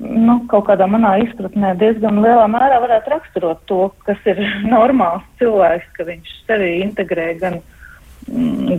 nu, 0.00 0.40
kaut 0.50 0.66
kādā 0.68 0.88
manā 0.90 1.14
izpratnē 1.22 1.72
diezgan 1.80 2.20
lielā 2.24 2.44
mērā 2.50 2.82
varētu 2.82 3.14
raksturot 3.14 3.62
to, 3.70 3.86
kas 4.08 4.20
ir 4.28 4.42
normāls 4.74 5.24
cilvēks, 5.40 5.88
ka 5.96 6.08
viņš 6.10 6.34
sevi 6.48 6.74
integrē 6.84 7.30
gan, 7.40 7.62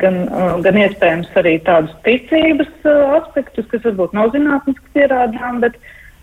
gan, 0.01 0.17
gan 0.65 0.79
iespējams 0.81 1.35
arī 1.41 1.57
tādus 1.67 1.93
ticības 2.07 2.71
uh, 2.87 3.19
aspektus, 3.19 3.67
kas 3.71 3.85
varbūt 3.85 4.15
nav 4.17 4.33
zinātniski 4.33 4.97
pierādām, 4.97 5.61
bet, 5.63 5.77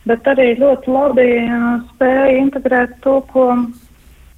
bet 0.09 0.27
arī 0.33 0.53
ļoti 0.59 0.93
labi 0.93 1.29
uh, 1.45 1.71
spēja 1.93 2.37
integrēt 2.41 2.99
to, 3.07 3.21
ko 3.33 3.49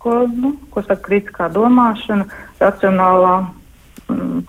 ko, 0.04 0.26
nu, 0.28 0.52
ko 0.72 0.82
saka 0.84 1.00
kritiskā 1.06 1.48
domāšana, 1.52 2.26
racionālā 2.60 3.36
mm, 4.12 4.42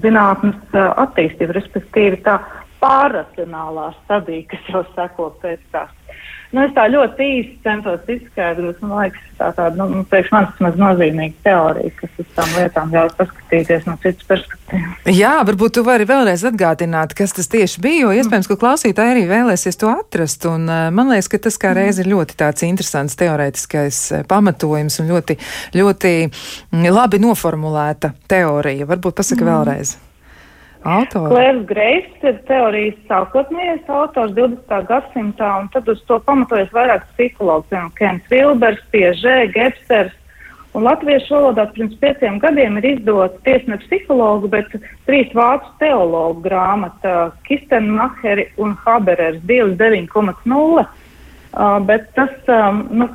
zinātnes 0.00 0.78
attīstība, 0.88 1.58
respektīvi 1.58 2.22
tā 2.24 2.38
pārracionālā 2.80 3.90
stadija, 3.98 4.46
kas 4.54 4.72
jau 4.72 4.82
seko 4.94 5.28
pēc 5.42 5.60
tās 5.74 5.92
Nu, 6.48 6.62
es 6.64 6.70
tā 6.72 6.86
ļoti 6.88 7.24
īsi 7.28 7.50
centos 7.60 8.06
izskaidrot, 8.08 8.78
man 8.80 9.02
liekas, 9.02 9.24
tā 9.36 9.50
tāda, 9.52 9.84
nu, 9.84 10.00
priekš 10.08 10.30
manis 10.32 10.62
maz 10.64 10.78
nozīmīga 10.80 11.44
teorija, 11.44 11.92
kas 11.98 12.22
uz 12.22 12.30
tām 12.38 12.54
lietām 12.56 12.94
ļauj 12.94 13.10
paskatīties 13.18 13.84
no 13.84 13.98
citas 14.00 14.30
perspektīvas. 14.30 15.10
Jā, 15.12 15.34
varbūt 15.44 15.76
tu 15.76 15.84
vari 15.84 16.08
vēlreiz 16.08 16.46
atgādināt, 16.48 17.12
kas 17.18 17.36
tas 17.36 17.52
tieši 17.52 17.84
bija, 17.84 18.06
jo 18.06 18.16
iespējams, 18.16 18.48
ka 18.48 18.56
klausītāji 18.64 19.14
arī 19.18 19.28
vēlēsies 19.28 19.76
to 19.76 19.92
atrast, 19.92 20.48
un 20.48 20.64
man 20.64 21.12
liekas, 21.12 21.28
ka 21.34 21.44
tas 21.50 21.60
kā 21.60 21.76
reiz 21.76 22.00
ir 22.00 22.08
ļoti 22.14 22.40
tāds 22.40 22.64
interesants 22.64 23.20
teorētiskais 23.20 24.02
pamatojums 24.32 25.02
un 25.04 25.12
ļoti, 25.12 25.36
ļoti 25.76 26.18
labi 26.88 27.24
noformulēta 27.28 28.14
teorija. 28.24 28.88
Varbūt 28.88 29.20
pasaka 29.20 29.44
mm. 29.44 29.52
vēlreiz. 29.52 29.98
Autors. 30.86 31.32
Klērs 31.32 31.64
Greifs 31.66 32.22
ir 32.28 32.38
teorijas 32.46 32.98
sākotnējais 33.10 33.88
autors 33.90 34.32
20. 34.36 34.78
gadsimtā, 34.88 35.50
un 35.62 35.66
tad 35.74 35.88
uz 35.90 36.00
to 36.06 36.20
pamatojas 36.26 36.70
vairāk 36.74 37.08
psihologs, 37.14 37.66
piemēram, 37.72 37.90
Kens 37.98 38.30
Vilbers, 38.30 38.84
Piežē, 38.94 39.40
Gepsters. 39.54 40.14
Un 40.76 40.84
latviešu 40.84 41.32
valodā 41.34 41.64
pirms 41.74 41.96
pieciem 41.98 42.36
gadiem 42.38 42.76
ir 42.78 42.86
izdota 42.92 43.40
tiesa 43.46 43.72
ne 43.72 43.78
psihologu, 43.82 44.50
bet 44.52 44.70
trīs 45.08 45.32
vācu 45.34 45.72
teologu 45.80 46.44
grāmata 46.44 47.32
Kistenmacheri 47.48 48.50
un 48.60 48.76
Haberers 48.84 49.40
29,0 49.48 50.84
Uh, 51.48 51.78
bet 51.80 52.10
tas 52.12 52.30
um, 52.52 52.82
nu, 52.92 53.06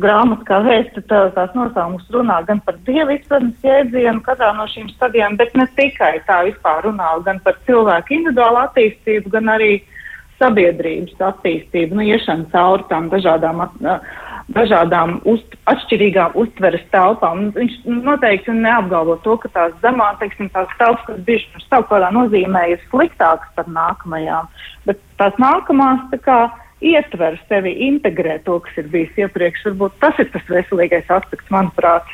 grāmatas 0.00 0.46
kā 0.48 0.56
vēsta, 0.64 1.02
tā, 1.04 1.18
tās 1.36 1.50
nosaukums 1.52 2.06
runā 2.14 2.38
gan 2.48 2.62
par 2.64 2.78
dievu 2.86 3.12
izpratnes 3.12 3.66
jēdzienu 3.66 4.22
katrā 4.24 4.54
no 4.56 4.64
šīm 4.72 4.88
stadijām, 4.94 5.36
bet 5.36 5.52
ne 5.52 5.66
tikai 5.76 6.14
tā 6.24 6.40
vispār 6.46 6.80
runā 6.86 7.10
gan 7.26 7.42
par 7.44 7.58
cilvēku 7.68 8.16
individuālu 8.16 8.62
attīstību, 8.62 9.34
gan 9.36 9.52
arī 9.52 9.74
sabiedrības 10.40 11.20
attīstību, 11.28 12.00
nu, 12.00 12.08
iešanu 12.08 12.48
cauri 12.56 12.88
tām 12.88 13.12
dažādām, 13.12 13.60
uh, 13.68 14.00
dažādām 14.56 15.18
uz, 15.28 15.44
atšķirīgām 15.70 16.40
uztveres 16.40 16.88
telpām. 16.88 17.50
Viņš 17.52 17.78
noteikti 17.86 18.56
neapgalvo 18.64 19.20
to, 19.28 19.36
ka 19.44 19.52
tās 19.54 19.76
zemā, 19.84 20.14
teiksim, 20.24 20.48
tās 20.56 20.72
telpas, 20.80 21.04
kas 21.06 21.22
bijušas 21.28 21.52
par 21.52 21.68
savu 21.68 21.88
kādā 21.92 22.10
nozīmē, 22.16 22.66
ir 22.72 22.84
sliktākas 22.88 23.54
par 23.60 23.68
nākamajām, 23.76 24.48
bet 24.88 25.00
tās 25.20 25.36
nākamās, 25.36 26.04
tā 26.16 26.24
kā, 26.24 26.42
ietver 26.84 27.38
sevi, 27.48 27.72
integrē 27.88 28.38
to, 28.44 28.58
kas 28.64 28.82
ir 28.82 28.90
bijis 28.92 29.24
iepriekš. 29.24 29.64
Varbūt 29.70 29.96
tas 30.02 30.20
ir 30.22 30.30
tas 30.34 30.44
veselīgais 30.50 31.10
aspekts, 31.16 31.50
manuprāt. 31.54 32.10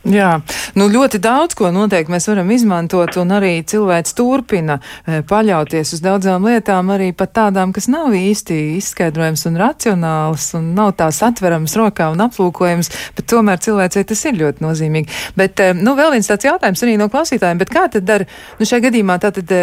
Jā, 0.00 0.38
nu 0.80 0.86
ļoti 0.88 1.18
daudz 1.20 1.52
ko 1.58 1.68
noteikti 1.74 2.08
mēs 2.14 2.24
varam 2.30 2.48
izmantot, 2.54 3.18
un 3.20 3.34
arī 3.36 3.58
cilvēks 3.68 4.14
turpina 4.16 4.78
e, 4.80 5.18
paļauties 5.28 5.92
uz 5.92 6.00
daudzām 6.00 6.46
lietām, 6.48 6.88
arī 6.94 7.10
pat 7.12 7.34
tādām, 7.36 7.74
kas 7.76 7.84
nav 7.92 8.14
īsti 8.16 8.56
izskaidrojams 8.78 9.44
un 9.50 9.58
racionāls, 9.60 10.46
un 10.56 10.70
nav 10.78 10.94
tās 10.96 11.18
atverams 11.26 11.76
rokā 11.76 12.06
un 12.14 12.24
aplūkojams, 12.24 12.88
bet 13.18 13.28
tomēr 13.28 13.60
cilvēcei 13.60 14.06
tas 14.08 14.24
ir 14.30 14.38
ļoti 14.40 14.64
nozīmīgi. 14.64 15.18
Bet, 15.36 15.60
e, 15.60 15.74
nu, 15.76 15.92
vēl 16.00 16.14
viens 16.16 16.32
tāds 16.32 16.48
jautājums 16.48 16.84
arī 16.86 16.96
no 16.96 17.10
klausītājiem, 17.12 17.60
bet 17.60 17.74
kā 17.76 17.84
tad 17.92 18.14
ar, 18.16 18.24
nu, 18.56 18.70
šajā 18.70 18.86
gadījumā 18.86 19.18
tātad 19.20 19.52
e, 19.52 19.60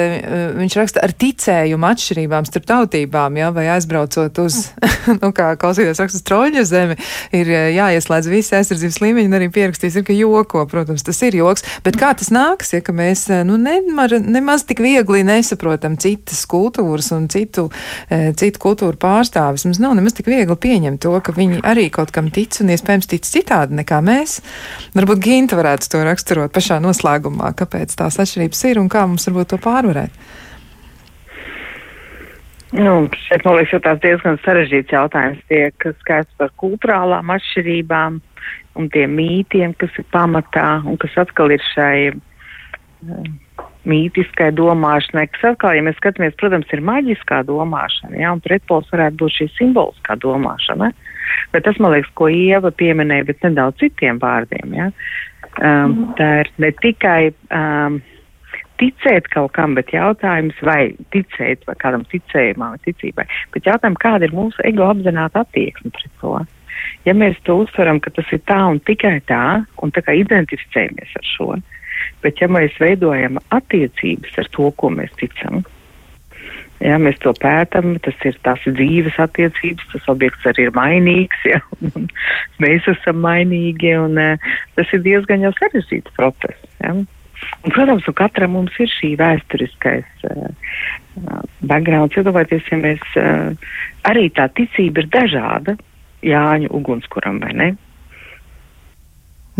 viņš 0.59 0.77
raksta 0.83 1.01
ar 1.01 1.15
ticējumu 1.17 1.89
atšķirībām 1.89 2.45
starp 2.45 2.69
tautībām, 2.69 3.41
jā, 3.41 3.49
vai 3.57 3.65
aizbraucot 3.73 4.43
uz, 4.45 4.61
nu, 5.17 5.33
kā 5.33 5.49
klausītājs 5.57 6.05
raksta, 6.05 6.21
stroļa 6.21 6.67
zemi, 6.69 7.01
ir 7.33 7.51
jāieslēdz 7.79 8.31
visi 8.37 8.57
aizsardzības 8.61 9.01
līmeņi, 9.01 9.33
un 9.33 9.41
arī 9.41 9.51
pierakstīs 9.57 9.97
ir, 9.97 10.05
ka 10.05 10.21
joko, 10.27 10.65
protams, 10.69 11.05
tas 11.07 11.21
ir 11.25 11.37
joks, 11.39 11.65
bet 11.85 11.97
kā 11.99 12.13
tas 12.17 12.29
nāks, 12.33 12.73
ja 12.75 12.81
mēs 12.95 13.27
eh, 13.31 13.43
nu, 13.47 13.57
nemar, 13.61 14.13
nemaz 14.21 14.65
tik 14.67 14.81
viegli 14.83 15.23
nesaprotam 15.27 15.97
citas 16.01 16.43
kultūras 16.49 17.11
un 17.15 17.27
citu, 17.33 17.67
eh, 18.09 18.29
citu 18.37 18.61
kultūru 18.63 18.99
pārstāvis. 19.01 19.67
Mums 19.67 19.81
nav 19.83 19.95
nemaz 19.97 20.17
tik 20.17 20.29
viegli 20.31 20.57
pieņemt 20.67 21.03
to, 21.03 21.13
ka 21.21 21.35
viņi 21.35 21.61
arī 21.67 21.89
kaut 21.93 22.13
kam 22.15 22.31
tic 22.33 22.59
un 22.63 22.73
iespējams 22.73 23.09
tic 23.11 23.27
citādi 23.27 23.77
nekā 23.81 24.01
mēs. 24.05 24.39
Varbūt 24.97 25.23
Ginta 25.23 25.59
varētu 25.59 25.91
to 25.91 26.03
raksturot 26.07 26.53
pašā 26.55 26.81
noslēgumā, 26.83 27.53
kāpēc 27.57 27.95
tās 27.99 28.19
atšķirības 28.21 28.67
ir 28.71 28.81
un 28.83 28.91
kā 28.91 29.07
mums 29.07 29.27
varbūt 29.29 29.55
to 29.55 29.61
pārvarēt. 29.63 30.27
Nu, 32.75 33.07
šeit, 33.15 33.45
man 33.45 33.55
liekas, 33.55 33.79
tas 33.83 33.99
diezgan 34.03 34.39
sarežģīts 34.43 34.91
jautājums. 34.91 35.43
Tiek 35.47 35.87
skaidrs 36.01 36.33
par 36.39 36.51
kultūrālām 36.59 37.31
atšķirībām, 37.37 38.19
un 38.77 38.89
tiem 38.93 39.17
mītiem, 39.17 39.75
kas 39.81 39.93
ir 39.99 40.07
pamatā 40.13 40.83
un 40.85 40.97
kas 41.01 41.17
atkal 41.23 41.53
ir 41.53 41.63
šai 41.73 42.13
uh, 42.13 43.27
mītiskai 43.87 44.51
domāšanai, 44.55 45.27
kas 45.33 45.53
atkal, 45.53 45.75
ja 45.77 45.83
mēs 45.85 45.97
skatāmies, 46.01 46.35
protams, 46.39 46.67
ir 46.75 46.83
maģiskā 46.85 47.43
domāšana, 47.47 48.17
ja, 48.19 48.33
un 48.35 48.43
pretpols 48.43 48.89
varētu 48.93 49.21
būt 49.21 49.37
šī 49.39 49.49
simboliskā 49.55 50.17
domāšana. 50.23 50.91
Bet 51.53 51.65
tas, 51.67 51.79
man 51.83 51.93
liekas, 51.93 52.11
ko 52.17 52.29
Ieva 52.31 52.71
pieminēja, 52.75 53.27
bet 53.27 53.43
nedaudz 53.43 53.79
citiem 53.81 54.19
vārdiem. 54.21 54.75
Ja. 54.75 54.91
Um, 55.57 55.63
mm. 55.63 56.05
Tā 56.19 56.29
ir 56.43 56.51
ne 56.63 56.71
tikai 56.81 57.21
um, 57.55 57.99
ticēt 58.81 59.29
kaut 59.33 59.53
kam, 59.57 59.75
bet 59.77 59.91
jautājums, 59.93 60.57
vai 60.65 60.93
ticēt 61.15 61.65
vai 61.67 61.75
kādam 61.81 62.05
ticējumam 62.11 62.75
vai 62.75 62.83
ticībai, 62.85 63.25
bet 63.55 63.69
jautājums, 63.69 64.01
kāda 64.03 64.27
ir 64.27 64.35
mūsu 64.37 64.63
ego 64.67 64.87
apzināta 64.87 65.43
attieksme 65.45 65.91
pret 65.95 66.13
to. 66.21 66.35
Ja 67.07 67.15
mēs 67.15 67.39
to 67.47 67.61
uztveram, 67.63 68.01
ka 68.03 68.11
tas 68.11 68.27
ir 68.35 68.43
tā 68.49 68.59
un 68.67 68.81
tikai 68.83 69.17
tā, 69.29 69.63
un 69.83 69.95
tā 69.95 70.03
kā 70.03 70.15
identificējamies 70.19 71.15
ar 71.15 71.27
šo, 71.31 71.49
bet 72.23 72.43
ja 72.43 72.51
mēs 72.51 72.75
veidojam 72.83 73.39
attiecības 73.55 74.35
ar 74.43 74.51
to, 74.53 74.69
ko 74.75 74.91
mēs 74.91 75.13
ticam, 75.21 75.63
Ja, 76.77 76.99
mēs 77.01 77.17
to 77.23 77.31
pētām, 77.33 77.95
tas 78.05 78.17
ir 78.27 78.35
tās 78.45 78.61
dzīves 78.61 79.15
attiecības, 79.21 79.85
tas 79.95 80.09
objekts 80.13 80.45
arī 80.45 80.67
ir 80.67 80.75
mainīgs, 80.75 81.39
ja, 81.49 81.57
un 81.89 82.05
mēs 82.61 82.85
esam 82.91 83.23
mainīgi, 83.23 83.95
un 83.97 84.19
uh, 84.21 84.51
tas 84.77 84.93
ir 84.93 85.01
diezgan 85.07 85.45
jau 85.47 85.53
sarežģīts 85.57 86.13
process. 86.17 86.67
Ja. 86.83 86.93
Un, 86.93 87.73
protams, 87.73 88.05
un 88.09 88.17
katram 88.17 88.53
mums 88.53 88.77
ir 88.81 88.93
šī 88.93 89.15
vēsturiskais 89.17 90.29
uh, 90.29 90.53
backgrounds, 91.65 92.17
iedomājieties, 92.17 92.69
ja 92.69 92.81
mēs 92.83 93.17
uh, 93.17 93.73
arī 94.09 94.27
tā 94.37 94.45
ticība 94.53 95.01
ir 95.01 95.09
dažāda 95.17 95.77
Jāņu 96.27 96.71
ugunskuram, 96.75 97.39
vai 97.43 97.53
ne? 97.55 97.69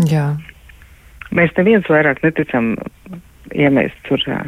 Jā. 0.06 0.30
Mēs 1.34 1.52
neviens 1.58 1.88
vairāk 1.90 2.22
neticam, 2.24 2.74
ja 3.56 3.70
mēs 3.74 3.94
tur 4.08 4.22
uh, 4.30 4.44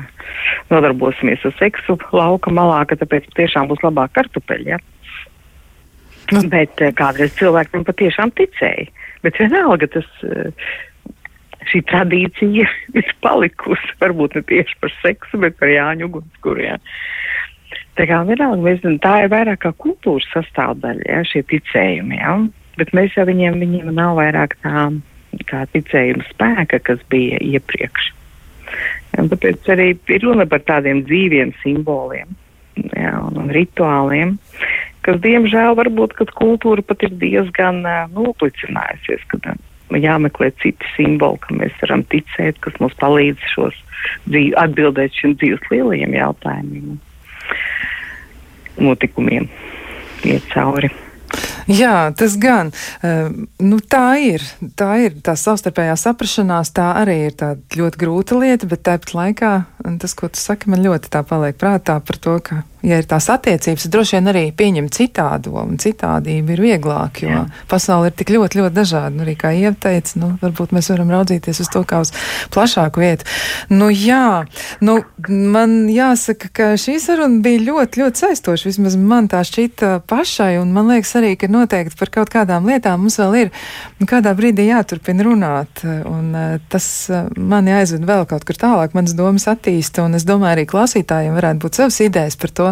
nodarbosimies 0.72 1.42
ar 1.48 1.56
seksu 1.58 1.98
lauka 2.16 2.52
malā, 2.54 2.84
ka 2.88 2.98
tāpēc 3.00 3.28
tiešām 3.36 3.68
būs 3.70 3.82
labāk 3.84 4.14
kartupeļi, 4.16 4.74
ja? 4.74 4.78
Nu. 6.30 6.44
Bet 6.52 6.80
uh, 6.80 6.94
kādreiz 6.96 7.34
cilvēki 7.38 7.74
tam 7.74 7.88
patiešām 7.88 8.32
ticēja. 8.38 8.88
Bet 9.24 9.40
vienalga 9.42 9.90
tas, 9.92 10.08
uh, 10.24 10.70
šī 11.68 11.82
tradīcija 11.90 12.68
ir 13.00 13.14
palikusi, 13.24 13.96
varbūt 14.00 14.38
ne 14.38 14.46
tieši 14.52 14.78
par 14.80 14.94
seksu, 15.00 15.42
bet 15.42 15.58
par 15.60 15.72
Jāņu 15.72 16.10
ugunskuru, 16.12 16.64
ja? 16.64 16.78
Tā 17.98 18.06
kā 18.06 18.20
vienalga, 18.28 18.62
mēs, 18.62 18.84
tā 19.02 19.14
ir 19.24 19.32
vairāk 19.32 19.64
kā 19.64 19.72
kultūras 19.82 20.28
sastāvdaļa, 20.34 21.06
ja, 21.08 21.22
šie 21.26 21.42
ticējumi, 21.50 22.20
ja? 22.20 22.36
bet 22.78 22.92
mēs 22.96 23.16
jau 23.16 23.26
viņiem, 23.28 23.58
viņiem 23.60 23.90
nav 23.96 24.16
vairāk 24.20 24.56
tā, 24.62 24.86
tā 25.50 25.64
ticējuma 25.74 26.26
spēka, 26.30 26.80
kas 26.86 27.02
bija 27.12 27.40
iepriekš. 27.44 28.12
Ja, 29.16 29.24
tāpēc 29.32 29.66
arī 29.74 29.88
ir 30.14 30.22
runa 30.22 30.46
par 30.48 30.62
tādiem 30.68 31.02
dzīviem 31.08 31.50
simboliem 31.64 32.30
ja, 32.94 33.16
un, 33.18 33.40
un 33.42 33.50
rituāliem, 33.52 34.36
kas, 35.04 35.18
diemžēl, 35.24 35.74
varbūt, 35.80 36.14
kultūra 36.38 36.86
pat 36.86 37.02
ir 37.08 37.18
diezgan 37.20 37.82
noplicinājusies, 38.14 39.26
kad 39.34 39.50
jāmeklē 39.98 40.52
citi 40.62 40.94
simboli, 40.94 41.42
kam 41.42 41.58
mēs 41.64 41.74
varam 41.82 42.06
ticēt, 42.14 42.62
kas 42.62 42.78
mums 42.80 42.94
palīdz 43.02 43.52
šos 43.52 43.76
dzīvi, 44.30 44.54
atbildēt 44.62 45.18
šiem 45.18 45.34
dzīves 45.40 45.72
lielajiem 45.74 46.14
jautājumiem 46.22 47.00
notikumiem 48.76 49.48
iet 50.24 50.46
cauri. 50.52 50.90
Jā, 51.70 52.10
tas 52.16 52.34
gan. 52.40 52.72
Nu, 53.02 53.78
tā 53.80 54.06
ir. 54.22 54.44
Tā 54.78 54.90
ir 55.04 55.20
tā 55.24 55.36
savstarpējā 55.38 55.94
saprašanās. 56.00 56.72
Tā 56.76 56.90
arī 57.02 57.18
ir 57.28 57.36
tāda 57.38 57.80
ļoti 57.80 58.00
grūta 58.00 58.40
lieta, 58.40 58.70
bet 58.70 58.84
tāpat 58.88 59.14
laikā 59.14 59.52
tas, 60.00 60.16
ko 60.16 60.28
tu 60.28 60.40
saki, 60.40 60.70
man 60.72 60.82
ļoti 60.84 61.12
tā 61.12 61.22
paliek 61.26 61.56
prātā 61.60 61.98
par 62.04 62.18
to, 62.20 62.36
ka 62.44 62.62
ja 62.82 62.98
ir 63.00 63.06
tās 63.08 63.28
attiecības, 63.32 63.88
droši 63.92 64.16
vien 64.16 64.30
arī 64.32 64.42
pieņemt 64.56 64.94
citādo, 64.96 65.52
un 65.60 65.76
citādība 65.80 66.54
ir 66.54 66.62
vieglāk, 66.64 67.22
jo 67.24 67.32
Jā. 67.32 67.42
pasaule 67.68 68.10
ir 68.10 68.16
tik 68.16 68.32
ļoti, 68.32 68.60
ļoti 68.60 68.76
dažāda. 68.76 69.12
Nu, 69.14 69.24
arī 69.26 69.36
kā 69.40 69.52
Ieva 69.56 69.74
teica, 69.80 70.16
nu, 70.20 70.30
varbūt 70.40 70.72
mēs 70.76 70.90
varam 70.92 71.12
raudzīties 71.12 71.60
uz 71.64 71.70
to 71.72 71.82
kā 71.88 72.00
uz 72.04 72.12
plašāku 72.54 73.02
vietu. 73.02 73.28
Nu, 73.72 73.90
jā, 73.92 74.46
nu, 74.84 74.98
man 75.28 75.76
jāsaka, 75.92 76.52
ka 76.56 76.70
šī 76.80 76.96
saruna 77.02 77.42
bija 77.44 77.64
ļoti, 77.68 78.04
ļoti 78.04 78.24
saistoša. 78.24 78.70
Vismaz 78.70 78.96
man 79.00 79.28
tā 79.32 79.42
šķita 79.46 79.98
pašai, 80.10 80.54
un 80.62 80.72
man 80.76 80.88
liekas 80.94 81.12
arī, 81.20 81.34
ka 81.40 81.50
noteikti 81.52 81.98
par 82.00 82.12
kaut 82.18 82.32
kādām 82.32 82.68
lietām 82.68 83.04
mums 83.04 83.20
vēl 83.20 83.38
ir 83.44 83.52
kādā 84.10 84.34
brīdī 84.36 84.68
jāturpina 84.70 85.26
runāt, 85.26 85.84
un 85.84 86.34
uh, 86.34 86.58
tas 86.72 86.86
uh, 87.12 87.28
mani 87.36 87.74
aizved 87.76 88.04
vēl 88.08 88.26
kaut 88.30 88.44
kur 88.48 88.58
tālāk, 88.58 88.96
manas 88.96 89.14
domas 89.18 89.46
attīsta, 89.50 90.04
un 90.06 90.18
es 90.18 90.26
domāju, 90.28 90.58
arī 90.58 90.66
klausītājiem 90.70 91.36
varētu 91.36 91.64
būt 91.64 91.80
savas 91.80 92.00
idejas 92.04 92.38
par 92.40 92.54
to, 92.56 92.68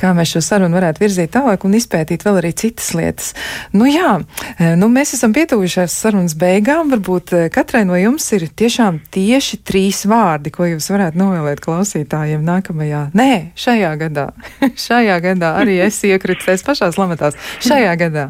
kā 0.00 0.12
mēs 0.16 0.34
šo 0.34 0.42
sarunu 0.44 0.78
varētu 0.78 1.04
virzīt 1.04 1.32
tālāk 1.34 1.66
un 1.66 1.76
izpētīt 1.78 2.24
vēl 2.26 2.40
arī 2.40 2.52
citas 2.56 2.92
lietas. 2.96 3.32
Nu 3.76 3.88
jā, 3.88 4.14
e, 4.56 4.72
nu 4.78 4.88
mēs 4.92 5.14
esam 5.16 5.34
pietuvušies 5.36 5.94
sarunas 6.04 6.36
beigām. 6.38 6.92
Varbūt 6.92 7.34
e, 7.36 7.42
katrai 7.52 7.84
no 7.88 7.98
jums 7.98 8.26
ir 8.36 8.46
tiešām 8.48 9.00
tieši 9.12 9.60
trīs 9.66 10.04
vārdi, 10.08 10.52
ko 10.54 10.68
jūs 10.70 10.88
varētu 10.92 11.20
novēlēt 11.20 11.62
klausītājiem 11.64 12.44
nākamajā. 12.46 13.02
Nē, 13.18 13.32
šajā 13.58 13.92
gadā. 14.00 14.28
šajā 14.86 15.18
gadā 15.24 15.54
arī 15.60 15.78
es 15.86 16.00
iekritu 16.06 16.46
tajās 16.46 16.66
pašās 16.66 17.00
lamatās. 17.00 17.38
Šajā 17.64 17.81
gadā. 17.98 18.28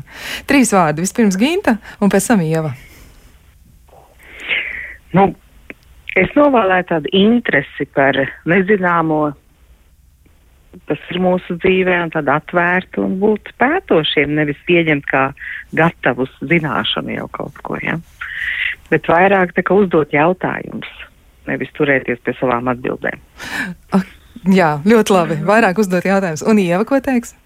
Trīs 0.48 0.72
vārdi. 0.74 1.04
Vispirms 1.04 1.38
Ginta 1.40 1.76
un 2.00 2.12
pēc 2.12 2.30
tam 2.32 2.42
Ieva. 2.44 2.72
Nu, 5.12 5.28
es 6.16 6.32
novēlēju 6.38 6.88
tādu 6.88 7.12
interesi 7.16 7.86
par 7.92 8.16
nezināmo 8.48 9.22
tas 10.88 11.00
ir 11.12 11.20
mūsu 11.22 11.56
dzīvē, 11.60 11.98
un 12.06 12.12
tad 12.14 12.30
atvērt 12.32 12.96
un 13.02 13.18
būt 13.20 13.52
pētošiem, 13.60 14.32
nevis 14.38 14.60
pieņemt 14.68 15.06
kā 15.08 15.24
gatavus 15.76 16.32
zināšanu 16.40 17.16
jau 17.18 17.28
kaut 17.36 17.60
ko, 17.66 17.76
ja. 17.82 17.98
Bet 18.92 19.08
vairāk 19.10 19.54
tā 19.56 19.64
kā 19.66 19.76
uzdot 19.76 20.14
jautājumus, 20.14 20.88
nevis 21.50 21.72
turēties 21.76 22.22
pie 22.24 22.34
savām 22.40 22.72
atbildēm. 22.72 23.20
Ak, 23.96 24.08
jā, 24.48 24.74
ļoti 24.88 25.16
labi. 25.16 25.38
Vairāk 25.48 25.80
uzdot 25.82 26.08
jautājumus. 26.08 26.44
Un 26.48 26.60
Ieva, 26.62 26.84
ko 26.88 27.00
teiks? 27.04 27.36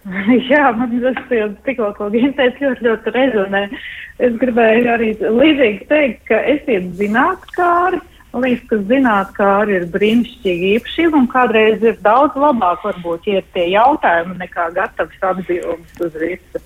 Jā, 0.50 0.70
man 0.76 0.94
tas 1.02 1.18
tikko, 1.66 1.90
ko 1.98 2.08
Gina 2.12 2.32
teica, 2.38 2.70
ļoti, 2.70 2.86
ļoti 2.86 3.14
rezonē. 3.16 3.66
Es 4.20 4.38
gribēju 4.40 4.88
arī 4.94 5.10
līdzīgi 5.20 5.88
teikt, 5.90 6.24
ka 6.30 6.40
esiet 6.54 6.88
zinātkāri, 7.00 8.00
Man 8.30 8.44
liekas, 8.46 8.66
ka 8.70 8.76
zinātnē 8.86 9.74
ir 9.74 9.84
brīnišķīgi 9.90 10.68
īpašība, 10.76 11.18
un 11.18 11.24
kādreiz 11.32 11.82
ir 11.82 11.96
daudz 12.04 12.36
labāk, 12.38 12.84
varbūt, 12.86 13.26
ja 13.26 13.40
ir 13.40 13.48
tie 13.56 13.64
jautājumi, 13.72 14.36
nekā 14.38 14.68
gatavs 14.76 15.24
atbildības 15.32 16.04
uz 16.06 16.18
visu. 16.20 16.62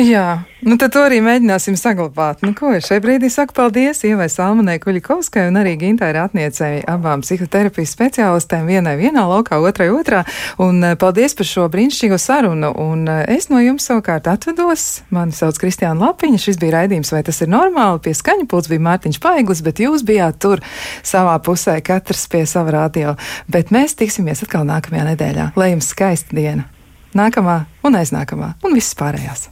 Jā, 0.00 0.46
nu 0.64 0.78
tad 0.80 0.94
to 0.94 1.02
arī 1.04 1.18
mēģināsim 1.20 1.74
saglabāt. 1.76 2.40
Nu, 2.40 2.54
ko 2.56 2.70
es 2.72 2.86
šai 2.88 3.02
brīdī 3.04 3.28
saku 3.28 3.52
paldies 3.52 3.98
Ievai 4.08 4.30
Salmanai 4.32 4.78
Kuļikovskai 4.80 5.42
un 5.50 5.58
arī 5.60 5.74
Gintai 5.82 6.08
Ratniecei 6.16 6.78
abām 6.88 7.20
psihoterapijas 7.20 7.92
speciālistēm, 7.98 8.70
vienai 8.70 8.94
vienā 8.96 9.26
laukā, 9.28 9.58
otrai 9.60 9.90
otrā. 9.92 10.22
Un 10.64 10.80
eh, 10.88 10.94
paldies 10.96 11.36
par 11.36 11.50
šo 11.50 11.66
brīnišķīgo 11.74 12.16
sarunu. 12.16 12.72
Un 12.80 13.04
eh, 13.12 13.26
es 13.36 13.50
no 13.52 13.60
jums 13.60 13.90
savukārt 13.90 14.30
atvedos. 14.32 14.86
Mani 15.12 15.36
sauc 15.36 15.60
Kristiāna 15.60 16.06
Lapiņa. 16.06 16.40
Šis 16.46 16.62
bija 16.64 16.78
raidījums, 16.78 17.12
vai 17.12 17.20
tas 17.28 17.44
ir 17.44 17.52
normāli. 17.52 18.00
Pie 18.08 18.16
skaņa 18.16 18.48
pults 18.48 18.72
bija 18.72 18.86
Mārtiņš 18.88 19.20
Paiglis, 19.20 19.60
bet 19.68 19.84
jūs 19.84 20.08
bijāt 20.08 20.40
tur 20.40 20.64
savā 21.04 21.36
pusē, 21.44 21.76
katrs 21.84 22.24
pie 22.32 22.46
sava 22.48 22.78
radio. 22.78 23.18
Bet 23.52 23.68
mēs 23.68 24.00
tiksimies 24.00 24.46
atkal 24.48 24.64
nākamajā 24.64 25.10
nedēļā. 25.12 25.52
Lai 25.60 25.72
jums 25.74 25.92
skaista 25.92 26.32
diena! 26.32 26.70
Nākamā 27.12 27.66
un 27.84 28.00
aiznākamā 28.00 28.54
un 28.64 28.80
viss 28.80 28.96
pārējās! 28.96 29.50